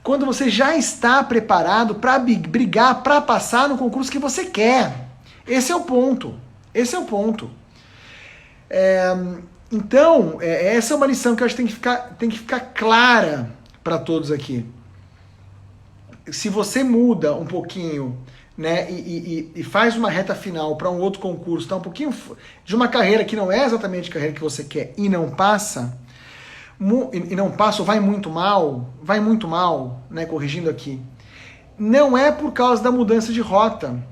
quando 0.00 0.24
você 0.24 0.48
já 0.48 0.76
está 0.76 1.24
preparado 1.24 1.96
para 1.96 2.20
brigar 2.20 3.02
para 3.02 3.20
passar 3.20 3.68
no 3.68 3.76
concurso 3.76 4.12
que 4.12 4.18
você 4.18 4.44
quer. 4.44 5.08
Esse 5.44 5.72
é 5.72 5.76
o 5.76 5.80
ponto. 5.80 6.38
Esse 6.72 6.94
é 6.94 6.98
o 7.00 7.04
ponto. 7.04 7.50
É, 8.76 9.16
então, 9.70 10.38
é, 10.40 10.74
essa 10.74 10.94
é 10.94 10.96
uma 10.96 11.06
lição 11.06 11.36
que 11.36 11.44
eu 11.44 11.46
acho 11.46 11.54
que 11.54 11.62
tem 11.62 11.66
que 11.68 11.74
ficar, 11.74 11.96
tem 12.18 12.28
que 12.28 12.38
ficar 12.38 12.58
clara 12.58 13.50
para 13.84 13.98
todos 13.98 14.32
aqui. 14.32 14.66
Se 16.32 16.48
você 16.48 16.82
muda 16.82 17.36
um 17.36 17.46
pouquinho 17.46 18.18
né, 18.58 18.90
e, 18.90 19.52
e, 19.54 19.60
e 19.60 19.62
faz 19.62 19.96
uma 19.96 20.10
reta 20.10 20.34
final 20.34 20.74
para 20.74 20.90
um 20.90 20.98
outro 20.98 21.20
concurso, 21.20 21.68
tá 21.68 21.76
um 21.76 21.80
pouquinho 21.80 22.12
de 22.64 22.74
uma 22.74 22.88
carreira 22.88 23.24
que 23.24 23.36
não 23.36 23.52
é 23.52 23.64
exatamente 23.64 24.10
a 24.10 24.12
carreira 24.12 24.34
que 24.34 24.40
você 24.40 24.64
quer 24.64 24.92
e 24.96 25.08
não 25.08 25.30
passa, 25.30 25.96
e 27.12 27.36
não 27.36 27.52
passa 27.52 27.80
ou 27.80 27.86
vai 27.86 28.00
muito 28.00 28.28
mal, 28.28 28.90
vai 29.00 29.20
muito 29.20 29.46
mal, 29.46 30.00
né, 30.10 30.26
corrigindo 30.26 30.68
aqui, 30.68 31.00
não 31.78 32.18
é 32.18 32.32
por 32.32 32.52
causa 32.52 32.82
da 32.82 32.90
mudança 32.90 33.32
de 33.32 33.40
rota, 33.40 34.02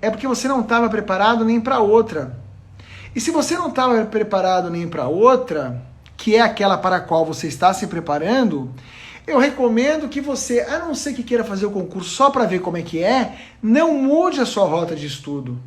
é 0.00 0.10
porque 0.10 0.28
você 0.28 0.46
não 0.46 0.60
estava 0.60 0.88
preparado 0.88 1.44
nem 1.44 1.60
para 1.60 1.80
outra. 1.80 2.40
E 3.14 3.20
se 3.20 3.30
você 3.30 3.56
não 3.56 3.68
estava 3.68 4.04
preparado 4.06 4.70
nem 4.70 4.88
para 4.88 5.06
outra, 5.06 5.82
que 6.16 6.36
é 6.36 6.40
aquela 6.40 6.78
para 6.78 6.96
a 6.96 7.00
qual 7.00 7.26
você 7.26 7.46
está 7.46 7.74
se 7.74 7.86
preparando, 7.86 8.72
eu 9.26 9.38
recomendo 9.38 10.08
que 10.08 10.20
você, 10.20 10.60
a 10.60 10.78
não 10.78 10.94
ser 10.94 11.12
que 11.12 11.22
queira 11.22 11.44
fazer 11.44 11.66
o 11.66 11.70
concurso 11.70 12.10
só 12.10 12.30
para 12.30 12.46
ver 12.46 12.60
como 12.60 12.76
é 12.76 12.82
que 12.82 13.02
é, 13.02 13.38
não 13.62 13.98
mude 13.98 14.40
a 14.40 14.46
sua 14.46 14.64
rota 14.64 14.96
de 14.96 15.06
estudo. 15.06 15.60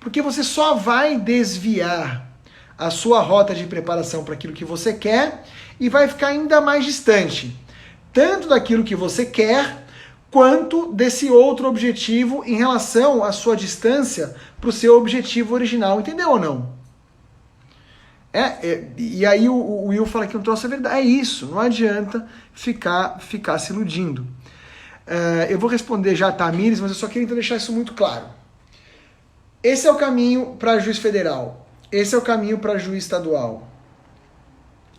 Porque 0.00 0.20
você 0.20 0.42
só 0.42 0.74
vai 0.74 1.18
desviar 1.18 2.28
a 2.76 2.90
sua 2.90 3.20
rota 3.20 3.54
de 3.54 3.66
preparação 3.66 4.24
para 4.24 4.34
aquilo 4.34 4.54
que 4.54 4.64
você 4.64 4.94
quer 4.94 5.44
e 5.78 5.88
vai 5.88 6.08
ficar 6.08 6.28
ainda 6.28 6.60
mais 6.60 6.84
distante, 6.84 7.54
tanto 8.12 8.48
daquilo 8.48 8.84
que 8.84 8.96
você 8.96 9.26
quer, 9.26 9.84
quanto 10.30 10.92
desse 10.92 11.28
outro 11.28 11.68
objetivo 11.68 12.42
em 12.44 12.56
relação 12.56 13.22
à 13.22 13.32
sua 13.32 13.56
distância 13.56 14.34
para 14.60 14.70
o 14.70 14.72
seu 14.72 14.96
objetivo 14.96 15.54
original. 15.54 16.00
Entendeu 16.00 16.30
ou 16.30 16.38
não? 16.38 16.79
É, 18.32 18.40
é, 18.40 18.88
e 18.96 19.26
aí 19.26 19.48
o, 19.48 19.54
o, 19.54 19.86
Will 19.86 20.06
fala 20.06 20.26
que 20.26 20.34
não 20.34 20.42
trouxe 20.42 20.66
a 20.66 20.68
verdade. 20.68 20.96
É 20.96 21.00
isso, 21.00 21.46
não 21.46 21.58
adianta 21.58 22.28
ficar, 22.52 23.18
ficar 23.20 23.58
se 23.58 23.72
iludindo. 23.72 24.22
Uh, 24.22 25.50
eu 25.50 25.58
vou 25.58 25.68
responder 25.68 26.14
já 26.14 26.28
a 26.28 26.32
Tamires, 26.32 26.78
mas 26.78 26.92
eu 26.92 26.96
só 26.96 27.08
queria 27.08 27.24
então 27.24 27.34
deixar 27.34 27.56
isso 27.56 27.72
muito 27.72 27.94
claro. 27.94 28.26
Esse 29.62 29.86
é 29.86 29.90
o 29.90 29.96
caminho 29.96 30.56
para 30.58 30.78
juiz 30.78 30.98
federal. 30.98 31.68
Esse 31.90 32.14
é 32.14 32.18
o 32.18 32.22
caminho 32.22 32.58
para 32.58 32.78
juiz 32.78 33.02
estadual. 33.02 33.68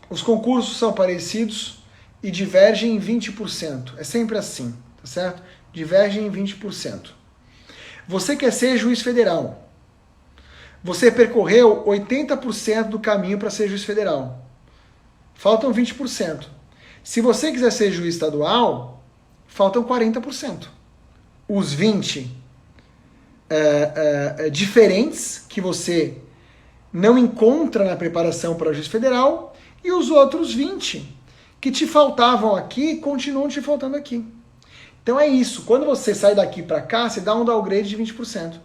Os 0.09 0.21
concursos 0.21 0.77
são 0.77 0.91
parecidos 0.91 1.81
e 2.21 2.29
divergem 2.29 2.95
em 2.95 2.99
20%. 2.99 3.93
É 3.97 4.03
sempre 4.03 4.37
assim, 4.37 4.75
tá 4.97 5.07
certo? 5.07 5.41
Divergem 5.71 6.27
em 6.27 6.31
20%. 6.31 7.11
Você 8.07 8.35
quer 8.35 8.51
ser 8.51 8.77
juiz 8.77 9.01
federal. 9.01 9.60
Você 10.83 11.11
percorreu 11.11 11.83
80% 11.85 12.89
do 12.89 12.99
caminho 12.99 13.37
para 13.37 13.49
ser 13.49 13.67
juiz 13.67 13.83
federal. 13.83 14.45
Faltam 15.33 15.71
20%. 15.71 16.45
Se 17.03 17.21
você 17.21 17.51
quiser 17.51 17.71
ser 17.71 17.91
juiz 17.91 18.15
estadual, 18.15 19.03
faltam 19.47 19.83
40%. 19.83 20.67
Os 21.47 21.73
20 21.73 22.31
é, 23.49 23.55
é, 23.57 24.47
é, 24.47 24.49
diferentes 24.49 25.45
que 25.49 25.59
você 25.59 26.17
não 26.91 27.17
encontra 27.17 27.83
na 27.83 27.95
preparação 27.95 28.55
para 28.55 28.73
juiz 28.73 28.87
federal 28.87 29.55
e 29.83 29.91
os 29.91 30.09
outros 30.09 30.53
20 30.53 31.17
que 31.59 31.69
te 31.69 31.85
faltavam 31.85 32.55
aqui 32.55 32.97
continuam 32.97 33.47
te 33.47 33.61
faltando 33.61 33.95
aqui. 33.97 34.25
Então 35.03 35.19
é 35.19 35.27
isso. 35.27 35.63
Quando 35.63 35.85
você 35.85 36.15
sai 36.15 36.33
daqui 36.33 36.63
para 36.63 36.81
cá, 36.81 37.09
você 37.09 37.19
dá 37.19 37.35
um 37.35 37.45
downgrade 37.45 37.89
de 37.89 37.97
20%. 37.97 38.55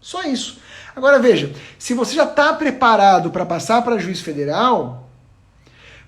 Só 0.00 0.22
isso. 0.22 0.58
Agora 0.94 1.18
veja, 1.18 1.52
se 1.78 1.94
você 1.94 2.14
já 2.14 2.24
está 2.24 2.52
preparado 2.52 3.30
para 3.30 3.44
passar 3.44 3.82
para 3.82 3.98
juiz 3.98 4.20
federal, 4.20 5.08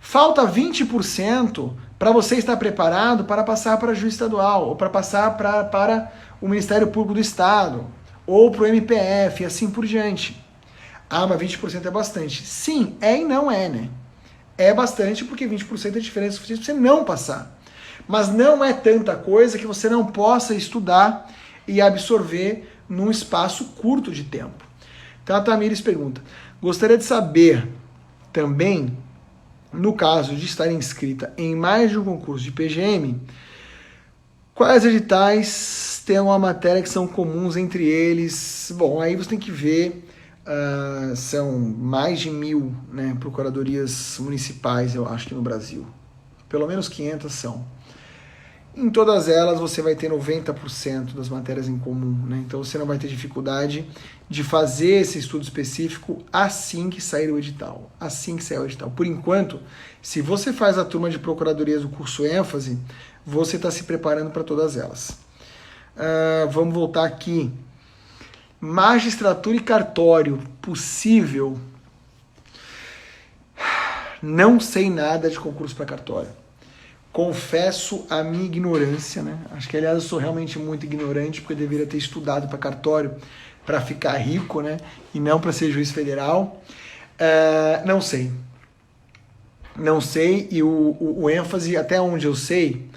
falta 0.00 0.46
20% 0.46 1.72
para 1.98 2.12
você 2.12 2.36
estar 2.36 2.56
preparado 2.56 3.24
para 3.24 3.44
passar 3.44 3.76
para 3.76 3.92
juiz 3.92 4.14
estadual, 4.14 4.68
ou 4.68 4.76
para 4.76 4.88
passar 4.88 5.36
pra, 5.36 5.64
para 5.64 6.10
o 6.40 6.48
Ministério 6.48 6.86
Público 6.86 7.14
do 7.14 7.20
Estado, 7.20 7.86
ou 8.26 8.50
para 8.50 8.62
o 8.62 8.66
MPF, 8.66 9.42
e 9.42 9.46
assim 9.46 9.70
por 9.70 9.84
diante. 9.84 10.42
Ah, 11.10 11.26
mas 11.26 11.38
20% 11.40 11.84
é 11.84 11.90
bastante. 11.90 12.46
Sim, 12.46 12.96
é 13.00 13.18
e 13.18 13.24
não 13.24 13.50
é, 13.50 13.68
né? 13.68 13.90
É 14.56 14.72
bastante 14.72 15.24
porque 15.24 15.46
20% 15.46 15.96
é 15.96 16.00
diferença 16.00 16.36
suficiente 16.36 16.64
para 16.64 16.74
você 16.74 16.80
não 16.80 17.04
passar. 17.04 17.58
Mas 18.06 18.28
não 18.28 18.64
é 18.64 18.72
tanta 18.72 19.16
coisa 19.16 19.58
que 19.58 19.66
você 19.66 19.88
não 19.88 20.06
possa 20.06 20.54
estudar 20.54 21.30
e 21.66 21.80
absorver 21.80 22.69
num 22.90 23.08
espaço 23.08 23.66
curto 23.76 24.10
de 24.10 24.24
tempo. 24.24 24.64
Então 25.22 25.36
a 25.36 25.40
Tamires 25.40 25.80
pergunta: 25.80 26.20
gostaria 26.60 26.98
de 26.98 27.04
saber 27.04 27.66
também, 28.32 28.98
no 29.72 29.94
caso 29.94 30.34
de 30.34 30.44
estar 30.44 30.70
inscrita 30.70 31.32
em 31.38 31.54
mais 31.54 31.90
de 31.90 31.98
um 31.98 32.04
concurso 32.04 32.42
de 32.42 32.50
PGM, 32.50 33.20
quais 34.52 34.84
editais 34.84 36.02
têm 36.04 36.18
uma 36.18 36.38
matéria 36.38 36.82
que 36.82 36.88
são 36.88 37.06
comuns 37.06 37.56
entre 37.56 37.84
eles? 37.84 38.72
Bom, 38.76 39.00
aí 39.00 39.14
você 39.14 39.30
tem 39.30 39.38
que 39.38 39.52
ver. 39.52 40.06
Uh, 40.40 41.14
são 41.14 41.60
mais 41.60 42.18
de 42.18 42.30
mil 42.30 42.74
né, 42.90 43.16
procuradorias 43.20 44.16
municipais, 44.18 44.96
eu 44.96 45.06
acho 45.06 45.28
que 45.28 45.34
no 45.34 45.42
Brasil. 45.42 45.86
Pelo 46.48 46.66
menos 46.66 46.88
500 46.88 47.32
são. 47.32 47.64
Em 48.74 48.88
todas 48.88 49.28
elas 49.28 49.58
você 49.58 49.82
vai 49.82 49.96
ter 49.96 50.10
90% 50.10 51.12
das 51.14 51.28
matérias 51.28 51.66
em 51.66 51.76
comum, 51.76 52.26
né? 52.26 52.44
Então 52.46 52.62
você 52.62 52.78
não 52.78 52.86
vai 52.86 52.98
ter 52.98 53.08
dificuldade 53.08 53.84
de 54.28 54.44
fazer 54.44 55.00
esse 55.00 55.18
estudo 55.18 55.42
específico 55.42 56.24
assim 56.32 56.88
que 56.88 57.00
sair 57.00 57.32
o 57.32 57.38
edital. 57.38 57.90
Assim 57.98 58.36
que 58.36 58.44
sair 58.44 58.58
o 58.58 58.64
edital. 58.64 58.88
Por 58.90 59.06
enquanto, 59.06 59.58
se 60.00 60.20
você 60.22 60.52
faz 60.52 60.78
a 60.78 60.84
turma 60.84 61.10
de 61.10 61.18
procuradorias 61.18 61.82
do 61.82 61.88
curso 61.88 62.24
ênfase, 62.24 62.78
você 63.26 63.56
está 63.56 63.72
se 63.72 63.82
preparando 63.82 64.30
para 64.30 64.44
todas 64.44 64.76
elas. 64.76 65.18
Uh, 65.96 66.48
vamos 66.50 66.72
voltar 66.72 67.04
aqui. 67.04 67.52
Magistratura 68.60 69.56
e 69.56 69.60
cartório, 69.60 70.38
possível. 70.62 71.58
Não 74.22 74.60
sei 74.60 74.88
nada 74.88 75.28
de 75.28 75.40
concurso 75.40 75.74
para 75.74 75.86
cartório 75.86 76.39
confesso 77.12 78.06
a 78.08 78.22
minha 78.22 78.44
ignorância, 78.44 79.22
né? 79.22 79.38
Acho 79.52 79.68
que, 79.68 79.76
aliás, 79.76 79.96
eu 79.96 80.00
sou 80.00 80.18
realmente 80.18 80.58
muito 80.58 80.86
ignorante, 80.86 81.40
porque 81.40 81.54
eu 81.54 81.58
deveria 81.58 81.86
ter 81.86 81.96
estudado 81.96 82.48
para 82.48 82.58
cartório 82.58 83.14
para 83.66 83.80
ficar 83.80 84.16
rico, 84.16 84.60
né? 84.60 84.78
E 85.14 85.20
não 85.20 85.40
para 85.40 85.52
ser 85.52 85.70
juiz 85.70 85.90
federal. 85.90 86.62
Uh, 87.20 87.86
não 87.86 88.00
sei. 88.00 88.30
Não 89.76 90.00
sei, 90.00 90.48
e 90.50 90.62
o, 90.62 90.68
o, 90.68 91.22
o 91.22 91.30
ênfase, 91.30 91.76
até 91.76 92.00
onde 92.00 92.26
eu 92.26 92.34
sei, 92.34 92.88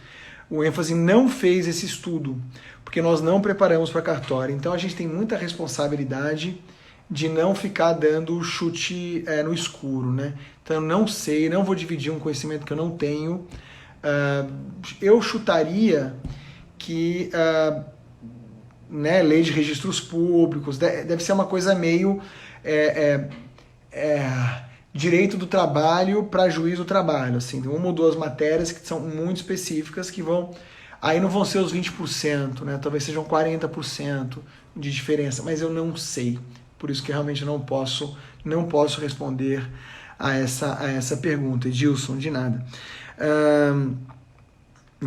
o 0.49 0.64
ênfase 0.64 0.93
não 0.93 1.30
fez 1.30 1.68
esse 1.68 1.86
estudo, 1.86 2.39
porque 2.84 3.01
nós 3.01 3.22
não 3.22 3.41
preparamos 3.41 3.89
para 3.89 4.01
cartório. 4.01 4.53
Então 4.53 4.74
a 4.74 4.78
gente 4.78 4.95
tem 4.95 5.07
muita 5.07 5.38
responsabilidade 5.38 6.61
de 7.09 7.30
não 7.30 7.53
ficar 7.53 7.93
dando 7.93 8.41
chute 8.43 9.24
é, 9.28 9.43
no 9.43 9.53
escuro, 9.53 10.11
né? 10.11 10.34
Então 10.64 10.78
eu 10.78 10.82
não 10.82 11.07
sei, 11.07 11.49
não 11.49 11.64
vou 11.64 11.76
dividir 11.76 12.11
um 12.11 12.20
conhecimento 12.20 12.66
que 12.66 12.74
eu 12.74 12.78
não 12.78 12.91
tenho 12.91 13.45
Uh, 14.03 14.51
eu 15.01 15.21
chutaria 15.21 16.15
que 16.77 17.31
uh, 17.33 17.83
né, 18.89 19.23
lei 19.23 19.41
de 19.41 19.51
registros 19.51 19.99
públicos 19.99 20.77
deve 20.77 21.23
ser 21.23 21.31
uma 21.31 21.45
coisa 21.45 21.73
meio 21.73 22.21
é, 22.63 22.75
é, 22.75 23.29
é, 23.91 24.63
direito 24.93 25.37
do 25.37 25.47
trabalho 25.47 26.25
para 26.25 26.49
juiz 26.49 26.77
do 26.77 26.85
trabalho. 26.85 27.37
Assim, 27.37 27.61
tem 27.61 27.71
uma 27.71 27.87
ou 27.87 27.93
duas 27.93 28.15
matérias 28.15 28.71
que 28.71 28.85
são 28.85 28.99
muito 28.99 29.37
específicas 29.37 30.11
que 30.11 30.21
vão. 30.21 30.51
Aí 31.01 31.19
não 31.19 31.29
vão 31.29 31.43
ser 31.43 31.57
os 31.57 31.73
20%, 31.73 32.61
né? 32.61 32.79
talvez 32.81 33.03
sejam 33.03 33.25
40% 33.25 34.37
de 34.75 34.91
diferença, 34.91 35.41
mas 35.41 35.61
eu 35.61 35.71
não 35.71 35.95
sei. 35.95 36.39
Por 36.77 36.91
isso 36.91 37.01
que 37.01 37.11
realmente 37.11 37.43
não 37.43 37.59
posso, 37.59 38.17
não 38.43 38.65
posso 38.65 39.01
responder 39.01 39.67
a 40.19 40.35
essa, 40.35 40.77
a 40.79 40.91
essa 40.91 41.17
pergunta. 41.17 41.67
Edilson, 41.67 42.17
de 42.17 42.29
nada 42.29 42.63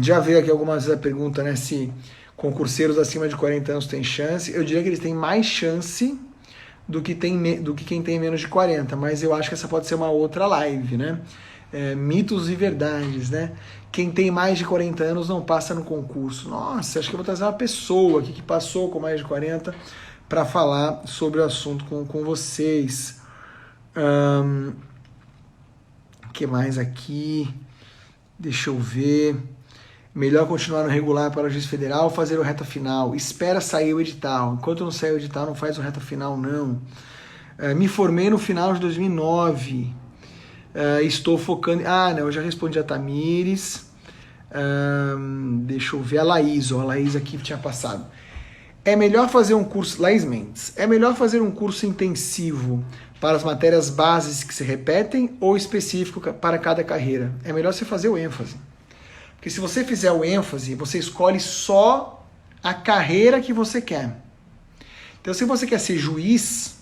já 0.01 0.21
veio 0.21 0.39
aqui 0.39 0.51
algumas 0.51 0.85
vezes 0.85 0.99
a 0.99 1.01
pergunta, 1.01 1.43
né, 1.43 1.57
se 1.57 1.93
concurseiros 2.37 2.99
acima 2.99 3.29
de 3.29 3.37
40 3.37 3.73
anos 3.73 3.87
têm 3.87 4.05
chance. 4.05 4.53
Eu 4.53 4.63
diria 4.63 4.83
que 4.83 4.89
eles 4.89 4.99
têm 4.99 5.15
mais 5.15 5.47
chance 5.47 6.19
do 6.89 7.03
que, 7.03 7.15
tem, 7.15 7.63
do 7.63 7.75
que 7.75 7.85
quem 7.85 8.03
tem 8.03 8.21
menos 8.21 8.41
de 8.41 8.49
40, 8.49 8.95
mas 8.95 9.23
eu 9.23 9.35
acho 9.35 9.49
que 9.49 9.55
essa 9.55 9.67
pode 9.67 9.87
ser 9.87 9.95
uma 9.95 10.11
outra 10.11 10.47
live, 10.47 10.97
né? 10.97 11.21
É, 11.73 11.95
mitos 11.95 12.49
e 12.49 12.55
verdades, 12.55 13.31
né? 13.31 13.53
Quem 13.91 14.11
tem 14.11 14.31
mais 14.31 14.59
de 14.59 14.65
40 14.65 15.03
anos 15.03 15.29
não 15.29 15.43
passa 15.43 15.75
no 15.75 15.83
concurso. 15.83 16.49
Nossa, 16.49 16.99
acho 16.99 17.09
que 17.09 17.15
eu 17.15 17.19
vou 17.19 17.25
trazer 17.25 17.43
uma 17.43 17.53
pessoa 17.53 18.21
aqui 18.21 18.33
que 18.33 18.43
passou 18.43 18.91
com 18.91 19.01
mais 19.01 19.19
de 19.19 19.25
40 19.25 19.75
para 20.29 20.45
falar 20.45 21.03
sobre 21.07 21.41
o 21.41 21.45
assunto 21.45 21.85
com, 21.87 22.05
com 22.05 22.23
vocês. 22.23 23.21
O 23.97 24.45
um, 24.45 24.73
que 26.33 26.47
mais 26.47 26.79
aqui? 26.79 27.53
Deixa 28.39 28.71
eu 28.71 28.79
ver. 28.79 29.37
Melhor 30.15 30.47
continuar 30.47 30.83
no 30.83 30.89
regular 30.89 31.31
para 31.31 31.47
o 31.47 31.51
juiz 31.51 31.67
federal 31.67 32.11
fazer 32.11 32.39
o 32.39 32.43
reta 32.43 32.65
final. 32.65 33.15
Espera 33.15 33.61
sair 33.61 33.95
o 33.95 34.01
edital. 34.01 34.55
Enquanto 34.55 34.85
não 34.85 34.91
sair 34.91 35.13
o 35.13 35.17
edital, 35.17 35.47
não 35.47 35.55
faz 35.55 35.79
o 35.79 35.81
reta 35.81 36.01
final, 36.01 36.37
não. 36.37 36.81
Uh, 37.59 37.75
me 37.75 37.89
formei 37.89 38.29
no 38.29 38.39
final 38.39 38.75
de 38.75 38.81
2009. 38.81 39.75
Uh, 39.75 39.95
eh, 40.75 41.03
estou 41.03 41.39
focando. 41.39 41.83
Ah, 41.87 42.13
não, 42.13 42.21
eu 42.21 42.33
já 42.33 42.43
respondi 42.43 42.79
a 42.79 42.83
Tamires. 42.83 43.87
Deixa 45.63 45.97
eu 45.97 46.03
ver 46.03 46.19
a 46.19 46.23
Laís. 46.23 46.73
Ó, 46.73 46.81
a 46.81 46.85
Laís 46.85 47.17
aqui 47.17 47.37
tinha 47.39 47.59
passado. 47.59 48.07
É 48.87 48.95
melhor 48.95 49.29
fazer 49.29 49.55
um 49.55 49.65
curso, 49.65 50.01
Laís 50.01 50.25
Mendes, 50.25 50.73
é 50.77 50.87
melhor 50.87 51.17
fazer 51.17 51.43
um 51.43 51.51
curso 51.51 51.87
intensivo 51.87 52.85
para 53.21 53.37
as 53.37 53.45
matérias 53.45 53.91
bases 53.91 54.45
que 54.45 54.55
se 54.55 54.63
repetem 54.65 55.37
ou 55.41 55.57
específico 55.57 56.21
para 56.35 56.59
cada 56.59 56.85
carreira? 56.85 57.33
É 57.45 57.53
melhor 57.53 57.73
você 57.73 57.85
fazer 57.85 58.09
o 58.09 58.19
ênfase. 58.19 58.57
Porque 59.37 59.51
se 59.51 59.61
você 59.61 59.85
fizer 59.85 60.13
o 60.13 60.25
ênfase, 60.25 60.75
você 60.75 60.99
escolhe 60.99 61.41
só 61.41 62.27
a 62.63 62.75
carreira 62.75 63.41
que 63.41 63.53
você 63.53 63.81
quer. 63.81 64.17
Então, 65.21 65.33
se 65.33 65.45
você 65.45 65.67
quer 65.67 65.81
ser 65.81 65.99
juiz, 65.99 66.77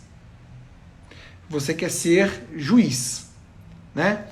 você 1.49 1.74
quer 1.74 1.91
ser 1.91 2.47
juiz, 2.57 3.26
né? 3.95 4.24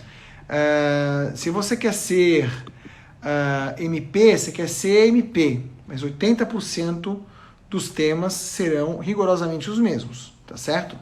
Uh, 0.49 1.37
se 1.37 1.51
você 1.51 1.77
quer 1.77 1.95
ser 1.95 2.47
uh, 2.47 2.53
ah, 3.23 3.75
MP, 3.79 4.37
você 4.37 4.53
quer 4.53 4.69
ser 4.69 5.09
MP, 5.09 5.63
mas 5.87 6.03
80% 6.03 7.21
dos 7.71 7.89
temas 7.89 8.35
serão 8.35 8.99
rigorosamente 8.99 9.71
os 9.71 9.79
mesmos, 9.79 10.35
tá 10.47 10.57
certo? 10.57 10.97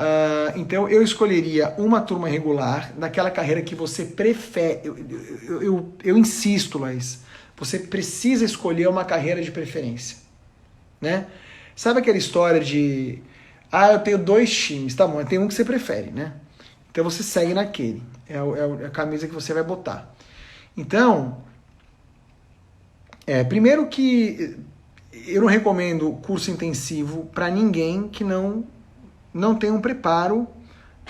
Uh, 0.00 0.58
então 0.58 0.88
eu 0.88 1.02
escolheria 1.02 1.74
uma 1.76 2.00
turma 2.00 2.26
regular 2.26 2.94
naquela 2.96 3.30
carreira 3.30 3.60
que 3.60 3.74
você 3.74 4.04
prefere. 4.06 4.80
Eu, 4.82 4.96
eu, 4.96 5.62
eu, 5.62 5.92
eu 6.02 6.16
insisto, 6.16 6.78
Laís, 6.78 7.20
você 7.54 7.78
precisa 7.78 8.42
escolher 8.42 8.88
uma 8.88 9.04
carreira 9.04 9.42
de 9.42 9.50
preferência, 9.50 10.16
né? 10.98 11.26
Sabe 11.76 12.00
aquela 12.00 12.16
história 12.16 12.60
de 12.60 13.22
ah, 13.70 13.92
eu 13.92 14.00
tenho 14.00 14.16
dois 14.16 14.50
times, 14.50 14.94
tá 14.94 15.06
bom, 15.06 15.22
tem 15.22 15.38
um 15.38 15.46
que 15.46 15.52
você 15.54 15.64
prefere, 15.64 16.10
né? 16.10 16.32
Então 16.90 17.04
você 17.04 17.22
segue 17.22 17.52
naquele, 17.52 18.02
é, 18.26 18.36
é 18.36 18.86
a 18.86 18.90
camisa 18.90 19.28
que 19.28 19.34
você 19.34 19.52
vai 19.52 19.62
botar. 19.62 20.12
Então, 20.74 21.42
é, 23.26 23.44
primeiro 23.44 23.86
que 23.86 24.56
eu 25.26 25.42
não 25.42 25.48
recomendo 25.48 26.12
curso 26.22 26.50
intensivo 26.50 27.26
para 27.34 27.50
ninguém 27.50 28.08
que 28.08 28.24
não 28.24 28.64
não 29.32 29.54
tem 29.54 29.70
um 29.70 29.80
preparo 29.80 30.48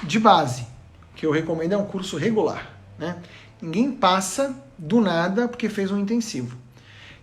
de 0.02 0.18
base. 0.18 0.66
Que 1.14 1.26
eu 1.26 1.30
recomendo 1.30 1.72
é 1.72 1.76
um 1.76 1.84
curso 1.84 2.16
regular, 2.16 2.70
né? 2.98 3.18
Ninguém 3.60 3.92
passa 3.92 4.56
do 4.78 5.00
nada 5.00 5.46
porque 5.46 5.68
fez 5.68 5.90
um 5.90 5.98
intensivo. 5.98 6.56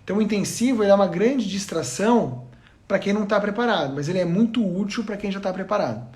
Então 0.03 0.17
o 0.17 0.21
intensivo 0.21 0.83
é 0.83 0.93
uma 0.93 1.07
grande 1.07 1.47
distração 1.47 2.45
para 2.87 2.99
quem 2.99 3.11
não 3.11 3.23
está 3.23 3.39
preparado, 3.39 3.93
mas 3.95 4.07
ele 4.07 4.19
é 4.19 4.25
muito 4.25 4.65
útil 4.65 5.03
para 5.03 5.17
quem 5.17 5.31
já 5.31 5.39
está 5.39 5.51
preparado. 5.51 6.07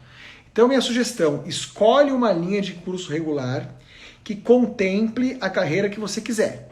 Então 0.52 0.68
minha 0.68 0.82
sugestão, 0.82 1.44
escolhe 1.46 2.12
uma 2.12 2.32
linha 2.32 2.62
de 2.62 2.74
curso 2.74 3.12
regular 3.12 3.70
que 4.24 4.36
contemple 4.36 5.38
a 5.42 5.50
carreira 5.50 5.90
que 5.90 6.00
você 6.00 6.22
quiser. 6.22 6.70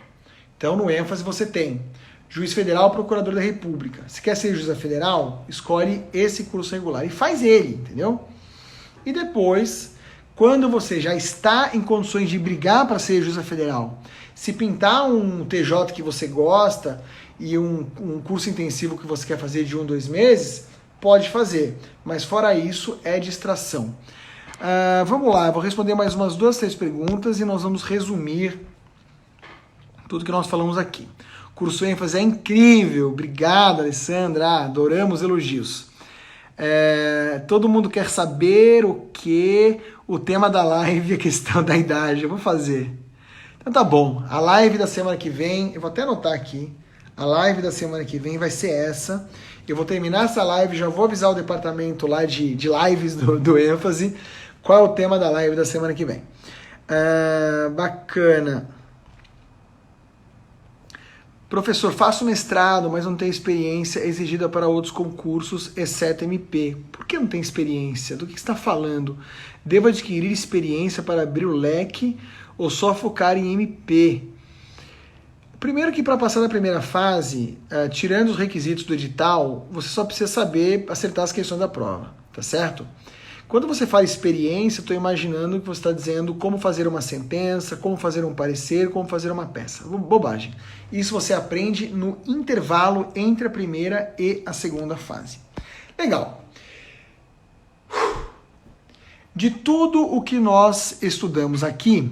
Então 0.57 0.75
no 0.75 0.89
ênfase 0.89 1.23
você 1.23 1.45
tem 1.45 1.81
juiz 2.29 2.53
federal, 2.53 2.91
procurador 2.91 3.33
da 3.33 3.41
República. 3.41 4.03
Se 4.07 4.21
quer 4.21 4.37
ser 4.37 4.55
juiz 4.55 4.77
federal, 4.77 5.43
escolhe 5.49 6.03
esse 6.13 6.43
curso 6.43 6.73
regular 6.75 7.03
e 7.05 7.09
faz 7.09 7.41
ele, 7.41 7.75
entendeu? 7.75 8.21
E 9.03 9.11
depois, 9.11 9.95
quando 10.35 10.69
você 10.69 11.01
já 11.01 11.15
está 11.15 11.71
em 11.73 11.81
condições 11.81 12.29
de 12.29 12.37
brigar 12.37 12.87
para 12.87 12.99
ser 12.99 13.23
juiz 13.23 13.35
federal, 13.47 14.01
se 14.35 14.53
pintar 14.53 15.09
um 15.09 15.43
TJ 15.43 15.91
que 15.93 16.03
você 16.03 16.27
gosta 16.27 17.03
e 17.39 17.57
um, 17.57 17.87
um 17.99 18.21
curso 18.21 18.49
intensivo 18.49 18.97
que 18.97 19.07
você 19.07 19.25
quer 19.25 19.37
fazer 19.37 19.63
de 19.63 19.75
um, 19.75 19.83
dois 19.83 20.07
meses, 20.07 20.67
pode 21.01 21.29
fazer. 21.29 21.77
Mas 22.05 22.23
fora 22.23 22.53
isso, 22.53 22.99
é 23.03 23.19
distração. 23.19 23.95
Uh, 24.59 25.05
vamos 25.05 25.33
lá, 25.33 25.49
vou 25.49 25.61
responder 25.61 25.95
mais 25.95 26.13
umas 26.13 26.35
duas, 26.35 26.57
três 26.57 26.75
perguntas 26.75 27.39
e 27.39 27.45
nós 27.45 27.63
vamos 27.63 27.81
resumir 27.81 28.59
tudo 30.07 30.25
que 30.25 30.31
nós 30.31 30.47
falamos 30.47 30.77
aqui. 30.77 31.07
Curso 31.59 31.83
ênfase 31.83 32.17
é 32.17 32.21
incrível. 32.21 33.09
Obrigado, 33.09 33.81
Alessandra. 33.81 34.47
Ah, 34.47 34.63
adoramos 34.63 35.21
elogios. 35.21 35.87
É, 36.57 37.41
todo 37.49 37.67
mundo 37.67 37.89
quer 37.89 38.09
saber 38.09 38.85
o 38.85 39.09
que 39.11 39.77
o 40.07 40.17
tema 40.17 40.49
da 40.49 40.63
live, 40.63 41.15
a 41.15 41.17
questão 41.17 41.61
da 41.61 41.75
idade. 41.75 42.23
Eu 42.23 42.29
vou 42.29 42.37
fazer. 42.37 42.89
Então 43.59 43.73
tá 43.73 43.83
bom. 43.83 44.23
A 44.29 44.39
live 44.39 44.77
da 44.77 44.87
semana 44.87 45.17
que 45.17 45.29
vem, 45.29 45.73
eu 45.73 45.81
vou 45.81 45.89
até 45.89 46.03
anotar 46.03 46.31
aqui. 46.31 46.71
A 47.17 47.25
live 47.25 47.61
da 47.61 47.73
semana 47.73 48.05
que 48.05 48.17
vem 48.17 48.37
vai 48.37 48.49
ser 48.49 48.69
essa. 48.69 49.29
Eu 49.67 49.75
vou 49.75 49.83
terminar 49.83 50.23
essa 50.23 50.41
live, 50.45 50.77
já 50.77 50.87
vou 50.87 51.03
avisar 51.03 51.29
o 51.29 51.35
departamento 51.35 52.07
lá 52.07 52.23
de, 52.23 52.55
de 52.55 52.69
lives 52.69 53.15
do, 53.15 53.37
do 53.37 53.57
ênfase. 53.57 54.15
Qual 54.63 54.79
é 54.79 54.81
o 54.81 54.93
tema 54.93 55.19
da 55.19 55.29
live 55.29 55.57
da 55.57 55.65
semana 55.65 55.93
que 55.93 56.05
vem? 56.05 56.23
É, 56.87 57.67
bacana. 57.67 58.78
Professor, 61.49 61.91
faço 61.91 62.23
mestrado, 62.23 62.91
mas 62.91 63.05
não 63.05 63.15
tenho 63.15 63.31
experiência 63.31 64.01
exigida 64.01 64.47
para 64.47 64.67
outros 64.67 64.93
concursos, 64.93 65.71
exceto 65.75 66.23
MP. 66.23 66.77
Por 66.91 67.07
que 67.07 67.17
não 67.17 67.25
tem 67.25 67.41
experiência? 67.41 68.15
Do 68.15 68.27
que 68.27 68.35
está 68.35 68.53
falando? 68.55 69.17
Devo 69.65 69.87
adquirir 69.87 70.31
experiência 70.31 71.01
para 71.01 71.23
abrir 71.23 71.47
o 71.47 71.55
leque 71.55 72.15
ou 72.55 72.69
só 72.69 72.93
focar 72.93 73.35
em 73.35 73.51
MP? 73.51 74.21
Primeiro 75.59 75.91
que 75.91 76.03
para 76.03 76.17
passar 76.17 76.39
da 76.39 76.47
primeira 76.47 76.83
fase, 76.83 77.57
uh, 77.71 77.89
tirando 77.89 78.29
os 78.29 78.37
requisitos 78.37 78.83
do 78.83 78.93
edital, 78.93 79.67
você 79.71 79.89
só 79.89 80.05
precisa 80.05 80.31
saber 80.31 80.85
acertar 80.87 81.23
as 81.23 81.31
questões 81.31 81.59
da 81.59 81.67
prova, 81.67 82.13
tá 82.31 82.43
certo? 82.43 82.85
Quando 83.49 83.67
você 83.67 83.87
fala 83.87 84.03
experiência, 84.03 84.81
estou 84.81 84.95
imaginando 84.95 85.59
que 85.59 85.65
você 85.65 85.79
está 85.79 85.91
dizendo 85.91 86.35
como 86.35 86.59
fazer 86.59 86.87
uma 86.87 87.01
sentença, 87.01 87.75
como 87.75 87.97
fazer 87.97 88.23
um 88.23 88.31
parecer, 88.31 88.91
como 88.91 89.09
fazer 89.09 89.31
uma 89.31 89.47
peça. 89.47 89.85
Bobagem. 89.85 90.53
Isso 90.91 91.15
você 91.15 91.33
aprende 91.33 91.87
no 91.87 92.19
intervalo 92.27 93.11
entre 93.15 93.47
a 93.47 93.49
primeira 93.49 94.13
e 94.19 94.43
a 94.45 94.53
segunda 94.53 94.95
fase. 94.95 95.39
Legal. 95.97 96.45
De 99.35 99.49
tudo 99.49 99.99
o 100.03 100.21
que 100.21 100.37
nós 100.37 101.01
estudamos 101.01 101.63
aqui, 101.63 102.11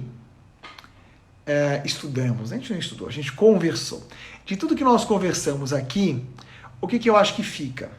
é, 1.46 1.80
estudamos, 1.84 2.52
a 2.52 2.56
gente 2.56 2.72
não 2.72 2.80
estudou, 2.80 3.06
a 3.06 3.12
gente 3.12 3.32
conversou. 3.32 4.02
De 4.44 4.56
tudo 4.56 4.74
que 4.74 4.82
nós 4.82 5.04
conversamos 5.04 5.72
aqui, 5.72 6.20
o 6.80 6.88
que, 6.88 6.98
que 6.98 7.08
eu 7.08 7.16
acho 7.16 7.36
que 7.36 7.44
fica? 7.44 7.92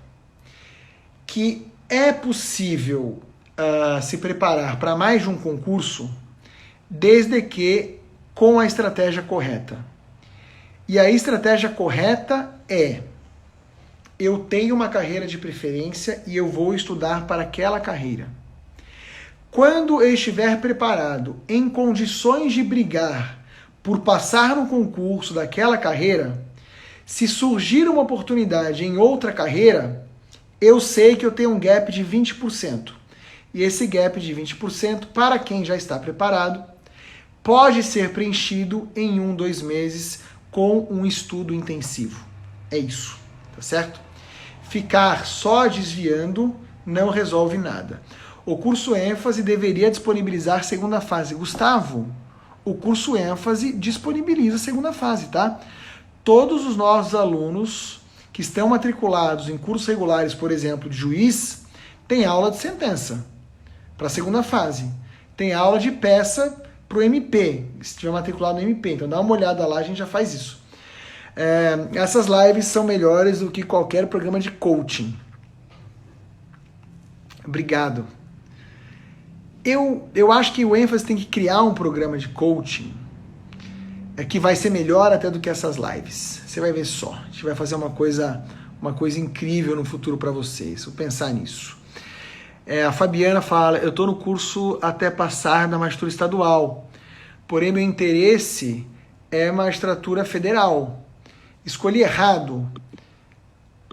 Que 1.26 1.66
é 1.88 2.12
possível 2.12 3.24
uh, 3.60 4.02
se 4.02 4.18
preparar 4.18 4.80
para 4.80 4.96
mais 4.96 5.22
de 5.22 5.30
um 5.30 5.38
concurso, 5.38 6.10
desde 6.90 7.42
que 7.42 8.00
com 8.34 8.60
a 8.60 8.66
estratégia 8.66 9.22
correta. 9.22 9.78
E 10.88 10.98
a 10.98 11.12
estratégia 11.12 11.70
correta 11.70 12.50
é: 12.68 13.02
eu 14.18 14.40
tenho 14.40 14.74
uma 14.74 14.88
carreira 14.88 15.28
de 15.28 15.38
preferência 15.38 16.24
e 16.26 16.38
eu 16.38 16.48
vou 16.48 16.74
estudar 16.74 17.28
para 17.28 17.44
aquela 17.44 17.80
carreira. 17.80 18.28
Quando 19.52 20.02
eu 20.02 20.14
estiver 20.14 20.60
preparado, 20.62 21.38
em 21.48 21.68
condições 21.68 22.54
de 22.54 22.64
brigar 22.64 23.40
por 23.82 24.00
passar 24.00 24.56
no 24.56 24.68
concurso 24.68 25.34
daquela 25.34 25.78
carreira, 25.78 26.44
se 27.06 27.28
surgir 27.28 27.90
uma 27.90 28.02
oportunidade 28.02 28.86
em 28.86 28.98
outra 28.98 29.34
carreira, 29.34 30.08
eu 30.62 30.80
sei 30.80 31.16
que 31.16 31.26
eu 31.26 31.32
tenho 31.32 31.52
um 31.52 31.60
gap 31.60 31.92
de 31.92 32.06
20%. 32.06 32.99
E 33.54 33.64
esse 33.64 33.88
gap 33.88 34.20
de 34.20 34.36
20%, 34.36 35.08
para 35.08 35.40
quem 35.40 35.66
já 35.66 35.76
está 35.76 35.98
preparado, 35.98 36.64
pode 37.42 37.82
ser 37.82 38.12
preenchido 38.12 38.88
em 38.96 39.20
um, 39.20 39.36
dois 39.36 39.62
meses 39.62 40.22
com 40.52 40.88
um 40.90 41.06
estudo 41.06 41.54
intensivo. 41.54 42.24
É 42.70 42.78
isso, 42.78 43.18
tá 43.56 43.62
certo? 43.62 44.00
Ficar 44.70 45.26
só 45.26 45.68
desviando 45.68 46.56
não 46.86 47.10
resolve 47.10 47.58
nada. 47.58 48.02
O 48.46 48.56
curso 48.58 48.96
ênfase 48.96 49.42
deveria 49.42 49.90
disponibilizar 49.90 50.64
segunda 50.64 51.02
fase. 51.02 51.34
Gustavo, 51.34 52.08
o 52.64 52.76
curso 52.76 53.18
ênfase 53.18 53.72
disponibiliza 53.74 54.60
segunda 54.60 54.94
fase, 54.94 55.28
tá? 55.28 55.60
Todos 56.24 56.68
os 56.68 56.76
nossos 56.76 57.16
alunos 57.16 58.02
que 58.32 58.42
estão 58.42 58.70
matriculados 58.70 59.50
em 59.50 59.58
cursos 59.58 59.88
regulares, 59.88 60.36
por 60.36 60.52
exemplo, 60.52 60.88
de 60.88 60.98
juiz, 60.98 61.64
têm 62.08 62.26
aula 62.26 62.52
de 62.52 62.58
sentença 62.58 63.26
para 64.00 64.08
a 64.08 64.10
segunda 64.10 64.42
fase. 64.42 64.90
Tem 65.36 65.54
aula 65.54 65.78
de 65.78 65.92
peça 65.92 66.64
para 66.88 66.98
o 66.98 67.04
MP, 67.04 67.66
se 67.82 67.92
estiver 67.92 68.12
matriculado 68.12 68.58
no 68.58 68.64
MP. 68.64 68.94
Então 68.94 69.10
dá 69.10 69.20
uma 69.20 69.32
olhada 69.32 69.68
lá, 69.68 69.78
a 69.78 69.84
gente 69.84 69.98
já 69.98 70.08
faz 70.08 70.34
isso. 70.34 70.64
É, 71.36 71.78
essas 71.96 72.26
lives 72.26 72.66
são 72.66 72.86
melhores 72.86 73.42
do 73.42 73.52
que 73.52 73.62
qualquer 73.62 74.08
programa 74.08 74.40
de 74.40 74.50
coaching. 74.50 75.16
Obrigado. 77.46 78.06
Eu, 79.66 80.08
eu 80.16 80.32
acho 80.32 80.54
que 80.54 80.64
o 80.64 80.76
ênfase 80.76 81.06
tem 81.06 81.18
que 81.18 81.26
criar 81.26 81.62
um 81.62 81.74
programa 81.74 82.18
de 82.18 82.30
coaching 82.30 82.94
é, 84.16 84.24
que 84.24 84.40
vai 84.40 84.56
ser 84.56 84.70
melhor 84.70 85.12
até 85.12 85.30
do 85.30 85.42
que 85.42 85.50
essas 85.50 85.76
lives. 85.76 86.42
Você 86.48 86.62
vai 86.62 86.72
ver 86.72 86.86
só. 86.86 87.14
A 87.14 87.32
gente 87.32 87.44
vai 87.44 87.54
fazer 87.54 87.76
uma 87.76 87.90
coisa, 87.90 88.46
uma 88.82 88.94
coisa 88.94 89.20
incrível 89.20 89.76
no 89.76 89.84
futuro 89.84 90.18
para 90.18 90.32
vocês. 90.32 90.86
Vou 90.86 90.94
pensar 90.94 91.34
nisso. 91.34 91.79
É, 92.70 92.86
a 92.86 92.92
Fabiana 92.92 93.42
fala: 93.42 93.80
eu 93.80 93.90
estou 93.90 94.06
no 94.06 94.16
curso 94.16 94.78
até 94.80 95.10
passar 95.10 95.68
da 95.68 95.80
magistratura 95.80 96.12
estadual, 96.12 96.88
porém 97.48 97.72
meu 97.72 97.82
interesse 97.82 98.86
é 99.32 99.52
magistratura 99.52 100.24
federal. 100.24 101.04
Escolhi 101.66 102.02
errado. 102.02 102.72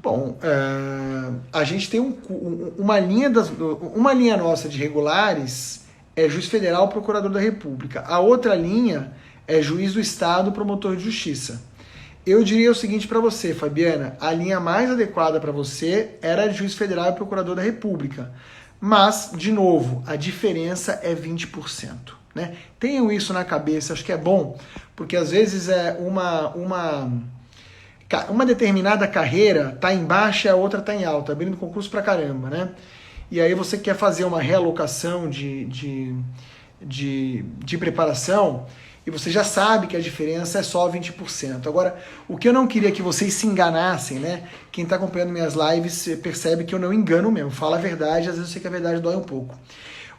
Bom, 0.03 0.37
é, 0.43 1.33
a 1.55 1.65
gente 1.65 1.89
tem 1.89 2.01
um, 2.01 2.19
uma, 2.77 3.01
linha 3.01 3.31
das, 3.31 3.51
uma 3.95 4.13
linha 4.13 4.37
nossa 4.37 4.69
de 4.69 4.77
regulares 4.77 5.87
é 6.15 6.29
juiz 6.29 6.47
federal, 6.47 6.89
procurador 6.89 7.31
da 7.31 7.41
República. 7.41 8.05
A 8.07 8.21
outra 8.21 8.55
linha 8.55 9.11
é 9.49 9.63
juiz 9.63 9.95
do 9.95 10.01
Estado, 10.01 10.53
promotor 10.53 10.97
de 10.97 11.03
justiça. 11.03 11.63
Eu 12.27 12.45
diria 12.45 12.71
o 12.71 12.75
seguinte 12.75 13.09
para 13.09 13.21
você, 13.21 13.55
Fabiana: 13.55 14.19
a 14.21 14.33
linha 14.33 14.61
mais 14.61 14.91
adequada 14.91 15.41
para 15.41 15.51
você 15.51 16.19
era 16.21 16.53
juiz 16.53 16.75
federal 16.75 17.09
e 17.09 17.15
procurador 17.15 17.57
da 17.57 17.63
República. 17.63 18.31
Mas, 18.81 19.31
de 19.35 19.51
novo, 19.51 20.03
a 20.07 20.17
diferença 20.17 21.01
é 21.03 21.15
20%. 21.15 22.15
Né? 22.35 22.55
Tenham 22.79 23.11
isso 23.11 23.33
na 23.33 23.45
cabeça, 23.45 23.95
acho 23.95 24.05
que 24.05 24.13
é 24.13 24.17
bom, 24.17 24.59
porque 24.95 25.17
às 25.17 25.31
vezes 25.31 25.69
é 25.69 25.97
uma, 25.99 26.49
uma 26.51 27.11
uma 28.29 28.47
determinada 28.47 29.09
carreira 29.09 29.77
tá 29.81 29.93
em 29.93 30.05
baixa, 30.05 30.53
a 30.53 30.55
outra 30.55 30.81
tá 30.81 30.95
em 30.95 31.05
alta, 31.05 31.33
abrindo 31.33 31.57
concurso 31.57 31.91
pra 31.91 32.03
caramba, 32.03 32.49
né? 32.49 32.71
E 33.31 33.41
aí 33.41 33.55
você 33.55 33.77
quer 33.77 33.97
fazer 33.97 34.25
uma 34.25 34.41
realocação 34.41 35.29
de, 35.29 35.65
de, 35.65 36.15
de, 36.81 37.45
de 37.59 37.77
preparação 37.77 38.67
e 39.07 39.11
você 39.11 39.31
já 39.31 39.45
sabe 39.45 39.87
que 39.87 39.97
a 39.97 40.01
diferença 40.01 40.59
é 40.59 40.63
só 40.65 40.91
20%. 40.91 41.69
Agora, 41.69 41.97
o 42.27 42.37
que 42.37 42.49
eu 42.49 42.53
não 42.53 42.67
queria 42.67 42.91
que 42.91 43.01
vocês 43.01 43.35
se 43.35 43.47
enganassem, 43.47 44.19
né? 44.19 44.43
Quem 44.73 44.83
está 44.83 44.97
acompanhando 44.97 45.31
minhas 45.31 45.55
lives 45.55 46.09
percebe 46.21 46.65
que 46.65 46.75
eu 46.75 46.79
não 46.79 46.93
engano 46.93 47.31
mesmo, 47.31 47.51
fala 47.51 47.77
a 47.77 47.81
verdade, 47.81 48.29
às 48.29 48.35
vezes 48.35 48.41
eu 48.41 48.47
sei 48.53 48.61
que 48.61 48.67
a 48.67 48.71
verdade 48.71 49.01
dói 49.01 49.15
um 49.15 49.23
pouco. 49.23 49.57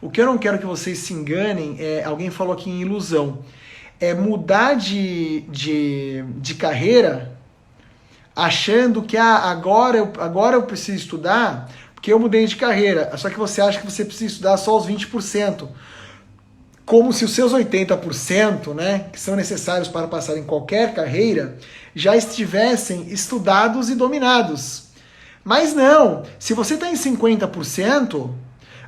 O 0.02 0.10
que 0.10 0.22
eu 0.22 0.26
não 0.26 0.38
quero 0.38 0.58
que 0.58 0.66
vocês 0.66 1.00
se 1.00 1.14
enganem 1.14 1.76
é, 1.80 2.04
alguém 2.06 2.30
falou 2.30 2.54
aqui 2.54 2.70
em 2.70 2.82
ilusão, 2.82 3.40
é 4.00 4.14
mudar 4.14 4.76
de, 4.76 5.42
de, 5.50 6.24
de 6.38 6.56
carreira 6.56 7.38
achando 8.34 9.02
que 9.02 9.18
ah, 9.18 9.50
agora, 9.50 9.98
eu, 9.98 10.14
agora 10.20 10.56
eu 10.56 10.64
preciso 10.64 10.98
estudar 10.98 11.70
porque 11.94 12.14
eu 12.14 12.20
mudei 12.20 12.46
de 12.46 12.56
carreira. 12.56 13.12
Só 13.18 13.30
que 13.30 13.38
você 13.38 13.60
acha 13.60 13.82
que 13.82 13.92
você 13.92 14.06
precisa 14.06 14.32
estudar 14.32 14.56
só 14.56 14.78
os 14.78 14.88
20%. 14.88 15.68
Como 16.88 17.12
se 17.12 17.26
os 17.26 17.32
seus 17.32 17.52
80%, 17.52 18.74
né, 18.74 19.08
que 19.12 19.20
são 19.20 19.36
necessários 19.36 19.90
para 19.90 20.08
passar 20.08 20.38
em 20.38 20.44
qualquer 20.44 20.94
carreira, 20.94 21.58
já 21.94 22.16
estivessem 22.16 23.10
estudados 23.10 23.90
e 23.90 23.96
dominados. 23.96 24.84
Mas 25.44 25.74
não, 25.74 26.24
se 26.40 26.54
você 26.54 26.76
está 26.76 26.90
em 26.90 26.94
50%, 26.94 28.30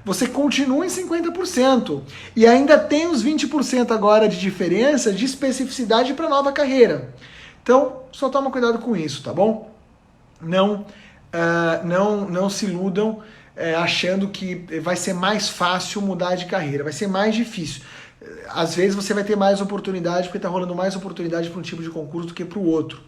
você 0.06 0.28
continua 0.28 0.86
em 0.86 0.90
50%. 0.90 2.02
E 2.38 2.48
ainda 2.48 2.78
tem 2.80 3.06
os 3.06 3.22
20% 3.22 3.92
agora 3.92 4.30
de 4.30 4.40
diferença 4.40 5.12
de 5.12 5.26
especificidade 5.26 6.14
para 6.14 6.30
nova 6.30 6.54
carreira. 6.54 7.14
Então, 7.62 8.04
só 8.14 8.30
toma 8.30 8.50
cuidado 8.50 8.80
com 8.80 8.96
isso, 8.96 9.22
tá 9.22 9.34
bom? 9.34 9.70
Não, 10.42 10.86
uh, 11.34 11.86
não, 11.86 12.30
não 12.30 12.50
se 12.50 12.66
iludam 12.66 13.20
uh, 13.60 13.78
achando 13.80 14.30
que 14.30 14.56
vai 14.82 14.96
ser 14.96 15.14
mais 15.14 15.50
fácil 15.50 16.02
mudar 16.02 16.36
de 16.36 16.46
carreira, 16.46 16.84
vai 16.84 16.94
ser 16.94 17.08
mais 17.08 17.36
difícil. 17.36 17.82
Às 18.50 18.76
vezes 18.76 18.96
você 18.96 19.14
vai 19.14 19.24
ter 19.24 19.36
mais 19.36 19.62
oportunidade 19.62 20.28
porque 20.28 20.38
está 20.38 20.50
rolando 20.50 20.74
mais 20.74 20.96
oportunidade 20.96 21.50
para 21.50 21.60
um 21.60 21.62
tipo 21.62 21.84
de 21.84 21.90
concurso 21.90 22.30
do 22.30 22.34
que 22.34 22.44
para 22.46 22.60
o 22.60 22.66
outro. 22.66 23.02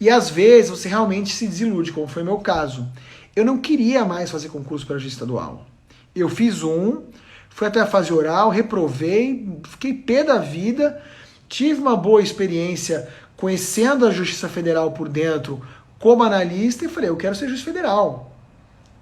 E 0.00 0.10
às 0.10 0.28
vezes 0.28 0.70
você 0.70 0.88
realmente 0.88 1.32
se 1.32 1.46
desilude, 1.46 1.92
como 1.92 2.06
foi 2.06 2.22
meu 2.22 2.38
caso. 2.38 2.86
Eu 3.34 3.44
não 3.44 3.58
queria 3.58 4.04
mais 4.04 4.30
fazer 4.30 4.48
concurso 4.48 4.86
para 4.86 4.98
juiz 4.98 5.12
estadual. 5.12 5.66
Eu 6.14 6.28
fiz 6.28 6.62
um, 6.62 7.02
fui 7.50 7.66
até 7.66 7.80
a 7.80 7.86
fase 7.86 8.12
oral, 8.12 8.50
reprovei, 8.50 9.48
fiquei 9.68 9.94
pé 9.94 10.22
da 10.22 10.38
vida, 10.38 11.02
tive 11.48 11.80
uma 11.80 11.96
boa 11.96 12.22
experiência 12.22 13.08
conhecendo 13.36 14.06
a 14.06 14.10
Justiça 14.10 14.48
Federal 14.48 14.92
por 14.92 15.08
dentro 15.08 15.60
como 15.98 16.22
analista 16.22 16.84
e 16.84 16.88
falei, 16.88 17.10
eu 17.10 17.16
quero 17.16 17.34
ser 17.34 17.48
juiz 17.48 17.62
federal. 17.62 18.33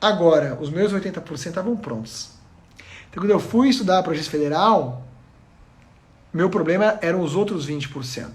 Agora, 0.03 0.59
os 0.61 0.69
meus 0.69 0.93
80% 0.93 1.47
estavam 1.47 1.77
prontos. 1.77 2.31
Então, 3.09 3.23
quando 3.23 3.31
eu 3.31 3.39
fui 3.39 3.69
estudar 3.69 4.03
para 4.03 4.13
juiz 4.15 4.27
federal, 4.27 5.07
meu 6.35 6.51
problema 6.51 6.99
eram 7.01 7.21
os 7.21 7.37
outros 7.37 7.69
20%. 7.69 8.29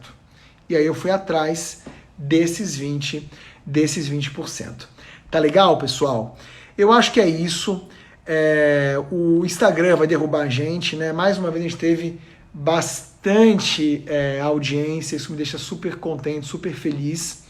E 0.69 0.77
aí 0.77 0.85
eu 0.85 0.93
fui 0.93 1.11
atrás 1.11 1.83
desses 2.17 2.77
20, 2.77 3.29
desses 3.65 4.09
20%. 4.09 4.87
Tá 5.29 5.39
legal, 5.39 5.77
pessoal? 5.77 6.37
Eu 6.77 6.89
acho 6.89 7.11
que 7.11 7.19
é 7.19 7.27
isso. 7.27 7.85
É, 8.25 8.95
o 9.11 9.45
Instagram 9.45 9.97
vai 9.97 10.07
derrubar 10.07 10.43
a 10.43 10.49
gente, 10.49 10.95
né? 10.95 11.11
Mais 11.11 11.37
uma 11.37 11.51
vez 11.51 11.65
a 11.65 11.67
gente 11.67 11.79
teve 11.79 12.17
bastante 12.53 14.05
é, 14.07 14.39
audiência, 14.39 15.17
isso 15.17 15.31
me 15.31 15.37
deixa 15.37 15.57
super 15.57 15.97
contente, 15.97 16.47
super 16.47 16.73
feliz. 16.73 17.43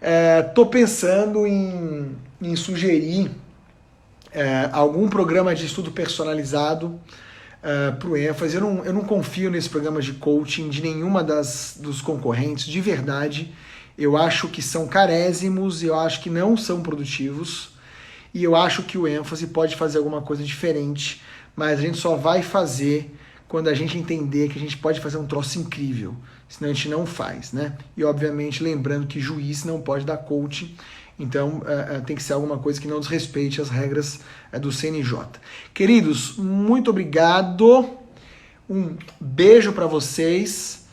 É, 0.00 0.42
pensando 0.70 1.46
em, 1.46 2.16
em 2.40 2.54
sugerir 2.54 3.30
é, 4.32 4.68
algum 4.72 5.08
programa 5.08 5.54
de 5.54 5.66
estudo 5.66 5.90
personalizado 5.90 7.00
é, 7.62 7.90
para 7.90 8.08
o 8.08 8.16
ênfase. 8.16 8.56
Eu 8.56 8.60
não, 8.60 8.84
eu 8.84 8.92
não 8.92 9.02
confio 9.02 9.50
nesse 9.50 9.68
programa 9.68 10.00
de 10.00 10.12
coaching 10.14 10.68
de 10.68 10.82
nenhuma 10.82 11.22
das, 11.24 11.78
dos 11.80 12.00
concorrentes, 12.00 12.66
de 12.66 12.80
verdade. 12.80 13.52
Eu 13.96 14.16
acho 14.16 14.48
que 14.48 14.62
são 14.62 14.86
carésimos, 14.86 15.82
eu 15.82 15.98
acho 15.98 16.22
que 16.22 16.30
não 16.30 16.56
são 16.56 16.80
produtivos 16.82 17.70
e 18.32 18.44
eu 18.44 18.54
acho 18.54 18.82
que 18.84 18.96
o 18.96 19.08
ênfase 19.08 19.48
pode 19.48 19.74
fazer 19.74 19.98
alguma 19.98 20.22
coisa 20.22 20.44
diferente, 20.44 21.20
mas 21.56 21.78
a 21.78 21.82
gente 21.82 21.98
só 21.98 22.14
vai 22.14 22.42
fazer 22.42 23.14
quando 23.48 23.68
a 23.68 23.74
gente 23.74 23.98
entender 23.98 24.48
que 24.48 24.58
a 24.58 24.60
gente 24.60 24.76
pode 24.76 25.00
fazer 25.00 25.16
um 25.16 25.26
troço 25.26 25.58
incrível, 25.58 26.14
senão 26.48 26.70
a 26.70 26.74
gente 26.74 26.88
não 26.88 27.04
faz, 27.04 27.52
né? 27.52 27.76
E 27.96 28.04
obviamente 28.04 28.62
lembrando 28.62 29.06
que 29.06 29.20
juiz 29.20 29.64
não 29.64 29.80
pode 29.80 30.04
dar 30.04 30.16
coaching, 30.16 30.74
então 31.18 31.62
é, 31.66 31.96
é, 31.96 32.00
tem 32.00 32.14
que 32.14 32.22
ser 32.22 32.32
alguma 32.32 32.58
coisa 32.58 32.80
que 32.80 32.86
não 32.86 33.00
desrespeite 33.00 33.60
as 33.60 33.68
regras 33.68 34.20
é, 34.52 34.58
do 34.58 34.70
CNJ. 34.70 35.26
Queridos, 35.74 36.36
muito 36.36 36.90
obrigado, 36.90 37.90
um 38.70 38.96
beijo 39.20 39.72
para 39.72 39.86
vocês. 39.86 40.86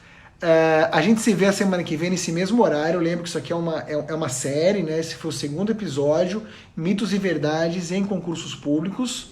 A 0.91 1.01
gente 1.01 1.21
se 1.21 1.33
vê 1.33 1.47
a 1.47 1.51
semana 1.51 1.83
que 1.83 1.97
vem 1.97 2.11
nesse 2.11 2.31
mesmo 2.31 2.61
horário. 2.61 2.97
Eu 2.97 3.01
lembro 3.01 3.23
que 3.23 3.29
isso 3.29 3.37
aqui 3.37 3.51
é 3.51 3.55
uma, 3.55 3.79
é, 3.79 4.13
uma 4.13 4.29
série, 4.29 4.83
né? 4.83 4.99
Esse 4.99 5.15
foi 5.15 5.29
o 5.29 5.33
segundo 5.33 5.71
episódio, 5.71 6.43
Mitos 6.77 7.13
e 7.13 7.17
Verdades 7.17 7.91
em 7.91 8.03
Concursos 8.03 8.53
Públicos. 8.53 9.31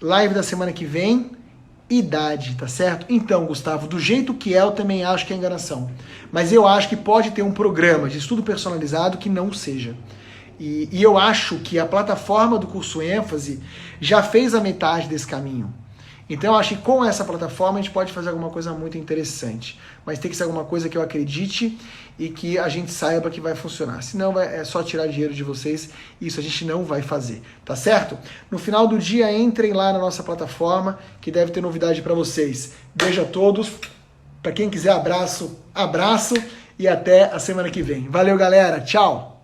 Live 0.00 0.34
da 0.34 0.42
semana 0.42 0.72
que 0.72 0.84
vem, 0.84 1.35
idade, 1.88 2.54
tá 2.56 2.66
certo? 2.66 3.06
Então, 3.08 3.46
Gustavo, 3.46 3.86
do 3.86 3.98
jeito 3.98 4.34
que 4.34 4.54
é, 4.54 4.62
eu 4.62 4.72
também 4.72 5.04
acho 5.04 5.26
que 5.26 5.32
é 5.32 5.36
enganação. 5.36 5.90
Mas 6.32 6.52
eu 6.52 6.66
acho 6.66 6.88
que 6.88 6.96
pode 6.96 7.30
ter 7.30 7.42
um 7.42 7.52
programa 7.52 8.08
de 8.08 8.18
estudo 8.18 8.42
personalizado 8.42 9.18
que 9.18 9.28
não 9.28 9.52
seja. 9.52 9.94
E, 10.58 10.88
e 10.90 11.02
eu 11.02 11.16
acho 11.16 11.56
que 11.58 11.78
a 11.78 11.86
plataforma 11.86 12.58
do 12.58 12.66
curso 12.66 13.00
ênfase 13.02 13.60
já 14.00 14.22
fez 14.22 14.54
a 14.54 14.60
metade 14.60 15.08
desse 15.08 15.26
caminho. 15.26 15.72
Então 16.28 16.52
eu 16.52 16.58
acho 16.58 16.76
que 16.76 16.82
com 16.82 17.04
essa 17.04 17.24
plataforma 17.24 17.78
a 17.78 17.82
gente 17.82 17.92
pode 17.92 18.12
fazer 18.12 18.30
alguma 18.30 18.50
coisa 18.50 18.72
muito 18.72 18.98
interessante. 18.98 19.78
Mas 20.04 20.18
tem 20.18 20.30
que 20.30 20.36
ser 20.36 20.42
alguma 20.42 20.64
coisa 20.64 20.88
que 20.88 20.98
eu 20.98 21.02
acredite 21.02 21.78
e 22.18 22.28
que 22.28 22.58
a 22.58 22.68
gente 22.68 22.90
saiba 22.90 23.30
que 23.30 23.40
vai 23.40 23.54
funcionar. 23.54 24.02
Senão 24.02 24.32
vai, 24.32 24.56
é 24.56 24.64
só 24.64 24.82
tirar 24.82 25.06
dinheiro 25.06 25.32
de 25.32 25.44
vocês. 25.44 25.90
Isso 26.20 26.40
a 26.40 26.42
gente 26.42 26.64
não 26.64 26.84
vai 26.84 27.00
fazer, 27.00 27.42
tá 27.64 27.76
certo? 27.76 28.18
No 28.50 28.58
final 28.58 28.88
do 28.88 28.98
dia 28.98 29.32
entrem 29.32 29.72
lá 29.72 29.92
na 29.92 29.98
nossa 29.98 30.22
plataforma 30.22 30.98
que 31.20 31.30
deve 31.30 31.52
ter 31.52 31.60
novidade 31.60 32.02
para 32.02 32.14
vocês. 32.14 32.72
Beijo 32.94 33.22
a 33.22 33.24
todos. 33.24 33.72
Para 34.42 34.52
quem 34.52 34.70
quiser 34.70 34.92
abraço, 34.92 35.58
abraço 35.74 36.34
e 36.78 36.86
até 36.86 37.24
a 37.24 37.38
semana 37.38 37.70
que 37.70 37.82
vem. 37.82 38.08
Valeu, 38.08 38.36
galera. 38.36 38.80
Tchau. 38.80 39.35